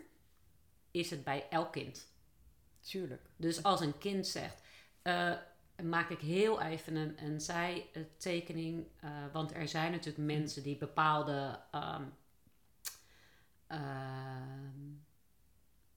is 0.91 1.09
het 1.09 1.23
bij 1.23 1.47
elk 1.49 1.71
kind. 1.71 2.07
Tuurlijk. 2.79 3.21
Dus 3.35 3.63
als 3.63 3.81
een 3.81 3.97
kind 3.97 4.27
zegt, 4.27 4.61
eh, 5.01 5.33
maak 5.81 6.09
ik 6.09 6.19
heel 6.19 6.61
even 6.61 6.95
een, 6.95 7.23
een 7.25 7.41
zijtekening. 7.41 8.87
eh 8.99 9.09
want 9.31 9.53
er 9.53 9.67
zijn 9.67 9.91
natuurlijk 9.91 10.25
mensen 10.25 10.63
die 10.63 10.77
bepaalde 10.77 11.59
ehm, 11.71 12.03
ehm, 13.67 14.91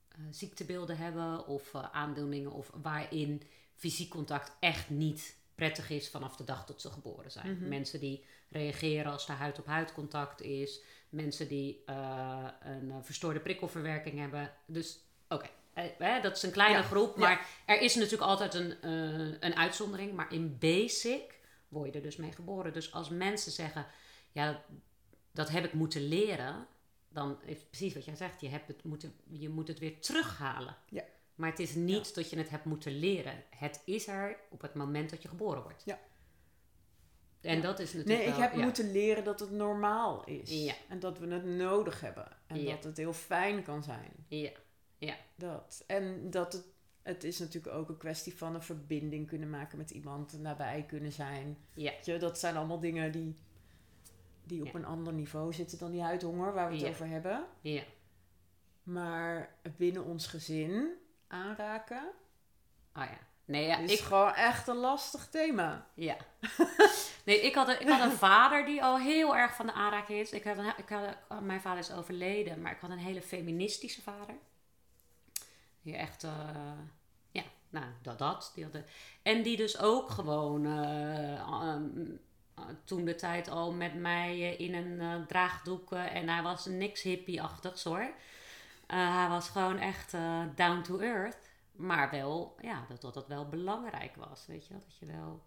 eh, 0.09 0.19
ziektebeelden 0.31 0.97
hebben 0.97 1.47
of 1.47 1.75
eh, 1.75 1.91
aandoeningen 1.93 2.53
of 2.53 2.71
waarin 2.83 3.43
fysiek 3.75 4.11
contact 4.11 4.57
echt 4.61 4.91
niet 4.91 5.37
prettig 5.55 5.91
is 5.91 6.09
vanaf 6.09 6.37
de 6.37 6.45
dag 6.45 6.65
dat 6.65 6.81
ze 6.81 6.91
geboren 6.91 7.31
zijn. 7.31 7.59
Mhm. 7.59 7.69
Mensen 7.69 8.01
die 8.01 8.25
reageren 8.49 9.13
als 9.13 9.29
er 9.29 9.35
huid-op-huid 9.35 9.93
contact 9.93 10.41
is. 10.41 10.81
Mensen 11.09 11.49
die 11.49 11.83
een 12.61 13.05
verstoorde 13.05 13.41
prikkelverwerking 13.41 14.19
hebben. 14.19 14.53
Dus 14.67 15.01
oké, 15.29 15.49
hè, 15.99 16.21
dat 16.21 16.37
is 16.37 16.43
een 16.43 16.51
kleine 16.51 16.77
Ja, 16.79 16.83
groep. 16.83 17.15
ja. 17.15 17.21
Maar 17.21 17.47
er 17.67 17.81
is 17.81 17.95
natuurlijk 17.95 18.23
altijd 18.23 18.55
een, 18.55 18.81
eh, 18.83 19.37
een 19.41 19.57
uitzondering. 19.57 20.13
Maar 20.13 20.33
in 20.33 20.59
basic 20.59 21.39
word 21.69 21.87
je 21.93 21.97
er 21.99 22.03
dus 22.03 22.17
mee 22.17 22.33
geboren. 22.33 22.73
Dus 22.73 22.93
als 22.93 23.09
mensen 23.09 23.53
zeggen, 23.53 23.87
ja, 24.33 24.63
dat 25.33 25.49
heb 25.49 25.65
ik 25.65 25.73
moeten 25.73 26.09
leren. 26.09 26.67
Dan 27.09 27.39
is 27.45 27.65
precies 27.65 27.95
wat 27.95 28.05
jij 28.05 28.17
zegt. 28.17 28.41
Je, 28.41 28.49
hebt 28.49 28.69
het 28.69 28.85
moeten, 28.85 29.15
je 29.29 29.49
moet 29.49 29.69
het 29.69 29.79
weer 29.79 30.01
terughalen. 30.01 30.77
Ja. 30.89 31.03
Maar 31.35 31.51
het 31.51 31.59
is 31.59 31.75
niet 31.75 32.15
dat 32.15 32.31
je 32.31 32.37
het 32.39 32.49
hebt 32.51 32.65
moeten 32.65 32.99
leren. 32.99 33.45
Het 33.51 33.83
is 33.85 34.07
er 34.09 34.37
op 34.51 34.61
het 34.61 34.75
moment 34.75 35.11
dat 35.11 35.23
je 35.23 35.29
geboren 35.29 35.63
wordt. 35.63 35.83
Ja. 35.85 35.99
En 37.41 37.57
Ja. 37.57 37.63
dat 37.63 37.79
is 37.79 37.93
natuurlijk 37.93 38.19
Nee, 38.19 38.29
ik 38.29 38.33
wel- 38.35 38.43
heb 38.43 38.55
ja. 38.55 38.63
moeten 38.63 38.93
leren 38.93 39.25
dat 39.25 39.41
het 39.41 39.51
normaal 39.51 40.25
is. 40.25 40.65
Ja. 40.65 40.75
En 40.89 40.99
dat 41.01 41.19
we 41.19 41.27
het 41.27 41.45
nodig 41.45 42.01
hebben. 42.01 42.29
En 42.47 42.65
dat 42.65 42.85
het 42.85 42.97
heel 42.97 43.13
fijn 43.13 43.63
kan 43.63 43.83
zijn. 43.83 44.13
Ja. 44.29 44.51
Dat. 45.39 45.85
En 45.87 46.31
dat 46.31 46.53
het, 46.53 46.65
het 47.03 47.25
is 47.25 47.39
natuurlijk 47.39 47.75
ook 47.75 47.89
een 47.89 47.97
kwestie 47.97 48.37
van 48.37 48.55
een 48.55 48.63
verbinding 48.63 49.27
kunnen 49.29 49.51
maken 49.51 49.79
met 49.79 49.91
iemand. 49.91 50.39
Nabij 50.41 50.85
kunnen 50.89 51.13
zijn. 51.13 51.59
Ja. 51.75 51.93
Je, 52.05 52.19
dat 52.19 52.39
zijn 52.39 52.57
allemaal 52.57 52.81
dingen 52.81 53.13
die, 53.13 53.37
die 54.45 54.61
op 54.61 54.67
Ja. 54.67 54.75
een 54.75 54.85
ander 54.85 55.13
niveau 55.13 55.53
zitten 55.53 55.79
dan 55.79 55.91
die 55.91 56.03
huidhonger 56.03 56.53
waar 56.53 56.67
we 56.69 56.73
het 56.75 56.83
Ja. 56.83 56.89
over 56.89 57.07
hebben. 57.07 57.47
Ja. 57.61 57.83
Maar 58.83 59.55
binnen 59.77 60.05
ons 60.05 60.27
gezin 60.27 60.89
aanraken 61.27 62.03
Oh 62.95 63.03
ja. 63.05 63.19
Nee, 63.45 63.67
ja, 63.67 63.79
is 63.79 63.93
ik, 63.93 63.99
gewoon 63.99 64.35
echt 64.35 64.69
een 64.69 64.77
lastig 64.77 65.29
thema. 65.29 65.87
Ja. 65.95 66.17
Nee, 67.25 67.41
ik 67.41 67.55
had, 67.55 67.69
een, 67.69 67.81
ik 67.81 67.89
had 67.89 68.11
een 68.11 68.17
vader 68.17 68.65
die 68.67 68.83
al 68.83 68.99
heel 68.99 69.37
erg 69.37 69.55
van 69.55 69.67
de 69.67 69.73
aanraking 69.73 70.19
is. 70.19 70.31
Ik 70.33 70.45
had 70.45 70.59
een, 70.59 70.73
ik 70.77 70.89
had, 70.89 71.17
mijn 71.43 71.61
vader 71.61 71.79
is 71.79 71.93
overleden, 71.93 72.61
maar 72.63 72.73
ik 72.73 72.81
had 72.81 72.91
een 72.91 72.99
hele 72.99 73.23
feministische 73.23 74.03
vader. 74.03 74.35
Die 75.87 75.97
echt, 75.97 76.25
eh, 76.25 76.31
ja, 77.31 77.43
nou, 77.69 77.87
dat, 78.03 78.19
dat. 78.19 78.53
Die 78.55 78.67
en 79.23 79.43
die 79.43 79.57
dus 79.57 79.79
ook 79.79 80.11
gewoon 80.11 80.67
eh, 80.67 81.35
ehm, 81.35 81.87
eh, 82.55 82.65
toen 82.85 83.05
de 83.05 83.15
tijd 83.15 83.49
al 83.49 83.73
met 83.73 83.95
mij 83.95 84.33
eh, 84.33 84.61
in 84.61 84.75
een 84.75 85.27
draagdoek. 85.27 85.93
en 85.93 86.29
hij 86.29 86.43
was 86.43 86.67
niks 86.67 87.03
hippie-achtigs 87.03 87.85
hoor. 87.85 88.15
Hij 88.87 89.29
was 89.29 89.49
gewoon 89.49 89.79
echt 89.79 90.13
down 90.55 90.83
to 90.83 90.99
earth. 90.99 91.39
Maar 91.73 92.11
wel, 92.11 92.57
ja, 92.61 92.85
dat, 92.89 93.01
dat 93.01 93.15
dat 93.15 93.27
wel 93.27 93.49
belangrijk 93.49 94.17
was. 94.17 94.47
Weet 94.47 94.67
je 94.67 94.73
wel? 94.73 94.83
Dat 94.83 94.97
je 94.99 95.07
wel. 95.07 95.43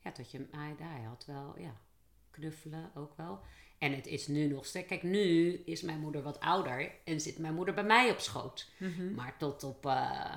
ja, 0.00 0.10
dat 0.10 0.30
je. 0.30 0.48
Hij, 0.50 0.74
hij 0.78 1.02
had 1.02 1.24
wel, 1.24 1.58
ja. 1.58 1.74
Knuffelen 2.30 2.90
ook 2.94 3.16
wel. 3.16 3.40
En 3.78 3.92
het 3.94 4.06
is 4.06 4.26
nu 4.26 4.46
nog 4.46 4.66
steeds. 4.66 4.86
Kijk, 4.88 5.02
nu 5.02 5.52
is 5.64 5.82
mijn 5.82 6.00
moeder 6.00 6.22
wat 6.22 6.40
ouder. 6.40 6.90
En 7.04 7.20
zit 7.20 7.38
mijn 7.38 7.54
moeder 7.54 7.74
bij 7.74 7.84
mij 7.84 8.10
op 8.10 8.18
schoot. 8.18 8.70
Maar 9.14 9.36
tot 9.38 9.62
op. 9.64 9.86
eh, 9.86 10.34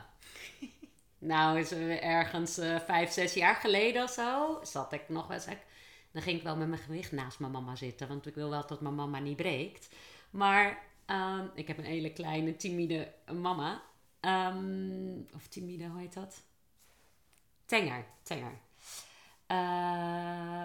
nou, 1.17 1.60
is 1.60 1.71
er 1.71 2.02
ergens 2.02 2.58
eh, 2.58 2.80
vijf, 2.80 3.12
zes 3.12 3.34
jaar 3.34 3.56
geleden 3.56 4.04
of 4.04 4.12
zo. 4.12 4.60
Zat 4.63 4.93
ik 4.93 5.10
nog 5.10 5.28
wel 5.28 5.36
eens. 5.38 5.45
Dan 6.12 6.21
ging 6.21 6.38
ik 6.38 6.43
wel 6.43 6.56
met 6.56 6.67
mijn 6.67 6.82
gewicht 6.82 7.12
naast 7.12 7.39
mijn 7.39 7.52
mama 7.52 7.76
zitten. 7.76 8.08
Want 8.08 8.26
ik 8.28 8.36
wil 8.36 8.50
wel 8.50 8.67
dat 8.67 8.82
mijn 8.82 8.95
mama 8.95 9.19
niet 9.19 9.36
breekt. 9.38 9.89
Maar 10.30 10.84
ehm, 11.06 11.45
ik 11.54 11.67
heb 11.67 11.78
een 11.78 11.84
hele 11.84 12.13
kleine, 12.13 12.56
timide 12.56 13.13
mama. 13.34 13.82
Ehm, 14.19 15.19
of 15.36 15.47
timide, 15.47 15.88
hoe 15.88 16.00
heet 16.00 16.13
dat? 16.13 16.43
Tenger, 17.65 18.06
tenger. 18.23 18.58
Eh, 19.48 19.58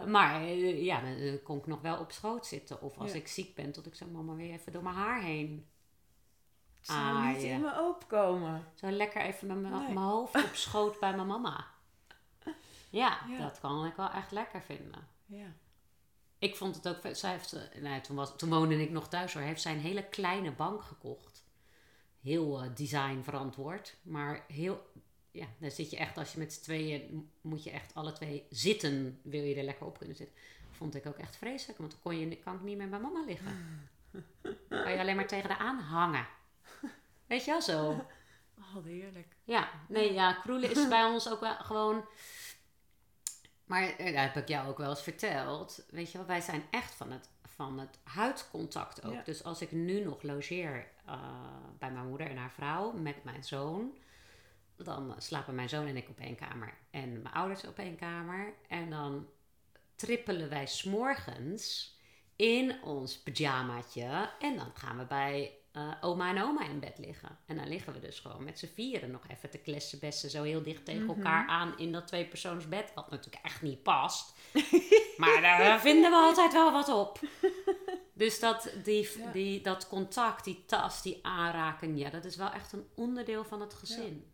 maar 0.05 0.43
eh, 0.43 0.85
ja, 0.85 1.01
dan, 1.01 1.19
dan 1.27 1.43
kon 1.43 1.59
ik 1.59 1.67
nog 1.67 1.81
wel 1.81 1.99
op 1.99 2.13
schoot 2.13 2.47
zitten. 2.47 2.81
Of 2.83 2.99
als 2.99 3.11
Ja. 3.13 3.17
ik 3.19 3.29
ziek 3.29 3.55
ben, 3.55 3.73
tot 3.73 3.87
ik 3.87 3.95
zo 3.95 4.07
mama 4.07 4.35
weer 4.35 4.53
even 4.53 4.73
door 4.73 4.83
mijn 4.83 4.95
haar 4.95 5.23
heen. 5.23 5.67
Zou 6.81 7.27
niet 7.27 7.37
Ah, 7.37 7.43
ja. 7.43 7.49
in 7.55 7.61
me 7.61 7.81
opkomen. 7.89 8.65
Zo 8.75 8.91
lekker 8.91 9.23
even 9.23 9.47
met 9.47 9.61
mijn 9.61 9.73
Nee. 9.73 9.83
mijn 9.83 10.07
hoofd 10.07 10.35
op 10.45 10.55
schoot 10.55 11.01
bij 11.01 11.15
mijn 11.15 11.27
mama. 11.27 11.65
Ja, 12.91 13.19
Ja. 13.29 13.39
dat 13.39 13.61
kan 13.61 13.87
ik 13.87 13.95
wel 13.97 14.11
echt 14.11 14.31
lekker 14.31 14.63
vinden. 14.63 15.07
Ja. 15.27 15.47
Ik 16.39 16.57
vond 16.57 16.75
het 16.77 16.89
ook... 16.89 17.17
Zij 17.17 17.31
heeft, 17.31 17.53
eh, 17.53 17.83
nou, 17.83 18.01
toen, 18.01 18.17
was, 18.17 18.37
toen 18.37 18.49
woonde 18.51 18.83
ik 18.83 18.91
nog 18.91 19.09
thuis 19.09 19.33
hoor. 19.35 19.43
Heeft 19.43 19.63
zij 19.63 19.73
een 19.73 19.81
hele 19.81 20.09
kleine 20.09 20.53
bank 20.53 20.83
gekocht. 20.83 21.45
Heel 22.23 22.63
eh, 22.63 22.71
design 22.75 23.21
verantwoord. 23.23 23.97
Maar 24.03 24.45
heel... 24.49 24.87
Ja, 25.33 25.47
daar 25.59 25.71
zit 25.71 25.91
je 25.91 25.97
echt... 25.97 26.19
Als 26.19 26.33
je 26.33 26.39
met 26.39 26.53
z'n 26.53 26.63
tweeën... 26.63 27.31
Moet 27.41 27.65
je 27.65 27.71
echt 27.71 27.95
alle 27.95 28.13
twee 28.13 28.47
zitten. 28.51 29.21
Wil 29.23 29.43
je 29.43 29.55
er 29.55 29.65
lekker 29.65 29.87
op 29.87 29.99
kunnen 29.99 30.17
zitten. 30.17 30.37
Vond 30.71 30.95
ik 30.95 31.07
ook 31.07 31.19
echt 31.19 31.37
vreselijk. 31.37 31.79
Want 31.79 31.91
dan 31.91 32.01
kon 32.01 32.19
je, 32.19 32.37
kan 32.37 32.55
ik 32.55 32.63
niet 32.63 32.77
met 32.77 32.91
mijn 32.91 33.03
mama 33.03 33.25
liggen. 33.25 33.91
Kan 34.69 34.93
je 34.93 34.99
alleen 34.99 35.17
maar 35.17 35.27
tegen 35.27 35.49
de 35.49 35.59
aan 35.59 35.79
hangen. 35.79 36.27
Weet 37.27 37.45
je 37.45 37.51
wel 37.51 37.63
zo? 37.63 38.07
Oh, 38.59 38.85
heerlijk. 38.85 39.37
Ja, 39.45 39.71
nee, 39.89 40.13
ja, 40.13 40.33
kroelen 40.33 40.71
is 40.71 40.89
bij 40.97 41.05
ons 41.05 41.29
ook 41.29 41.41
wel 41.41 41.55
gewoon. 41.55 42.05
Maar 43.65 43.83
eh, 43.83 44.05
dat 44.07 44.15
heb 44.15 44.37
ik 44.37 44.49
jou 44.49 44.69
ook 44.69 44.79
wel 44.79 44.91
eens 44.91 45.03
verteld. 45.03 45.85
Weet 45.91 46.13
je 46.13 46.19
wel, 46.19 46.27
wij 46.27 46.41
zijn 46.41 46.65
echt 46.71 46.95
van 46.95 47.13
het, 47.13 47.29
van 47.43 47.79
het 47.79 47.99
huidcontact 48.03 49.05
ook. 49.05 49.13
Ja. 49.13 49.23
Dus 49.25 49.45
als 49.45 49.61
ik 49.61 49.73
nu 49.73 50.05
nog 50.05 50.23
logeer 50.23 50.89
eh, 51.07 51.19
bij 51.79 51.91
mijn 51.91 52.09
moeder 52.09 52.31
en 52.31 52.37
haar 52.37 52.53
vrouw 52.53 52.93
met 52.93 53.25
mijn 53.25 53.45
zoon. 53.45 53.97
Dan 54.85 55.15
slapen 55.19 55.55
mijn 55.55 55.69
zoon 55.69 55.87
en 55.87 55.97
ik 55.97 56.09
op 56.09 56.19
één 56.19 56.37
kamer. 56.37 56.75
En 56.91 57.23
mijn 57.23 57.35
ouders 57.35 57.67
op 57.67 57.79
één 57.79 57.97
kamer. 57.97 58.55
En 58.69 58.91
dan 58.91 59.29
trippelen 59.97 60.49
wij 60.49 60.67
s'morgens 60.67 61.97
in 62.37 62.83
ons 62.83 63.19
pyjamaatje. 63.19 64.31
En 64.39 64.57
dan 64.57 64.71
gaan 64.75 64.99
we 64.99 65.05
bij 65.05 65.53
eh, 65.73 65.93
oma 66.01 66.29
en 66.29 66.43
oma 66.43 66.69
in 66.69 66.81
bed 66.81 66.99
liggen. 66.99 67.39
En 67.47 67.57
dan 67.57 67.69
liggen 67.69 67.93
we 67.93 68.01
dus 68.01 68.21
gewoon 68.21 68.45
met 68.45 68.59
z'n 68.59 68.71
vieren 68.75 69.11
nog 69.11 69.29
even 69.29 69.51
te 69.51 69.59
klessenbessen 69.59 70.31
zo 70.31 70.43
heel 70.43 70.63
dicht 70.63 70.85
tegen 70.85 71.09
elkaar 71.09 71.47
aan 71.47 71.79
in 71.79 71.93
dat 71.93 72.07
tweepersoonsbed. 72.07 72.93
Wat 72.95 73.11
natuurlijk 73.11 73.45
echt 73.45 73.63
niet 73.63 73.83
past. 73.83 74.35
maar 75.17 75.41
daar 75.41 75.81
vinden 75.81 76.11
we 76.11 76.17
altijd 76.17 76.53
wel 76.53 76.73
wat 76.73 76.89
op. 76.89 77.21
Dus 78.13 78.41
dat, 78.41 78.73
die, 78.85 79.19
Ja. 79.19 79.31
die, 79.31 79.61
dat 79.61 79.89
contact, 79.89 80.45
die 80.45 80.65
tas, 80.67 81.03
die 81.03 81.19
aanraking, 81.23 81.99
ja, 81.99 82.11
dat 82.11 82.25
is 82.25 82.37
wel 82.37 82.51
echt 82.51 82.73
een 82.73 82.87
onderdeel 82.95 83.45
van 83.45 83.61
het 83.61 83.75
gezin. 83.75 84.32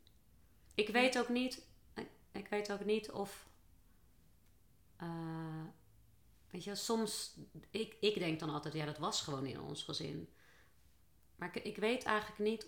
Ik 0.78 0.88
weet 0.88 1.18
ook 1.18 1.28
niet, 1.28 1.62
ik, 2.32 2.48
weet 2.48 2.72
ook 2.72 2.84
niet 2.84 3.10
of, 3.10 3.48
eh, 4.96 5.64
weet 6.50 6.64
je, 6.64 6.74
soms, 6.74 7.36
ik, 7.70 7.96
ik 8.00 8.18
denk 8.18 8.40
dan 8.40 8.50
altijd, 8.50 8.74
ja, 8.74 8.84
dat 8.84 8.98
was 8.98 9.22
gewoon 9.22 9.46
in 9.46 9.60
ons 9.60 9.82
gezin. 9.82 10.32
Maar 11.36 11.56
ik, 11.56 11.64
ik 11.64 11.76
weet 11.76 12.04
eigenlijk 12.04 12.38
niet 12.38 12.66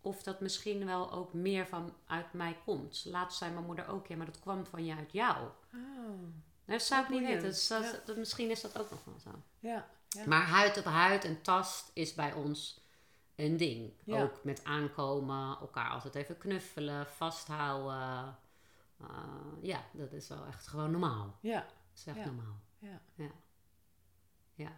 of 0.00 0.22
dat 0.22 0.40
misschien 0.40 0.84
wel 0.84 1.12
ook 1.12 1.32
meer 1.32 1.66
van 1.66 1.96
uit 2.06 2.32
mij 2.32 2.56
komt. 2.64 3.04
Laatst 3.04 3.38
zei 3.38 3.52
mijn 3.52 3.66
moeder 3.66 3.88
ook, 3.88 4.06
ja, 4.06 4.16
maar 4.16 4.26
dat 4.26 4.40
kwam 4.40 4.66
van 4.66 4.84
je 4.84 4.94
uit 4.94 5.12
jou. 5.12 5.48
Oh. 5.74 6.22
Dat 6.64 6.82
zou 6.82 7.02
ik 7.02 7.08
niet 7.08 7.20
weten. 7.26 7.42
Dus 7.42 7.66
dat, 7.66 7.82
ja. 7.82 8.00
dat- 8.04 8.16
misschien 8.16 8.50
is 8.50 8.60
dat 8.60 8.78
ook 8.78 8.90
nog 8.90 9.04
wel 9.04 9.18
zo. 9.18 9.42
Ja. 9.58 9.90
ja. 10.08 10.26
Maar 10.26 10.42
huid 10.46 10.76
op 10.78 10.84
huid 10.84 11.24
en 11.24 11.42
tast 11.42 11.90
is 11.94 12.14
bij 12.14 12.32
ons 12.32 12.85
een 13.36 13.56
ding. 13.56 13.92
Ja. 14.04 14.22
Ook 14.22 14.44
met 14.44 14.64
aankomen, 14.64 15.58
elkaar 15.60 15.90
altijd 15.90 16.14
even 16.14 16.38
knuffelen, 16.38 17.06
vasthouden. 17.06 18.38
Uh, 19.00 19.52
ja, 19.62 19.84
dat 19.92 20.12
is 20.12 20.28
wel 20.28 20.46
echt 20.46 20.66
gewoon 20.66 20.90
normaal. 20.90 21.38
Ja. 21.40 21.60
Dat 21.60 21.70
is 21.94 22.06
echt 22.06 22.16
Ja. 22.16 22.24
normaal. 22.24 22.60
Ja. 22.78 23.00
Ja. 23.14 23.30
Ja. 24.54 24.76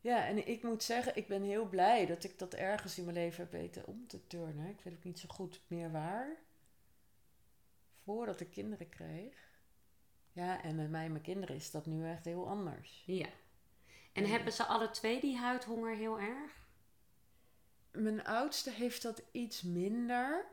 Ja, 0.00 0.26
en 0.26 0.48
ik 0.48 0.62
moet 0.62 0.82
zeggen, 0.82 1.16
ik 1.16 1.28
ben 1.28 1.42
heel 1.42 1.68
blij 1.68 2.06
dat 2.06 2.24
ik 2.24 2.38
dat 2.38 2.54
ergens 2.54 2.98
in 2.98 3.04
mijn 3.04 3.16
leven 3.16 3.42
heb 3.42 3.52
weten 3.52 3.86
om 3.86 4.06
te 4.06 4.26
turnen. 4.26 4.68
Ik 4.68 4.80
weet 4.80 4.94
ook 4.94 5.04
niet 5.04 5.18
zo 5.18 5.28
goed 5.28 5.60
meer 5.66 5.90
waar. 5.90 6.36
Voordat 8.04 8.40
ik 8.40 8.50
kinderen 8.50 8.88
kreeg. 8.88 9.50
Ja, 10.32 10.62
en 10.62 10.76
met 10.76 10.90
mij 10.90 11.04
en 11.04 11.10
mijn 11.10 11.22
kinderen 11.22 11.56
is 11.56 11.70
dat 11.70 11.86
nu 11.86 12.08
echt 12.08 12.24
heel 12.24 12.48
anders. 12.48 13.02
ja. 13.06 13.28
En 14.12 14.26
hebben 14.26 14.52
ze 14.52 14.64
alle 14.64 14.90
twee 14.90 15.20
die 15.20 15.36
huidhonger 15.36 15.96
heel 15.96 16.20
erg? 16.20 16.61
Mijn 17.92 18.24
oudste 18.24 18.70
heeft 18.70 19.02
dat 19.02 19.22
iets 19.30 19.62
minder. 19.62 20.46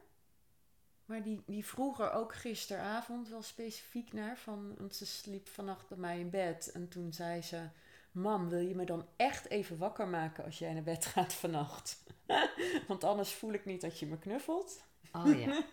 Maar 1.05 1.23
die, 1.23 1.43
die 1.45 1.65
vroeg 1.65 1.99
er 1.99 2.11
ook 2.11 2.35
gisteravond 2.35 3.29
wel 3.29 3.41
specifiek 3.41 4.13
naar. 4.13 4.37
Van, 4.37 4.75
want 4.77 4.95
ze 4.95 5.05
sliep 5.05 5.47
vannacht 5.47 5.87
bij 5.87 5.97
mij 5.97 6.19
in 6.19 6.29
bed. 6.29 6.71
En 6.71 6.87
toen 6.87 7.13
zei 7.13 7.41
ze... 7.41 7.69
Mam, 8.11 8.49
wil 8.49 8.59
je 8.59 8.75
me 8.75 8.85
dan 8.85 9.07
echt 9.15 9.49
even 9.49 9.77
wakker 9.77 10.07
maken 10.07 10.43
als 10.43 10.59
jij 10.59 10.73
naar 10.73 10.83
bed 10.83 11.05
gaat 11.05 11.33
vannacht? 11.33 12.03
want 12.87 13.03
anders 13.03 13.33
voel 13.33 13.53
ik 13.53 13.65
niet 13.65 13.81
dat 13.81 13.99
je 13.99 14.05
me 14.05 14.17
knuffelt. 14.17 14.83
Oh 15.11 15.39
ja. 15.39 15.63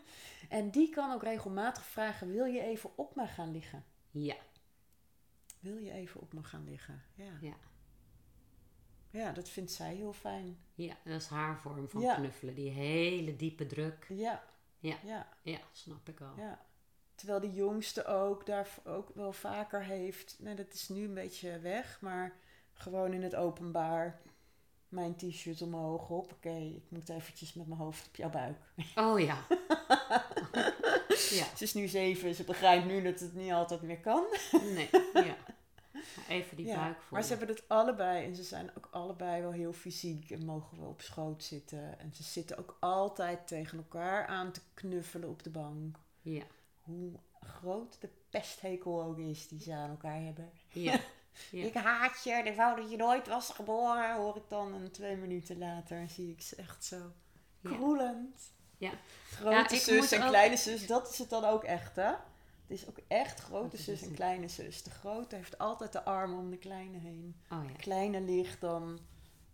En 0.49 0.71
die 0.71 0.89
kan 0.89 1.13
ook 1.13 1.23
regelmatig 1.23 1.85
vragen... 1.85 2.33
Wil 2.33 2.45
je 2.45 2.61
even 2.61 2.91
op 2.97 3.15
me 3.15 3.27
gaan 3.27 3.51
liggen? 3.51 3.85
ja. 4.11 4.37
Wil 5.61 5.77
je 5.77 5.93
even 5.93 6.21
op 6.21 6.33
me 6.33 6.43
gaan 6.43 6.65
liggen? 6.65 7.03
Ja. 7.15 7.39
Ja. 7.41 7.57
Ja, 9.17 9.33
dat 9.33 9.49
vindt 9.49 9.73
zij 9.73 9.95
heel 9.95 10.13
fijn. 10.13 10.59
Ja, 10.75 10.95
dat 11.05 11.21
is 11.21 11.27
haar 11.29 11.59
vorm 11.59 11.89
van 11.89 12.01
Ja. 12.01 12.15
knuffelen. 12.15 12.55
Die 12.55 12.71
hele 12.71 13.37
diepe 13.37 13.67
druk. 13.67 14.07
Ja. 14.09 14.45
Ja. 14.79 14.97
Ja. 15.05 15.29
Ja, 15.43 15.59
snap 15.73 16.09
ik 16.09 16.21
al. 16.21 16.33
ja. 16.37 16.65
Terwijl 17.15 17.41
de 17.41 17.53
jongste 17.53 18.05
ook 18.05 18.47
daar 18.47 18.69
ook 18.85 19.11
wel 19.15 19.33
vaker 19.33 19.85
heeft. 19.85 20.37
Nou, 20.39 20.57
dat 20.57 20.73
is 20.73 20.89
nu 20.89 21.05
een 21.05 21.15
beetje 21.15 21.59
weg, 21.59 21.99
maar 22.01 22.37
gewoon 22.73 23.13
in 23.13 23.23
het 23.23 23.35
openbaar. 23.35 24.21
Mijn 24.89 25.17
t-shirt 25.17 25.63
omhoog, 25.63 26.07
hoppakee. 26.07 26.75
Ik 26.77 26.85
moet 26.91 27.09
eventjes 27.09 27.55
met 27.55 27.67
mijn 27.67 27.81
hoofd 27.81 28.07
op 28.07 28.17
jouw 28.17 28.31
buik. 28.31 28.57
Oh 28.95 29.21
ja. 29.21 29.39
ja, 31.39 31.47
Ze 31.57 31.65
is 31.65 31.75
nu 31.75 31.87
zeven, 31.89 32.35
ze 32.35 32.45
begrijpt 32.45 32.87
nu 32.87 33.03
dat 33.03 33.21
het 33.21 33.35
niet 33.35 33.53
altijd 33.53 33.83
meer 33.83 34.01
kan. 34.01 34.25
nee. 34.75 34.89
Ja. 35.15 35.37
Even 36.29 36.57
die 36.57 36.67
Ja, 36.67 36.77
buik 36.77 37.01
voor. 37.03 37.13
Maar 37.13 37.23
ze 37.23 37.29
hebben 37.37 37.49
het 37.49 37.69
allebei 37.69 38.25
en 38.25 38.35
ze 38.37 38.43
zijn 38.43 38.71
ook 38.77 38.89
allebei 38.91 39.43
wel 39.43 39.53
heel 39.53 39.73
fysiek 39.73 40.31
en 40.31 40.45
mogen 40.45 40.79
wel 40.81 40.89
op 40.89 41.01
schoot 41.01 41.45
zitten. 41.45 41.99
En 41.99 42.15
ze 42.15 42.23
zitten 42.23 42.59
ook 42.59 42.77
altijd 42.81 43.47
tegen 43.47 43.79
elkaar 43.79 44.27
aan 44.27 44.53
te 44.53 44.61
knuffelen 44.75 45.29
op 45.29 45.43
de 45.43 45.51
bank. 45.51 45.97
Ja, 46.21 46.43
Hoe 46.83 47.13
groot 47.41 48.01
de 48.01 48.09
pesthekel 48.31 49.03
ook 49.03 49.19
is 49.19 49.49
die 49.49 49.61
ze 49.61 49.73
aan 49.75 49.91
elkaar 49.91 50.21
hebben. 50.23 50.51
ja. 50.69 50.99
Ja. 51.51 51.65
Ik 51.65 51.75
haat 51.75 52.25
je 52.25 52.31
ik 52.33 52.57
wou 52.57 52.81
dat 52.81 52.91
je 52.91 52.97
nooit 52.97 53.29
was 53.29 53.51
geboren, 53.51 54.15
hoor 54.17 54.37
ik 54.37 54.49
dan. 54.49 54.75
En 54.75 54.91
twee 54.93 55.17
minuten 55.17 55.59
later 55.59 56.09
zie 56.09 56.31
ik 56.31 56.43
ze 56.43 56.57
echt 56.57 56.85
zo 56.85 57.13
kroelend. 57.63 58.41
Ja. 58.79 58.91
Grote 59.31 59.75
Ja, 59.75 59.81
zus 59.81 60.13
en 60.13 60.23
ook- 60.23 60.29
kleine 60.29 60.57
zus, 60.57 60.87
dat 60.87 61.11
is 61.11 61.19
het 61.19 61.31
dan 61.31 61.45
ook 61.45 61.65
echt, 61.65 61.97
hè? 61.97 62.13
Het 62.67 62.79
is 62.79 62.89
ook 62.89 62.99
echt 63.09 63.41
grote 63.41 63.77
zus 63.77 64.03
en 64.03 64.15
kleine 64.15 64.49
zus. 64.49 64.83
De 64.83 64.91
grote 64.91 65.37
heeft 65.37 65.59
altijd 65.59 65.93
de 65.93 66.05
armen 66.05 66.39
om 66.39 66.51
de 66.51 66.59
kleine 66.59 66.99
heen. 66.99 67.37
Oh 67.51 67.61
De 67.63 67.69
ja. 67.69 67.77
kleine 67.77 68.21
ligt 68.21 68.61
dan, 68.61 68.99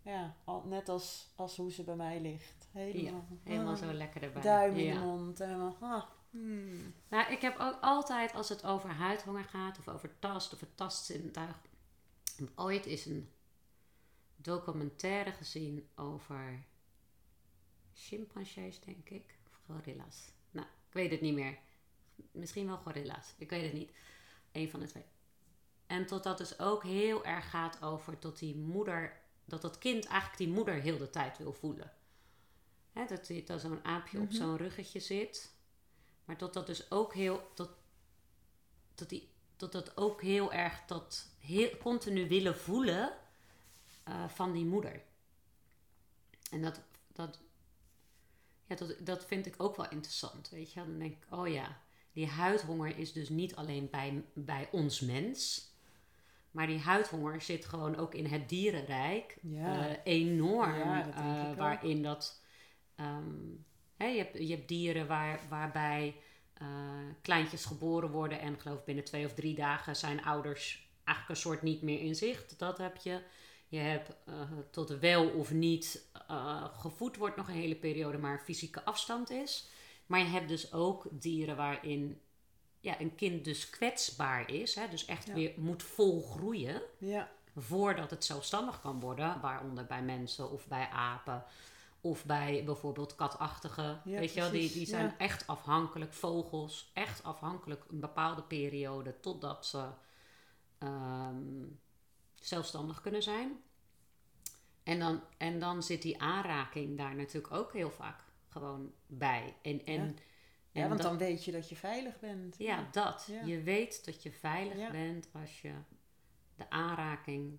ja, 0.02 0.36
al, 0.44 0.62
net 0.66 0.88
als, 0.88 1.32
als 1.36 1.56
hoe 1.56 1.72
ze 1.72 1.82
bij 1.82 1.96
mij 1.96 2.20
ligt. 2.20 2.68
Helemaal, 2.72 3.26
Helemaal 3.42 3.72
ah, 3.72 3.78
zo 3.78 3.92
lekker 3.92 4.22
erbij. 4.22 4.42
Duim 4.42 4.76
in 4.76 4.84
ja. 4.84 4.92
de 4.92 4.98
mond, 4.98 5.38
helemaal, 5.38 5.76
ah, 5.80 6.02
hmm. 6.30 6.94
Nou, 7.08 7.32
ik 7.32 7.40
heb 7.40 7.58
ook 7.58 7.78
altijd, 7.80 8.34
als 8.34 8.48
het 8.48 8.64
over 8.64 8.90
huidhonger 8.90 9.44
gaat, 9.44 9.78
of 9.78 9.88
over 9.88 10.18
tast, 10.18 10.52
of 10.52 10.60
het 10.60 10.76
tastzintuig, 10.76 11.60
ooit 12.54 12.86
eens 12.86 13.04
een 13.04 13.32
documentaire 14.36 15.32
gezien 15.32 15.88
over 15.94 16.64
chimpansees, 17.92 18.80
denk 18.80 19.08
ik, 19.08 19.38
of 19.46 19.60
gorilla's. 19.66 20.32
Nou, 20.50 20.66
ik 20.66 20.92
weet 20.92 21.10
het 21.10 21.20
niet 21.20 21.34
meer. 21.34 21.58
Misschien 22.30 22.66
wel 22.66 22.76
gorilla's, 22.76 23.34
ik 23.36 23.50
weet 23.50 23.62
het 23.62 23.72
niet. 23.72 23.92
Eén 24.52 24.70
van 24.70 24.80
de 24.80 24.86
twee. 24.86 25.04
En 25.86 26.06
tot 26.06 26.22
dat 26.22 26.38
dus 26.38 26.58
ook 26.58 26.82
heel 26.82 27.24
erg 27.24 27.50
gaat 27.50 27.82
over 27.82 28.20
dat 28.20 28.38
die 28.38 28.56
moeder, 28.56 29.20
dat 29.44 29.62
dat 29.62 29.78
kind 29.78 30.04
eigenlijk 30.04 30.38
die 30.38 30.48
moeder 30.48 30.74
heel 30.74 30.98
de 30.98 31.10
tijd 31.10 31.38
wil 31.38 31.52
voelen. 31.52 31.92
Hè, 32.92 33.06
dat, 33.06 33.46
dat 33.46 33.60
zo'n 33.60 33.84
aapje 33.84 34.20
op 34.20 34.32
zo'n 34.32 34.56
ruggetje 34.56 35.00
zit. 35.00 35.54
Maar 36.24 36.38
dat 36.38 36.54
dat 36.54 36.66
dus 36.66 36.90
ook 36.90 37.14
heel. 37.14 37.50
Dat, 37.54 37.70
dat, 38.94 39.08
die, 39.08 39.30
dat 39.56 39.72
dat 39.72 39.96
ook 39.96 40.22
heel 40.22 40.52
erg 40.52 40.84
dat 40.86 41.26
heel, 41.38 41.76
continu 41.76 42.28
willen 42.28 42.56
voelen 42.56 43.12
eh, 44.04 44.28
van 44.28 44.52
die 44.52 44.64
moeder. 44.64 45.02
En 46.50 46.62
dat, 46.62 46.80
dat, 47.12 47.40
ja, 48.66 48.76
dat, 48.76 48.96
dat 49.00 49.26
vind 49.26 49.46
ik 49.46 49.54
ook 49.62 49.76
wel 49.76 49.90
interessant. 49.90 50.48
Weet 50.48 50.72
je, 50.72 50.80
dan 50.80 50.98
denk 50.98 51.12
ik, 51.12 51.26
oh 51.30 51.48
ja, 51.48 51.80
die 52.12 52.26
huidhonger 52.26 52.98
is 52.98 53.12
dus 53.12 53.28
niet 53.28 53.56
alleen 53.56 53.88
bij, 53.90 54.24
bij 54.34 54.68
ons 54.72 55.00
mens. 55.00 55.70
Maar 56.50 56.66
die 56.66 56.78
huidhonger 56.78 57.40
zit 57.40 57.64
gewoon 57.64 57.96
ook 57.96 58.14
in 58.14 58.26
het 58.26 58.48
dierenrijk. 58.48 59.36
Ja. 59.42 59.88
eh, 59.88 59.96
enorm. 60.04 60.74
Ja, 60.74 61.02
dat 61.02 61.16
denk 61.16 61.26
eh, 61.26 61.56
waarin 61.56 62.02
dat. 62.02 62.42
ehm, 62.96 63.34
hè, 63.96 64.06
je, 64.06 64.18
hebt, 64.18 64.38
je 64.38 64.54
hebt 64.54 64.68
dieren 64.68 65.06
waar, 65.06 65.40
waarbij 65.48 66.16
eh, 66.54 66.66
kleintjes 67.22 67.64
geboren 67.64 68.10
worden. 68.10 68.40
En 68.40 68.60
geloof 68.60 68.84
binnen 68.84 69.04
twee 69.04 69.26
of 69.26 69.34
drie 69.34 69.54
dagen 69.54 69.96
zijn 69.96 70.24
ouders 70.24 70.90
eigenlijk 71.04 71.28
een 71.28 71.50
soort 71.50 71.62
niet 71.62 71.82
meer 71.82 72.00
in 72.00 72.14
zicht. 72.14 72.58
Dat 72.58 72.78
heb 72.78 72.96
je. 72.96 73.22
Je 73.68 73.78
hebt 73.78 74.16
tot 74.70 74.98
wel 74.98 75.28
of 75.28 75.52
niet 75.52 76.10
gevoed 76.72 77.16
wordt 77.16 77.36
nog 77.36 77.48
een 77.48 77.54
hele 77.54 77.74
periode, 77.74 78.18
maar 78.18 78.42
fysieke 78.44 78.84
afstand 78.84 79.30
is. 79.30 79.68
Maar 80.07 80.18
je 80.18 80.24
hebt 80.24 80.48
dus 80.48 80.72
ook 80.72 81.07
dieren 81.11 81.57
waarin 81.57 82.20
ja, 82.80 83.00
een 83.00 83.14
kind 83.14 83.44
dus 83.44 83.70
kwetsbaar 83.70 84.50
is. 84.50 84.74
Hè, 84.74 84.88
dus 84.88 85.05
echt 85.05 85.26
Ja. 85.26 85.34
weer 85.34 85.55
moet 85.57 85.82
volgroeien 85.82 86.82
Ja, 86.98 87.30
voordat 87.57 88.11
het 88.11 88.24
zelfstandig 88.24 88.80
kan 88.80 89.00
worden, 89.00 89.40
waaronder 89.40 89.86
bij 89.86 90.03
mensen 90.03 90.50
of 90.50 90.66
bij 90.66 90.88
apen 90.88 91.44
of 92.00 92.24
bij 92.24 92.64
bijvoorbeeld 92.64 93.14
katachtigen. 93.14 94.00
Ja, 94.05 94.18
weet 94.18 94.34
je 94.34 94.40
wel, 94.40 94.50
die, 94.50 94.72
die 94.72 94.86
zijn 94.86 95.18
echt 95.18 95.46
afhankelijk, 95.46 96.12
vogels, 96.12 96.90
echt 96.94 97.22
afhankelijk 97.22 97.84
een 97.90 98.00
bepaalde 98.00 98.42
periode 98.42 99.20
totdat 99.20 99.66
ze 99.66 99.88
ehm, 100.78 101.64
zelfstandig 102.34 103.00
kunnen 103.00 103.22
zijn. 103.22 103.62
En 104.82 104.98
dan, 104.98 105.20
en 105.36 105.59
dan 105.59 105.82
zit 105.82 106.03
die 106.03 106.20
aanraking 106.20 106.96
daar 106.98 107.14
natuurlijk 107.14 107.55
ook 107.55 107.72
heel 107.72 107.90
vaak 107.90 108.24
gewoon 108.53 108.92
bij. 109.07 109.57
En, 109.62 109.84
en, 109.84 109.92
Ja. 109.94 110.00
en 110.00 110.16
ja 110.72 110.88
want 110.88 111.03
dat- 111.03 111.11
dan 111.11 111.18
weet 111.18 111.44
je 111.44 111.53
dat 111.53 111.68
je 111.68 111.76
veilig 111.76 112.20
bent. 112.20 112.55
ja, 112.59 112.88
dat. 112.92 113.28
Je 113.44 113.62
weet 113.62 114.05
dat 114.05 114.22
je 114.22 114.32
veilig 114.32 114.90
bent 114.90 115.28
als 115.32 115.61
je 115.61 115.72
de 116.55 116.70
aanraking 116.70 117.59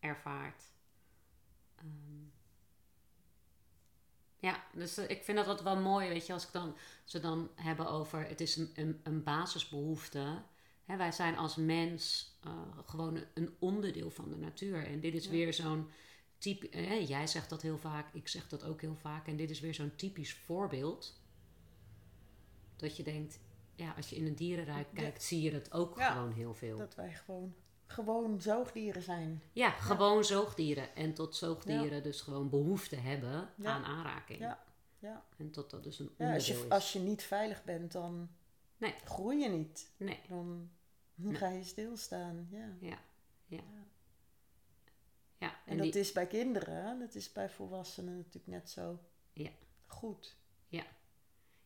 ervaart. 0.00 0.62
Ehm, 1.76 2.28
ja, 4.38 4.64
dus 4.72 4.96
eh, 4.96 5.08
ik 5.10 5.22
vind 5.24 5.36
dat 5.38 5.46
altijd 5.46 5.64
wel 5.74 5.80
mooi, 5.82 6.08
weet 6.08 6.26
je, 6.26 6.32
als 6.32 6.46
ik 6.46 6.52
dan, 6.52 6.76
ze 7.04 7.20
dan 7.20 7.50
hebben 7.54 7.88
over, 7.90 8.26
het 8.28 8.40
is 8.40 8.56
een, 8.56 8.70
een, 8.74 9.00
een 9.02 9.22
basisbehoefte. 9.22 10.42
Hè, 10.84 10.96
wij 10.96 11.12
zijn 11.12 11.36
als 11.36 11.56
mens 11.56 12.32
eh, 12.44 12.52
gewoon 12.86 13.16
een- 13.16 13.26
een 13.34 13.56
onderdeel 13.58 14.10
van 14.10 14.28
de 14.28 14.36
natuur. 14.36 14.86
En 14.86 15.00
dit 15.00 15.14
is 15.14 15.24
Ja. 15.24 15.30
weer 15.30 15.54
zo'n 15.54 15.90
type, 16.40 16.68
hè, 16.78 16.94
jij 16.94 17.26
zegt 17.26 17.48
dat 17.50 17.62
heel 17.62 17.78
vaak, 17.78 18.14
ik 18.14 18.28
zeg 18.28 18.48
dat 18.48 18.64
ook 18.64 18.80
heel 18.80 18.96
vaak. 18.96 19.26
En 19.28 19.36
dit 19.36 19.50
is 19.50 19.60
weer 19.60 19.74
zo'n 19.74 19.94
typisch 19.96 20.34
voorbeeld. 20.34 21.20
Dat 22.76 22.96
je 22.96 23.02
denkt, 23.02 23.38
ja, 23.74 23.92
als 23.96 24.08
je 24.10 24.16
in 24.16 24.26
een 24.26 24.34
dierenrijk 24.34 24.86
Ja. 24.92 25.00
kijkt, 25.00 25.22
zie 25.22 25.40
je 25.42 25.50
dat 25.50 25.72
ook 25.72 25.98
Ja. 25.98 26.12
gewoon 26.12 26.32
heel 26.32 26.54
veel. 26.54 26.78
Dat 26.78 26.94
wij 26.94 27.12
gewoon, 27.12 27.54
gewoon 27.86 28.40
zoogdieren 28.40 29.02
zijn. 29.02 29.42
Ja, 29.52 29.70
gewoon 29.70 30.24
zoogdieren. 30.24 30.94
En 30.96 31.14
tot 31.14 31.36
zoogdieren 31.36 32.02
dus 32.02 32.20
gewoon 32.20 32.50
behoefte 32.50 32.96
hebben 32.96 33.48
aan 33.62 33.84
aanraking. 33.84 34.38
Ja. 34.38 34.64
Ja. 34.98 35.24
En 35.36 35.50
tot 35.50 35.70
dat 35.70 35.82
dus 35.82 35.98
een 35.98 36.08
onderdeel 36.08 36.34
als, 36.34 36.46
je, 36.46 36.52
is. 36.54 36.68
als 36.68 36.92
je 36.92 36.98
niet 36.98 37.22
veilig 37.22 37.64
bent, 37.64 37.92
dan 37.92 38.28
Nee. 38.76 38.94
groei 39.04 39.38
je 39.38 39.48
niet. 39.48 39.90
Nee, 39.96 40.20
Dan 40.28 40.70
Nee. 41.14 41.34
ga 41.34 41.48
je 41.48 41.64
stilstaan. 41.64 42.48
Ja. 42.50 42.68
ja. 42.80 42.98
Ja. 43.46 43.60
Ja, 45.40 45.48
en, 45.48 45.54
En 45.66 45.76
dat 45.76 45.92
die, 45.92 46.00
is 46.02 46.12
bij 46.12 46.26
kinderen, 46.26 46.98
dat 46.98 47.14
is 47.14 47.32
bij 47.32 47.50
volwassenen 47.50 48.16
natuurlijk 48.16 48.46
net 48.46 48.70
zo 48.70 48.98
Ja. 49.32 49.50
goed. 49.86 50.38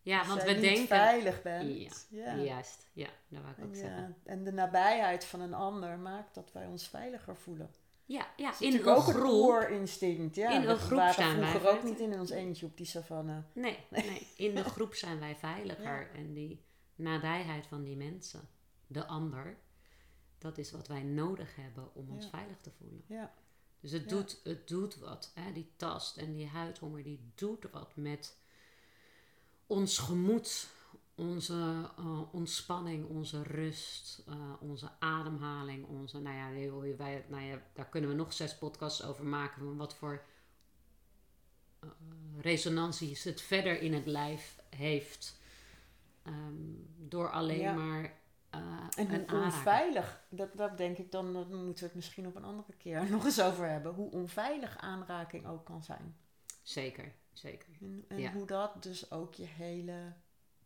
ja, 0.02 0.18
Als 0.18 0.28
want 0.28 0.42
we 0.42 0.60
denken... 0.60 0.86
veilig 0.86 1.42
bent. 1.42 2.06
Ja, 2.10 2.34
Ja. 2.34 2.42
juist. 2.42 2.86
Ja, 2.92 3.08
dat 3.28 3.42
wou 3.42 3.54
ik 3.54 3.64
ook 3.64 3.70
En, 3.70 3.76
zeggen. 3.76 4.02
ja, 4.24 4.30
en 4.32 4.44
de 4.44 4.52
nabijheid 4.52 5.24
van 5.24 5.40
een 5.40 5.54
ander 5.54 5.98
maakt 5.98 6.34
dat 6.34 6.52
wij 6.52 6.66
ons 6.66 6.88
veiliger 6.88 7.36
voelen. 7.36 7.70
Ja, 8.04 8.26
ja 8.36 8.50
Dat 8.50 8.60
is 8.60 8.66
in 8.74 8.74
een 8.80 8.86
ook 8.86 9.06
een 9.06 9.14
groep... 9.14 9.24
oorinstinct. 9.32 10.34
Ja, 10.36 10.50
In 10.50 10.68
een 10.68 10.76
groep 10.76 10.98
waren 10.98 11.14
zijn 11.14 11.38
wij 11.40 11.48
vroeger 11.48 11.70
ook 11.70 11.80
veilig. 11.80 11.98
niet 12.00 12.10
in 12.12 12.18
ons 12.20 12.30
eentje 12.30 12.66
op 12.66 12.76
die 12.76 12.86
savanne. 12.86 13.42
Nee, 13.52 13.78
nee, 13.90 14.26
in 14.36 14.54
de 14.54 14.64
groep 14.74 14.94
zijn 14.94 15.18
wij 15.20 15.36
veiliger. 15.36 16.10
En 16.14 16.32
die 16.32 16.64
nabijheid 16.94 17.66
van 17.66 17.82
die 17.84 17.96
mensen, 17.96 18.48
de 18.86 19.06
ander, 19.06 19.56
dat 20.38 20.58
is 20.58 20.70
wat 20.70 20.88
wij 20.88 21.02
nodig 21.02 21.56
hebben 21.56 21.94
om 21.94 22.10
ons 22.10 22.24
Ja. 22.24 22.30
veilig 22.30 22.60
te 22.60 22.70
voelen. 22.70 23.04
Ja, 23.06 23.34
Dus 23.84 23.92
het, 23.92 24.02
Ja. 24.02 24.16
doet, 24.16 24.40
het 24.44 24.68
doet 24.68 24.96
wat. 24.98 25.30
Hè? 25.34 25.52
Die 25.52 25.70
tast 25.76 26.16
en 26.16 26.32
die 26.32 26.46
huidhonger, 26.46 27.02
die 27.02 27.20
doet 27.34 27.66
wat 27.72 27.96
met 27.96 28.36
ons 29.66 29.98
gemoed, 29.98 30.66
onze 31.14 31.90
eh, 31.98 32.34
ontspanning, 32.34 33.08
onze 33.08 33.42
rust, 33.42 34.22
eh, 34.26 34.52
onze 34.60 34.90
ademhaling, 34.98 35.86
onze, 35.86 36.18
nou 36.20 36.36
ja, 36.36 36.48
heel- 36.48 36.96
wij, 36.96 37.24
nou 37.28 37.42
ja, 37.42 37.62
daar 37.72 37.88
kunnen 37.88 38.10
we 38.10 38.16
nog 38.16 38.32
zes 38.32 38.58
podcasts 38.58 39.02
over 39.02 39.24
maken 39.24 39.62
van 39.64 39.76
wat 39.76 39.94
voor 39.94 40.22
eh, 41.80 41.88
resonanties 42.40 43.24
het 43.24 43.40
verder 43.40 43.80
in 43.80 43.92
het 43.92 44.06
lijf 44.06 44.58
heeft 44.70 45.38
ehm, 46.22 46.54
door 46.96 47.30
alleen 47.30 47.58
Ja. 47.60 47.74
maar 47.74 48.22
eh, 48.56 49.04
en 49.04 49.06
hoe 49.06 49.18
een 49.38 49.44
onveilig, 49.44 50.24
dat, 50.28 50.48
dat 50.56 50.76
denk 50.76 50.98
ik 50.98 51.10
dan, 51.12 51.32
moeten 51.32 51.74
we 51.82 51.84
het 51.84 51.94
misschien 51.94 52.26
op 52.26 52.36
een 52.36 52.44
andere 52.44 52.72
keer 52.76 53.10
nog 53.10 53.24
eens 53.24 53.40
over 53.42 53.68
hebben. 53.68 53.94
Hoe 53.94 54.10
onveilig 54.10 54.76
aanraking 54.78 55.46
ook 55.46 55.64
kan 55.64 55.82
zijn. 55.84 56.16
Zeker, 56.62 57.12
zeker. 57.32 57.68
En, 57.80 58.04
en 58.08 58.18
Ja. 58.20 58.32
hoe 58.32 58.46
dat 58.46 58.82
dus 58.82 59.10
ook 59.10 59.34
je 59.34 59.46
hele 59.46 60.12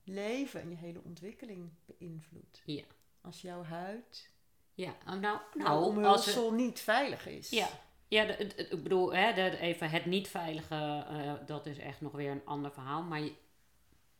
leven 0.04 0.60
en 0.60 0.70
je 0.70 0.76
hele 0.76 1.00
ontwikkeling 1.04 1.70
beïnvloedt. 1.84 2.62
Ja. 2.64 2.84
Als 3.20 3.40
jouw 3.40 3.62
huid, 3.62 4.30
Ja, 4.74 4.96
oh, 5.06 5.14
nou, 5.14 5.38
nou 5.54 5.68
als 5.68 5.86
omhulsel 5.86 6.52
niet 6.52 6.80
veilig 6.80 7.26
is. 7.26 7.50
Ja, 7.50 7.68
Ja, 8.08 8.24
het- 8.24 8.38
het- 8.56 8.72
ik 8.72 8.82
bedoel, 8.82 9.14
hè, 9.14 9.50
even 9.50 9.90
het 9.90 10.06
niet 10.06 10.28
veilige, 10.28 11.04
eh, 11.08 11.32
dat 11.46 11.66
is 11.66 11.78
echt 11.78 12.00
nog 12.00 12.12
weer 12.12 12.30
een 12.30 12.44
ander 12.44 12.72
verhaal. 12.72 13.02
Maar, 13.02 13.28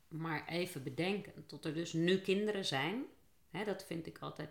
maar 0.09 0.47
even 0.47 0.83
bedenken, 0.83 1.47
tot 1.47 1.65
er 1.65 1.75
dus 1.75 1.93
nu 1.93 2.19
kinderen 2.21 2.65
zijn. 2.65 3.03
Hè, 3.51 3.65
dat 3.65 3.85
vind 3.85 4.07
ik 4.07 4.19
altijd 4.19 4.51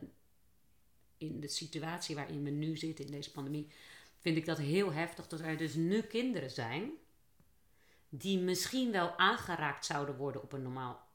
in 1.18 1.39
de 1.39 1.48
situatie 1.48 2.16
waarin 2.16 2.43
we 2.43 2.50
nu 2.50 2.78
zitten, 2.78 3.06
in 3.06 3.12
deze 3.12 3.32
pandemie, 3.32 3.72
vind 4.18 4.38
ik 4.38 4.45
dat 4.45 4.58
heel 4.58 4.93
heftig. 4.93 5.28
Dat 5.28 5.39
er 5.39 5.58
dus 5.58 5.74
nu 5.74 6.02
kinderen 6.02 6.52
zijn 6.52 6.91
die 8.10 8.39
misschien 8.39 8.91
wel 8.91 9.18
aangeraakt 9.18 9.86
zouden 9.86 10.16
worden 10.16 10.43
op 10.43 10.54
een 10.54 10.62
normaal, 10.62 11.08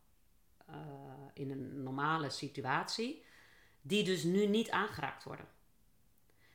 eh, 0.67 0.75
in 1.35 1.51
een 1.51 1.83
normale 1.83 2.31
situatie, 2.31 3.25
die 3.81 4.05
dus 4.05 4.23
nu 4.23 4.47
niet 4.47 4.71
aangeraakt 4.71 5.25
worden. 5.25 5.47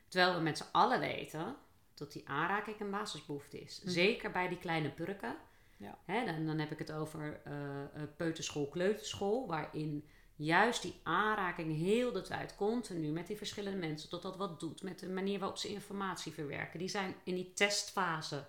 Terwijl 0.07 0.35
we 0.35 0.41
met 0.41 0.57
z'n 0.57 0.71
allen 0.71 0.99
weten 0.99 1.55
dat 1.93 2.11
die 2.11 2.29
aanraking 2.29 2.79
een 2.79 2.91
basisbehoefte 2.91 3.59
is. 3.59 3.81
Zeker 3.83 4.31
bij 4.31 4.47
die 4.47 4.57
kleine 4.57 4.91
purken. 4.91 5.37
Ja. 5.77 5.99
Hè, 6.05 6.25
dan, 6.25 6.45
dan 6.45 6.59
heb 6.59 6.71
ik 6.71 6.77
het 6.77 6.91
over 6.91 7.41
eh, 7.43 8.03
peuterschool, 8.17 8.67
kleuterschool, 8.67 9.47
waarin 9.47 10.09
juist 10.37 10.81
die 10.81 10.99
aanraking 11.03 11.77
heel 11.77 12.11
de 12.11 12.21
tijd 12.21 12.55
continu 12.55 13.11
met 13.11 13.27
die 13.27 13.37
verschillende 13.37 13.77
mensen, 13.77 14.09
tot 14.09 14.21
dat 14.21 14.37
wat 14.37 14.59
doet, 14.59 14.83
met 14.83 14.99
de 14.99 15.09
manier 15.09 15.39
waarop 15.39 15.57
ze 15.57 15.67
informatie 15.67 16.31
verwerken. 16.31 16.79
Die 16.79 16.87
zijn 16.87 17.15
in 17.23 17.35
die 17.35 17.53
testfase 17.53 18.45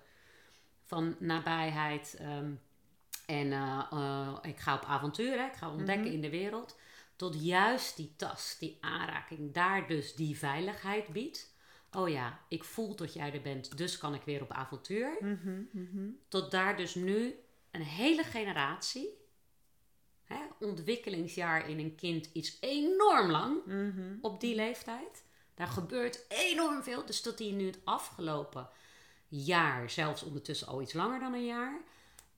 van 0.85 1.17
nabijheid 1.19 2.17
ehm, 2.19 2.51
en 3.27 3.53
eh, 3.53 3.87
eh, 3.91 4.37
ik 4.43 4.59
ga 4.59 4.75
op 4.75 4.85
avontuur, 4.85 5.39
hè, 5.39 5.47
ik 5.47 5.57
ga 5.57 5.71
ontdekken 5.71 6.13
in 6.13 6.21
de 6.21 6.31
wereld. 6.31 6.77
Tot 7.17 7.45
juist 7.45 7.97
die 7.97 8.13
tas, 8.17 8.57
die 8.59 8.79
aanraking, 8.81 9.55
daar 9.55 9.89
dus 9.89 10.15
die 10.15 10.39
veiligheid 10.39 11.09
biedt. 11.09 11.57
Oh 11.93 12.09
ja, 12.09 12.41
ik 12.49 12.65
voel 12.65 12.97
dat 12.97 13.15
jij 13.15 13.33
er 13.33 13.41
bent, 13.41 13.77
dus 13.77 13.99
kan 13.99 14.15
ik 14.15 14.23
weer 14.23 14.43
op 14.43 14.51
avontuur. 14.51 15.19
Tot 16.29 16.51
daar 16.51 16.77
dus 16.77 16.95
nu 16.95 17.35
een 17.71 17.83
hele 17.83 18.23
generatie, 18.23 19.09
hè, 20.29 20.67
ontwikkelingsjaar 20.67 21.69
in 21.69 21.79
een 21.79 21.95
kind, 21.95 22.31
iets 22.33 22.57
enorm 22.61 23.31
lang 23.31 23.57
op 24.21 24.41
die 24.41 24.55
leeftijd. 24.55 25.25
Daar 25.55 25.67
gebeurt 25.67 26.25
enorm 26.29 26.83
veel. 26.83 27.07
Dus 27.07 27.23
dat 27.23 27.39
die 27.39 27.53
nu 27.53 27.67
het 27.67 27.79
afgelopen 27.85 28.69
jaar, 29.29 29.91
zelfs 29.91 30.23
ondertussen 30.23 30.69
al 30.69 30.83
iets 30.83 30.93
langer 30.93 31.21
dan 31.21 31.35
een 31.35 31.45
jaar, 31.45 31.81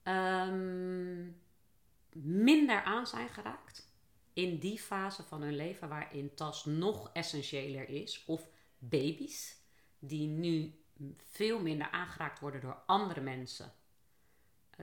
ehm, 0.03 1.29
minder 2.43 2.83
aan 2.83 3.07
zijn 3.07 3.29
geraakt. 3.29 3.89
In 4.33 4.59
die 4.59 4.79
fase 4.79 5.23
van 5.23 5.43
hun 5.43 5.57
leven 5.57 5.89
waarin 5.89 6.35
tas 6.35 6.65
nog 6.65 7.11
essentiëler 7.13 7.89
is. 7.89 8.25
Of 8.27 8.49
baby's, 8.79 9.57
die 9.99 10.27
nu 10.27 10.75
veel 11.17 11.61
minder 11.61 11.91
aangeraakt 11.91 12.41
worden 12.41 12.61
door 12.61 12.83
andere 12.87 13.21
mensen. 13.21 13.73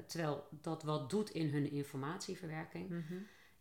Terwijl 0.06 0.48
dat 0.52 0.84
wat 0.84 1.10
doet 1.10 1.30
in 1.30 1.50
hun 1.50 1.72
informatieverwerking. 1.72 3.06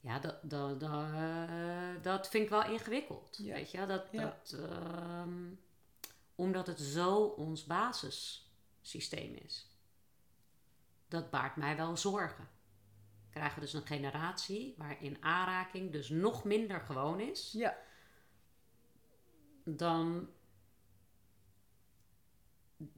Ja, 0.01 0.19
dat, 0.19 0.39
dat, 0.43 0.81
dat, 0.81 0.91
eh, 1.13 2.03
dat 2.03 2.29
vind 2.29 2.45
ik 2.45 2.51
wel 2.51 2.65
ingewikkeld. 2.65 3.37
Ja. 3.43 3.55
Weet 3.55 3.71
je, 3.71 3.87
dat, 3.87 4.09
Ja. 4.11 4.23
dat, 4.23 4.53
ehm, 4.61 5.55
omdat 6.35 6.67
het 6.67 6.81
zo 6.81 7.17
ons 7.25 7.65
basissysteem 7.65 9.35
is. 9.35 9.71
Dat 11.09 11.31
baart 11.31 11.57
mij 11.57 11.77
wel 11.77 11.97
zorgen. 11.97 12.49
Krijgen 13.31 13.55
we 13.55 13.61
dus 13.61 13.73
een 13.73 13.87
generatie 13.87 14.75
waarin 14.79 15.23
aanraking 15.23 15.93
dus 15.93 16.09
nog 16.09 16.45
minder 16.45 16.81
gewoon 16.81 17.21
is 17.21 17.53
Ja. 17.53 17.77
dan, 19.65 20.29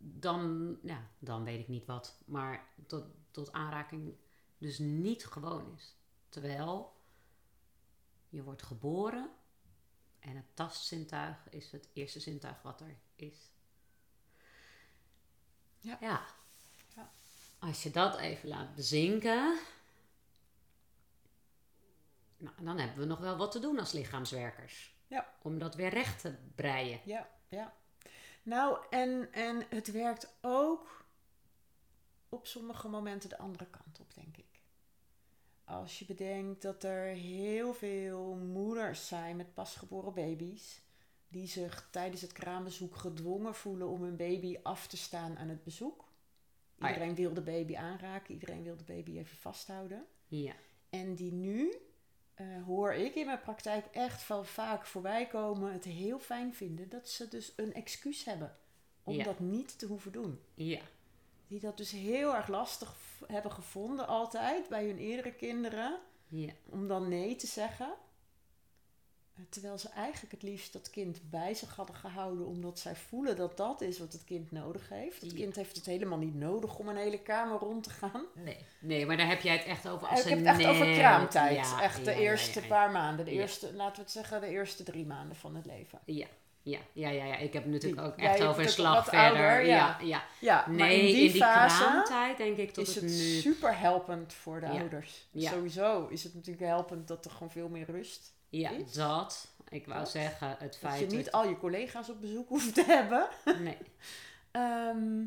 dan, 0.00 0.76
ja, 0.82 1.10
dan 1.18 1.44
weet 1.44 1.60
ik 1.60 1.68
niet 1.68 1.86
wat. 1.86 2.22
Maar 2.26 2.68
tot, 2.86 3.04
tot 3.44 3.52
aanraking 3.52 4.16
dus 4.58 4.78
niet 4.78 5.26
gewoon 5.26 5.74
is. 5.76 5.96
Terwijl 6.28 6.96
je 8.28 8.42
wordt 8.42 8.62
geboren 8.62 9.30
en 10.18 10.36
het 10.36 10.56
tastzintuig 10.56 11.48
is 11.50 11.72
het 11.72 11.88
eerste 11.92 12.20
zintuig 12.20 12.62
wat 12.62 12.80
er 12.80 12.98
is. 13.14 13.50
Ja. 15.78 15.98
ja. 16.00 16.26
Ja. 16.96 17.10
Als 17.58 17.82
je 17.82 17.90
dat 17.90 18.18
even 18.18 18.48
laat 18.48 18.74
bezinken. 18.74 19.58
Nou, 22.36 22.54
dan 22.62 22.78
hebben 22.78 22.98
we 22.98 23.04
nog 23.04 23.18
wel 23.18 23.36
wat 23.36 23.52
te 23.52 23.58
doen 23.58 23.78
als 23.78 23.92
lichaamswerkers. 23.92 24.96
Ja. 25.06 25.34
Om 25.42 25.58
dat 25.58 25.74
weer 25.74 25.90
recht 25.90 26.20
te 26.20 26.34
breien. 26.54 27.00
Ja, 27.04 27.30
ja. 27.48 27.74
Nou, 28.42 28.86
en, 28.90 29.32
en 29.32 29.66
het 29.68 29.90
werkt 29.90 30.36
ook 30.40 31.06
op 32.28 32.46
sommige 32.46 32.88
momenten 32.88 33.28
de 33.28 33.38
andere 33.38 33.66
kant 33.66 34.00
op, 34.00 34.14
denk 34.14 34.36
ik. 34.36 34.46
Als 35.64 35.98
je 35.98 36.04
bedenkt 36.04 36.62
dat 36.62 36.84
er 36.84 37.06
heel 37.06 37.74
veel 37.74 38.34
moeders 38.34 39.08
zijn 39.08 39.36
met 39.36 39.54
pasgeboren 39.54 40.14
baby's, 40.14 40.80
die 41.28 41.46
zich 41.46 41.88
tijdens 41.90 42.20
het 42.22 42.32
kraambezoek 42.32 42.96
gedwongen 42.96 43.54
voelen 43.54 43.88
om 43.88 44.02
hun 44.02 44.16
baby 44.16 44.56
af 44.62 44.86
te 44.86 44.96
staan 44.96 45.36
aan 45.38 45.48
het 45.48 45.64
bezoek. 45.64 46.04
ja. 46.78 46.88
Iedereen 46.88 47.14
wil 47.14 47.34
de 47.34 47.40
baby 47.42 47.76
aanraken, 47.76 48.34
iedereen 48.34 48.62
wil 48.62 48.76
de 48.76 48.84
baby 48.84 49.18
even 49.18 49.36
vasthouden. 49.36 50.06
Ja. 50.26 50.54
En 50.90 51.14
die 51.14 51.32
nu, 51.32 51.74
eh, 52.34 52.62
hoor 52.64 52.92
ik 52.92 53.14
in 53.14 53.26
mijn 53.26 53.40
praktijk 53.40 53.86
echt 53.86 54.28
wel 54.28 54.44
vaak 54.44 54.86
voorbij 54.86 55.26
komen, 55.26 55.72
het 55.72 55.84
heel 55.84 56.18
fijn 56.18 56.54
vinden 56.54 56.88
dat 56.88 57.08
ze 57.08 57.28
dus 57.28 57.52
een 57.56 57.74
excuus 57.74 58.24
hebben 58.24 58.56
om 59.02 59.14
Ja. 59.14 59.24
dat 59.24 59.38
niet 59.38 59.78
te 59.78 59.86
hoeven 59.86 60.12
doen. 60.12 60.40
Ja. 60.54 60.80
Die 61.48 61.60
dat 61.60 61.76
dus 61.76 61.90
heel 61.90 62.34
erg 62.34 62.48
lastig 62.48 62.94
hebben 63.26 63.52
gevonden 63.52 64.06
altijd 64.06 64.68
bij 64.68 64.84
hun 64.86 64.98
eerdere 64.98 65.32
kinderen, 65.32 65.98
Ja. 66.28 66.52
om 66.68 66.88
dan 66.88 67.08
nee 67.08 67.36
te 67.36 67.46
zeggen. 67.46 67.86
Eh, 69.34 69.42
Terwijl 69.48 69.78
ze 69.78 69.88
eigenlijk 69.88 70.32
het 70.32 70.42
liefst 70.42 70.72
dat 70.72 70.90
kind 70.90 71.30
bij 71.30 71.54
zich 71.54 71.76
hadden 71.76 71.94
gehouden, 71.96 72.46
omdat 72.46 72.78
zij 72.78 72.96
voelen 72.96 73.36
dat 73.36 73.56
dat 73.56 73.80
is 73.80 73.98
wat 73.98 74.12
het 74.12 74.24
kind 74.24 74.50
nodig 74.50 74.88
heeft. 74.88 75.20
Het 75.20 75.30
Ja. 75.30 75.36
kind 75.36 75.56
heeft 75.56 75.76
het 75.76 75.86
helemaal 75.86 76.18
niet 76.18 76.34
nodig 76.34 76.78
om 76.78 76.88
een 76.88 76.96
hele 76.96 77.18
kamer 77.22 77.58
rond 77.58 77.82
te 77.84 77.90
gaan. 77.90 78.24
Nee. 78.34 78.64
nee, 78.80 79.06
maar 79.06 79.16
daar 79.16 79.28
heb 79.28 79.40
jij 79.40 79.56
het 79.56 79.66
echt 79.66 79.88
over 79.88 80.08
als 80.08 80.20
ik 80.20 80.28
heb 80.28 80.38
het 80.38 80.46
echt 80.46 80.66
over 80.66 80.92
kraamtijd. 80.94 81.56
Ja, 81.56 81.82
echt 81.82 82.04
de 82.04 82.10
ja, 82.10 82.16
eerste 82.16 82.60
paar 82.60 82.90
maanden. 82.90 83.24
De 83.24 83.30
eerste, 83.30 83.72
laten 83.74 83.96
we 83.96 84.02
het 84.02 84.10
zeggen, 84.10 84.40
de 84.40 84.46
eerste 84.48 84.82
drie 84.82 85.06
maanden 85.06 85.36
van 85.36 85.54
het 85.56 85.66
leven. 85.66 85.98
Ja, 86.04 86.26
ja, 86.68 86.78
ja, 86.92 87.08
ja, 87.08 87.24
ja. 87.24 87.36
Ik 87.36 87.52
heb 87.52 87.64
natuurlijk 87.66 88.02
Die- 88.02 88.10
ook 88.10 88.18
echt 88.18 88.42
over 88.42 88.62
een 88.62 88.68
slag 88.68 89.04
verder. 89.04 89.20
ouder, 89.46 89.66
ja. 89.66 89.66
ja, 89.66 89.98
ja. 90.00 90.24
Ja, 90.40 90.68
Nee, 90.68 90.78
maar 90.78 90.90
in 90.92 91.14
die, 91.14 91.30
fase 91.30 91.82
kraamtijd 91.84 92.36
denk 92.36 92.56
ik 92.56 92.70
tot 92.70 92.86
is 92.88 92.94
het, 92.94 93.04
het 93.04 93.12
nu... 93.12 93.18
super 93.40 93.78
helpend 93.78 94.32
voor 94.32 94.60
de 94.60 94.66
Ja. 94.66 94.80
ouders. 94.80 95.28
Ja. 95.30 95.50
Sowieso 95.50 96.06
is 96.06 96.24
het 96.24 96.34
natuurlijk 96.34 96.66
helpend 96.66 97.08
dat 97.08 97.24
er 97.24 97.30
gewoon 97.30 97.50
veel 97.50 97.68
meer 97.68 97.86
rust 97.90 98.34
Ja, 98.48 98.70
is. 98.70 98.92
dat. 98.92 99.48
Ik 99.68 99.86
wou 99.86 99.98
Dat. 99.98 100.10
zeggen, 100.10 100.48
het 100.48 100.58
Dat 100.60 100.76
feit 100.76 101.10
je 101.10 101.16
niet 101.16 101.24
dat... 101.24 101.34
al 101.34 101.48
je 101.48 101.56
collega's 101.58 102.08
op 102.10 102.20
bezoek 102.20 102.48
hoeft 102.48 102.74
te 102.74 102.84
hebben. 102.86 103.28
Nee. 103.62 103.76
Ehm, 104.50 105.20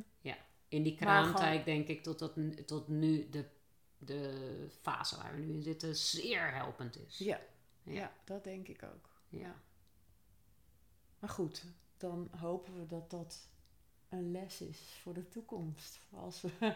In 0.69 0.83
die 0.83 0.97
gewoon- 0.97 1.13
kraamtijd 1.13 1.65
denk 1.65 1.87
ik 1.87 2.03
tot, 2.03 2.19
dat, 2.19 2.31
tot 2.65 2.87
nu 2.87 3.29
de, 3.29 3.45
de 3.97 4.67
fase 4.81 5.17
waar 5.17 5.35
we 5.35 5.41
nu 5.41 5.53
in 5.53 5.61
zitten 5.63 5.95
zeer 5.95 6.53
helpend 6.53 6.97
is. 7.07 7.17
ja. 7.17 7.39
Ja. 7.83 7.93
Ja. 7.93 8.11
dat 8.25 8.43
denk 8.43 8.67
ik 8.67 8.83
ook. 8.83 9.09
Ja. 9.29 9.55
Maar 11.21 11.29
goed, 11.29 11.65
dan 11.97 12.29
hopen 12.39 12.79
we 12.79 12.85
dat 12.85 13.09
dat 13.09 13.49
een 14.09 14.31
les 14.31 14.61
is 14.61 14.99
voor 15.01 15.13
de 15.13 15.27
toekomst. 15.27 15.99
Voor 16.09 16.19
Als 16.19 16.41
we 16.41 16.49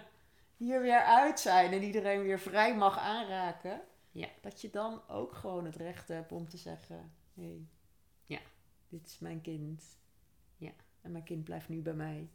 hier 0.58 0.82
weer 0.82 1.04
uit 1.04 1.40
zijn 1.40 1.72
en 1.72 1.84
iedereen 1.84 2.22
weer 2.22 2.40
vrij 2.40 2.76
mag 2.78 2.98
aanraken. 2.98 3.82
Ja. 4.12 4.28
Dat 4.42 4.62
je 4.62 4.70
dan 4.70 5.02
ook 5.08 5.34
gewoon 5.34 5.66
het 5.66 5.76
recht 5.76 6.08
hebt 6.08 6.32
om 6.32 6.50
te 6.50 6.58
zeggen: 6.58 7.12
hé, 7.34 7.44
hey, 7.44 7.68
Ja. 8.26 8.40
dit 8.90 9.06
is 9.08 9.20
mijn 9.20 9.42
kind. 9.42 9.84
Ja. 10.58 10.72
En 11.02 11.12
mijn 11.12 11.24
kind 11.24 11.44
blijft 11.44 11.70
nu 11.70 11.82
bij 11.82 11.94
mij. 11.94 12.30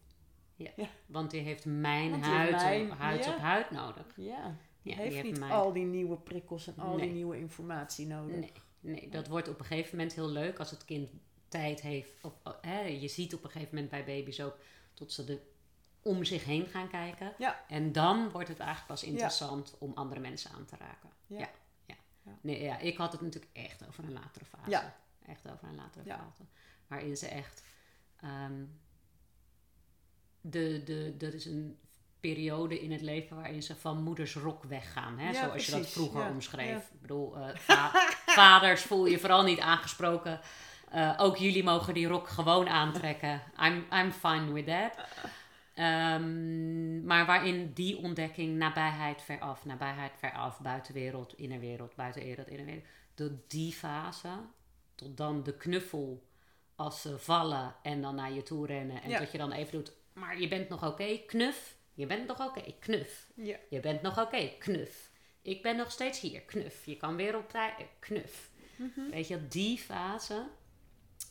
Want 1.07 1.31
die 1.31 1.41
heeft 1.41 1.65
mijn 1.65 2.11
Want 2.11 2.25
die 2.25 2.33
heeft 2.33 2.53
huid, 2.53 2.79
mijn- 2.81 2.93
op, 2.93 2.99
huid 2.99 3.25
ja. 3.25 3.33
op 3.35 3.39
huid 3.39 3.71
nodig. 3.71 4.17
Ja, 4.17 4.57
die 4.83 4.93
Ja, 4.93 4.99
heeft 4.99 5.23
niet 5.23 5.39
mijn- 5.39 5.53
al 5.53 5.73
die 5.73 5.85
nieuwe 5.85 6.17
prikkels 6.17 6.67
en 6.67 6.79
al 6.79 6.97
die 6.97 7.11
nieuwe 7.11 7.39
informatie 7.39 8.07
nodig. 8.07 8.35
Nee, 8.37 8.53
nee, 8.81 9.09
dat 9.09 9.27
wordt 9.29 9.49
op 9.49 9.59
een 9.59 9.65
gegeven 9.65 9.97
moment 9.97 10.15
heel 10.15 10.29
leuk 10.29 10.59
als 10.59 10.71
het 10.71 10.85
kind 10.85 11.11
tijd 11.51 11.81
heeft. 11.81 12.11
Of, 12.23 12.33
oh, 12.45 12.55
hè, 12.61 12.81
je 12.81 13.09
ziet 13.09 13.35
op 13.35 13.45
een 13.45 13.51
gegeven 13.51 13.75
moment 13.75 13.91
bij 13.91 14.05
baby's 14.05 14.41
ook 14.41 14.57
tot 14.95 15.13
ze 15.13 15.25
de, 15.25 15.41
om 16.03 16.25
zich 16.25 16.45
heen 16.45 16.67
gaan 16.67 16.89
kijken. 16.89 17.35
Ja. 17.39 17.65
En 17.69 17.93
dan 17.93 18.31
wordt 18.31 18.49
het 18.49 18.59
eigenlijk 18.59 18.89
pas 18.89 19.03
interessant 19.03 19.75
om 19.79 19.93
andere 19.95 20.21
mensen 20.21 20.51
aan 20.51 20.65
te 20.65 20.77
raken. 20.79 21.11
Ja. 21.27 21.51
Ja. 21.87 21.95
Nee, 22.41 22.63
ja, 22.63 22.79
ik 22.79 22.97
had 22.97 23.13
het 23.13 23.21
natuurlijk 23.21 23.53
echt 23.57 23.87
over 23.89 24.05
een 24.05 24.13
latere 24.13 24.45
fase. 24.45 24.71
Echt 25.27 25.51
over 25.51 25.69
een 25.69 25.75
latere 25.75 26.05
fase. 26.17 26.43
Waarin 26.87 27.17
ze 27.17 27.27
echt. 27.27 27.63
ehm, 28.21 28.63
de, 30.41 30.83
de, 30.85 31.15
er 31.27 31.35
is 31.35 31.45
een 31.45 31.79
periode 32.21 32.81
in 32.81 32.93
het 32.93 33.01
leven 33.01 33.37
waarin 33.37 33.63
ze 33.63 33.77
van 33.77 34.03
moeders 34.03 34.35
rok 34.35 34.65
weggaan. 34.65 35.19
Hè? 35.19 35.33
Zoals 35.47 35.67
je 35.67 35.71
dat 35.73 35.81
vroeger 35.93 36.21
omschreef. 36.31 36.77
Ik 36.93 37.01
bedoel, 37.01 37.37
eh, 37.37 37.57
va- 37.57 37.91
vaders 38.41 38.83
voel 38.83 39.07
je 39.07 39.19
vooral 39.19 39.43
niet 39.43 39.59
aangesproken. 39.61 40.41
Eh, 40.91 41.15
ook 41.19 41.37
jullie 41.37 41.65
mogen 41.65 41.95
die 41.95 42.07
rok 42.07 42.29
gewoon 42.29 42.69
aantrekken. 42.69 43.43
I'm, 43.65 43.87
I'm 43.93 44.11
fine 44.13 44.53
with 44.53 44.67
that. 44.67 44.95
Ehm, 45.75 47.05
maar 47.05 47.27
waarin 47.27 47.73
die 47.73 47.97
ontdekking 47.99 48.57
nabijheid 48.59 49.23
veraf, 49.23 49.65
nabijheid 49.65 50.13
veraf, 50.19 50.61
buitenwereld, 50.61 51.35
innerwereld, 51.39 51.95
buitenwereld, 51.95 52.49
innerwereld. 52.49 52.85
Door 53.15 53.31
die 53.49 53.73
fase, 53.73 54.29
tot 54.95 55.17
dan 55.17 55.43
de 55.43 55.57
knuffel 55.57 56.27
als 56.77 57.01
ze 57.01 57.19
vallen 57.19 57.75
en 57.83 58.03
dan 58.03 58.15
naar 58.15 58.33
je 58.33 58.43
toe 58.43 58.67
rennen. 58.67 59.03
En 59.03 59.11
Ja. 59.11 59.19
dat 59.19 59.33
je 59.33 59.39
dan 59.39 59.53
even 59.53 59.73
doet, 59.73 59.93
maar 60.13 60.41
je 60.41 60.49
bent 60.49 60.69
nog 60.69 60.87
oké, 60.87 61.19
knuf. 61.27 61.77
Je 61.95 62.07
bent 62.07 62.27
nog 62.27 62.41
oké, 62.49 62.61
knuf. 62.79 63.31
Ja. 63.35 63.57
Je 63.71 63.81
bent 63.81 64.03
nog 64.03 64.21
oké, 64.21 64.49
knuf. 64.59 65.11
Ik 65.43 65.63
ben 65.63 65.77
nog 65.77 65.91
steeds 65.91 66.21
hier, 66.21 66.41
knuf. 66.41 66.85
Je 66.85 66.97
kan 66.97 67.17
weer 67.17 67.37
op 67.37 67.49
tijd, 67.51 67.79
eh, 67.79 67.85
knuf. 67.99 68.51
Weet 69.11 69.29
je, 69.29 69.49
die 69.49 69.79
fase, 69.79 70.47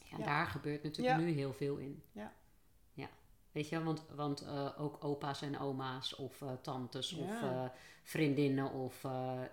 ja. 0.10 0.18
Ja. 0.18 0.24
daar 0.26 0.45
gebeurt 0.47 0.84
natuurlijk 0.84 1.18
Ja. 1.20 1.24
nu 1.26 1.32
heel 1.32 1.53
veel 1.53 1.78
in. 1.78 2.03
Ja. 2.12 2.34
Ja. 2.93 3.10
Weet 3.51 3.70
je, 3.70 3.84
want, 3.84 4.05
want 4.16 4.41
eh, 4.41 4.82
ook 4.82 5.03
opa's 5.03 5.41
en 5.41 5.60
oma's 5.60 6.16
of 6.16 6.41
eh, 6.41 6.53
tantes 6.62 7.14
of 7.14 7.28
Ja. 7.41 7.64
eh, 7.64 7.70
vriendinnen 8.03 8.72
of, 8.72 9.01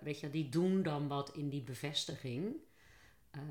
weet 0.00 0.20
je, 0.20 0.30
die 0.30 0.48
doen 0.48 0.82
dan 0.82 1.08
wat 1.08 1.34
in 1.34 1.48
die 1.48 1.62
bevestiging. 1.62 2.56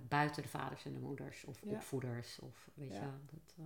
buiten 0.07 0.43
de 0.43 0.49
vaders 0.49 0.85
en 0.85 0.93
de 0.93 0.99
moeders 0.99 1.43
of 1.43 1.59
Ja. 1.63 1.71
opvoeders 1.71 2.39
of, 2.39 2.69
weet 2.73 2.91
Ja. 2.91 2.99
je, 3.01 3.09
dat, 3.31 3.53
ja. 3.55 3.63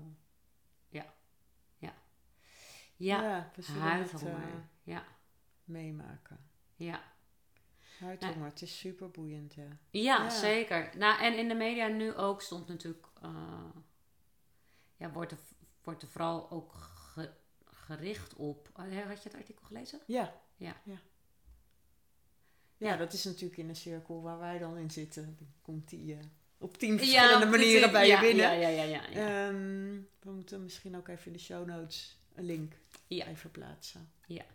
Ja. 0.90 1.94
Ja, 2.96 3.52
huidhonger. 3.80 4.36
eh, 4.44 4.54
ja, 4.84 5.04
meemaken. 5.64 6.40
ja. 6.76 7.02
Huidhonger, 8.00 8.46
het 8.46 8.62
is 8.62 8.78
super 8.80 9.12
boeiend, 9.12 9.54
ja. 9.54 9.68
Ja, 9.90 10.24
Ja. 10.24 10.30
zeker. 10.30 10.98
Nou, 10.98 11.22
en 11.22 11.38
in 11.38 11.48
de 11.48 11.54
media 11.56 11.88
nu 11.88 12.14
ook 12.16 12.42
stond 12.42 12.68
natuurlijk. 12.68 13.06
eh, 13.22 13.70
ja, 14.98 15.12
wordt 15.12 15.32
er, 15.32 15.38
wordt 15.84 16.02
er 16.02 16.08
vooral 16.08 16.52
ook 16.52 16.74
ge- 16.74 17.34
gericht 17.66 18.34
op. 18.36 18.70
oh, 18.74 19.06
had 19.08 19.24
je 19.24 19.30
het 19.30 19.36
artikel 19.38 19.66
gelezen? 19.66 20.00
Ja. 20.08 20.42
Ja. 20.56 20.68
ja. 20.68 20.82
Ja. 20.94 21.00
Ja, 22.78 22.96
dat 22.98 23.14
is 23.14 23.24
natuurlijk 23.24 23.58
in 23.60 23.68
de 23.68 23.74
cirkel 23.74 24.22
waar 24.22 24.40
wij 24.40 24.58
dan 24.58 24.78
in 24.78 24.92
zitten. 24.92 25.36
Dan 25.40 25.48
komt 25.62 25.90
die 25.90 26.14
eh, 26.14 26.20
op 26.58 26.78
tien 26.78 26.98
verschillende 26.98 27.46
manieren 27.46 27.92
bij 27.92 28.08
ja, 28.08 28.16
je 28.22 28.28
binnen. 28.28 28.46
Ja, 28.60 28.68
ja, 28.68 28.68
ja. 28.70 28.84
ja, 28.84 29.08
ja. 29.10 29.48
Ehm, 29.48 30.02
we 30.20 30.32
moeten 30.32 30.64
misschien 30.64 30.98
ook 30.98 31.08
even 31.08 31.26
in 31.26 31.34
de 31.34 31.40
show 31.40 31.68
notes 31.68 32.20
een 32.34 32.46
link 32.46 32.74
Ja. 33.08 33.26
even 33.26 33.52
plaatsen. 33.52 34.12
Ja, 34.28 34.46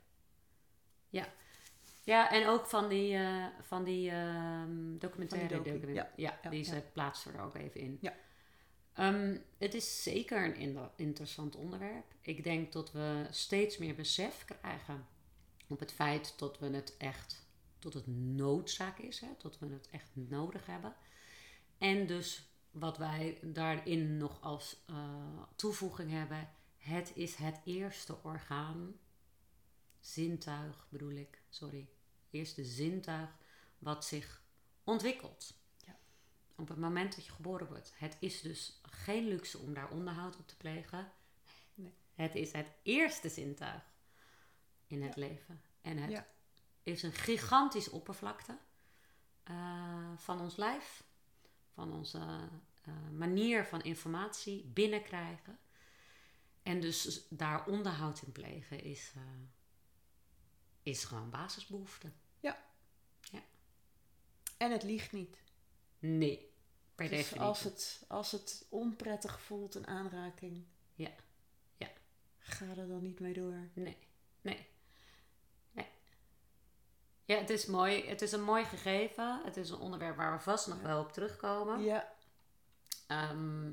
en 2.04 2.46
ook 2.46 2.66
van 2.66 2.88
die, 2.88 3.16
eh, 3.16 3.46
van 3.60 3.84
die 3.84 4.10
ehm, 4.10 4.98
documentaire. 4.98 5.48
Van 5.48 5.62
die 5.62 5.72
docu, 5.72 5.72
document- 5.72 5.96
ja, 6.16 6.38
ja, 6.42 6.50
die 6.50 6.58
ja. 6.58 6.64
ze 6.64 6.82
plaatst 6.92 7.26
er 7.26 7.40
ook 7.40 7.54
even 7.54 7.80
in. 7.80 7.98
Ja. 8.00 8.14
Ehm, 8.92 9.36
het 9.58 9.74
is 9.74 10.02
zeker 10.02 10.44
een 10.44 10.56
in- 10.56 10.88
interessant 10.96 11.56
onderwerp. 11.56 12.04
Ik 12.20 12.44
denk 12.44 12.72
dat 12.72 12.92
we 12.92 13.26
steeds 13.30 13.78
meer 13.78 13.94
besef 13.94 14.44
krijgen 14.44 15.06
op 15.68 15.80
het 15.80 15.92
feit 15.92 16.34
dat 16.38 16.58
we 16.58 16.66
het 16.70 16.96
echt, 16.96 17.46
tot 17.78 17.94
het 17.94 18.06
noodzaak 18.06 18.98
is, 18.98 19.20
hè, 19.20 19.28
dat 19.38 19.58
we 19.58 19.66
het 19.66 19.88
echt 19.90 20.10
nodig 20.12 20.66
hebben. 20.66 20.94
En 21.78 22.06
dus 22.06 22.48
wat 22.70 22.98
wij 22.98 23.38
daarin 23.42 24.16
nog 24.16 24.40
als 24.40 24.82
eh, 24.86 25.42
toevoeging 25.56 26.10
hebben, 26.10 26.48
het 26.76 27.12
is 27.14 27.34
het 27.34 27.60
eerste 27.64 28.22
orgaan, 28.22 28.94
zintuig 30.00 30.86
bedoel 30.88 31.10
ik, 31.10 31.42
sorry, 31.54 31.88
eerste 32.30 32.64
zintuig 32.64 33.36
wat 33.78 34.04
zich 34.04 34.42
ontwikkelt. 34.84 35.54
Ja. 35.86 35.98
Op 36.54 36.68
het 36.68 36.78
moment 36.78 37.14
dat 37.14 37.24
je 37.24 37.32
geboren 37.32 37.66
wordt. 37.66 37.92
Het 37.96 38.16
is 38.20 38.40
dus 38.40 38.80
geen 38.82 39.28
luxe 39.28 39.58
om 39.58 39.74
daar 39.74 39.90
onderhoud 39.90 40.36
op 40.36 40.48
te 40.48 40.56
plegen. 40.56 41.12
Nee. 41.74 41.94
Het 42.14 42.34
is 42.34 42.52
het 42.52 42.72
eerste 42.82 43.28
zintuig 43.28 43.82
in 44.86 45.02
het 45.02 45.16
leven. 45.16 45.62
En 45.80 45.96
het 45.96 46.10
Ja. 46.10 46.26
is 46.82 47.02
een 47.02 47.12
gigantische 47.12 47.90
oppervlakte 47.90 48.58
eh, 49.42 50.12
van 50.16 50.40
ons 50.40 50.56
lijf, 50.56 51.04
van 51.72 51.92
onze 51.92 52.48
eh, 52.82 53.10
manier 53.10 53.64
van 53.64 53.82
informatie 53.82 54.64
binnenkrijgen. 54.64 55.58
En 56.62 56.80
dus 56.80 57.26
daar 57.28 57.66
onderhoud 57.66 58.22
in 58.22 58.32
plegen 58.32 58.82
is, 58.82 59.12
eh, 59.16 59.22
is 60.84 61.04
gewoon 61.04 61.30
basisbehoefte. 61.30 62.10
En 64.56 64.70
het 64.70 64.82
liegt 64.82 65.12
niet. 65.12 65.42
Nee, 65.98 66.52
per 66.94 67.08
Dus 67.08 67.16
definitie. 67.18 67.46
als 67.48 67.62
het, 67.62 68.04
als 68.08 68.32
het 68.32 68.66
onprettig 68.68 69.40
voelt, 69.40 69.74
een 69.74 69.86
aanraking, 69.86 70.64
Ja, 70.94 71.10
ja. 71.76 71.88
ga 72.38 72.64
er 72.64 72.88
dan 72.88 73.02
niet 73.02 73.20
mee 73.20 73.32
door. 73.32 73.68
Nee, 73.72 73.96
nee, 74.40 74.66
nee. 75.70 75.86
Ja, 77.24 77.36
het 77.38 77.50
is 77.50 77.66
mooi. 77.66 78.04
Het 78.08 78.22
is 78.22 78.32
een 78.32 78.42
mooi 78.42 78.64
gegeven. 78.64 79.40
Het 79.44 79.56
is 79.56 79.70
een 79.70 79.78
onderwerp 79.78 80.16
waar 80.16 80.32
we 80.36 80.42
vast 80.42 80.66
nog 80.66 80.80
wel 80.80 81.00
op 81.00 81.12
terugkomen. 81.12 81.80
Ja, 81.82 82.12
Ehm, 83.06 83.70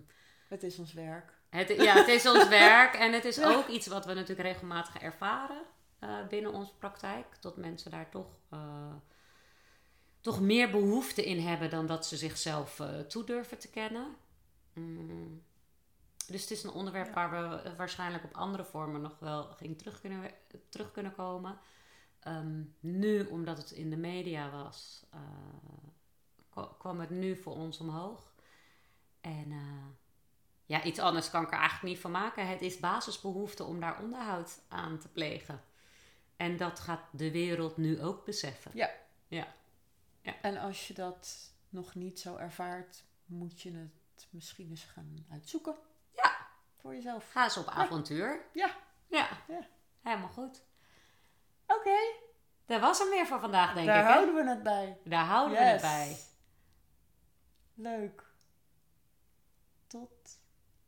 het 0.47 0.64
is 0.64 0.80
ons 0.80 0.93
werk. 0.93 1.34
het, 1.49 1.68
ja, 1.70 1.93
het 1.93 2.07
is 2.07 2.26
ons 2.26 2.47
werk 2.68 2.93
en 2.93 3.14
het 3.14 3.26
is 3.26 3.41
ook 3.43 3.68
iets 3.68 3.88
wat 3.88 4.05
we 4.05 4.14
natuurlijk 4.14 4.47
regelmatig 4.47 4.97
ervaren 4.97 5.62
eh, 6.02 6.28
binnen 6.28 6.54
onze 6.54 6.74
praktijk. 6.78 7.26
Dat 7.41 7.58
mensen 7.58 7.91
daar 7.91 8.10
toch, 8.10 8.28
eh, 8.49 8.93
toch 10.22 10.41
meer 10.41 10.72
behoefte 10.72 11.26
in 11.26 11.39
hebben 11.47 11.70
dan 11.70 11.86
dat 11.88 12.06
ze 12.06 12.18
zichzelf 12.18 12.80
eh 12.80 12.99
toe 12.99 13.24
durven 13.24 13.58
te 13.60 13.70
kennen. 13.70 14.16
Mm. 14.74 15.43
Dus 16.28 16.41
het 16.41 16.52
is 16.52 16.64
een 16.64 16.72
onderwerp 16.72 17.08
Ja. 17.08 17.14
waar 17.14 17.32
we 17.32 17.76
waarschijnlijk 17.76 18.24
op 18.24 18.34
andere 18.36 18.66
vormen 18.66 19.02
nog 19.02 19.20
wel 19.20 19.56
in 19.60 19.76
terug 19.76 20.02
kunnen, 20.02 20.32
terug 20.70 20.91
kunnen 20.91 21.16
komen. 21.16 21.58
Ehm, 22.20 22.62
nu, 22.80 23.26
omdat 23.26 23.58
het 23.58 23.72
in 23.72 23.89
de 23.89 23.97
media 23.97 24.49
was, 24.49 25.06
kwa- 26.49 26.76
kwam 26.80 26.99
het 26.99 27.10
nu 27.10 27.36
voor 27.36 27.54
ons 27.54 27.80
omhoog. 27.80 28.34
En 29.22 29.54
ja, 30.66 30.84
iets 30.84 30.99
anders 30.99 31.30
kan 31.30 31.43
ik 31.43 31.52
er 31.52 31.58
eigenlijk 31.58 31.84
niet 31.93 31.99
van 32.02 32.12
maken. 32.12 32.47
Het 32.47 32.62
is 32.62 32.80
basisbehoefte 32.80 33.64
om 33.64 33.80
daar 33.80 34.02
onderhoud 34.02 34.62
aan 34.68 34.97
te 34.99 35.08
plegen. 35.08 35.62
En 36.42 36.58
dat 36.58 36.80
gaat 36.80 37.02
de 37.12 37.32
wereld 37.32 37.78
nu 37.78 38.02
ook 38.02 38.26
beseffen. 38.26 38.72
Ja. 38.74 38.89
Ja. 39.28 39.48
En 40.42 40.58
als 40.58 40.88
je 40.88 40.94
dat 40.94 41.54
nog 41.70 41.96
niet 41.96 42.20
zo 42.20 42.36
ervaart, 42.36 43.04
moet 43.26 43.62
je 43.62 43.72
het 43.72 44.28
misschien 44.30 44.70
eens 44.70 44.84
gaan 44.84 45.26
uitzoeken. 45.32 45.76
Ja. 46.16 46.48
Voor 46.78 46.94
jezelf. 46.94 47.32
Ga 47.32 47.44
eens 47.44 47.58
op 47.58 47.68
avontuur. 47.68 48.46
Ja. 48.54 48.76
Ja. 49.08 49.28
Ja. 49.48 49.68
Helemaal 50.02 50.30
goed. 50.30 50.64
Oké, 51.68 51.98
Dat 52.66 52.82
was 52.82 53.00
hem 53.00 53.10
weer 53.10 53.26
voor 53.28 53.39
vandaag, 53.39 53.74
denk 53.74 53.88
daar 53.88 54.00
ik. 54.00 54.06
hè? 54.08 54.12
houden 54.14 54.36
we 54.36 54.50
het 54.50 54.64
bij. 54.64 54.98
Daar 55.04 55.26
houden 55.26 55.58
we 55.58 55.64
het 55.64 55.82
bij. 55.82 56.18
Leuk. 57.74 58.24
Tot 59.88 60.39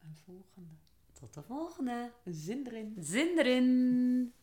een 0.03 0.15
volgende. 0.25 0.75
Tot 1.19 1.33
de 1.33 1.41
volgende. 1.41 2.11
Zin 2.25 2.67
erin. 2.67 2.95
Zin 2.99 3.37
erin. 3.37 4.33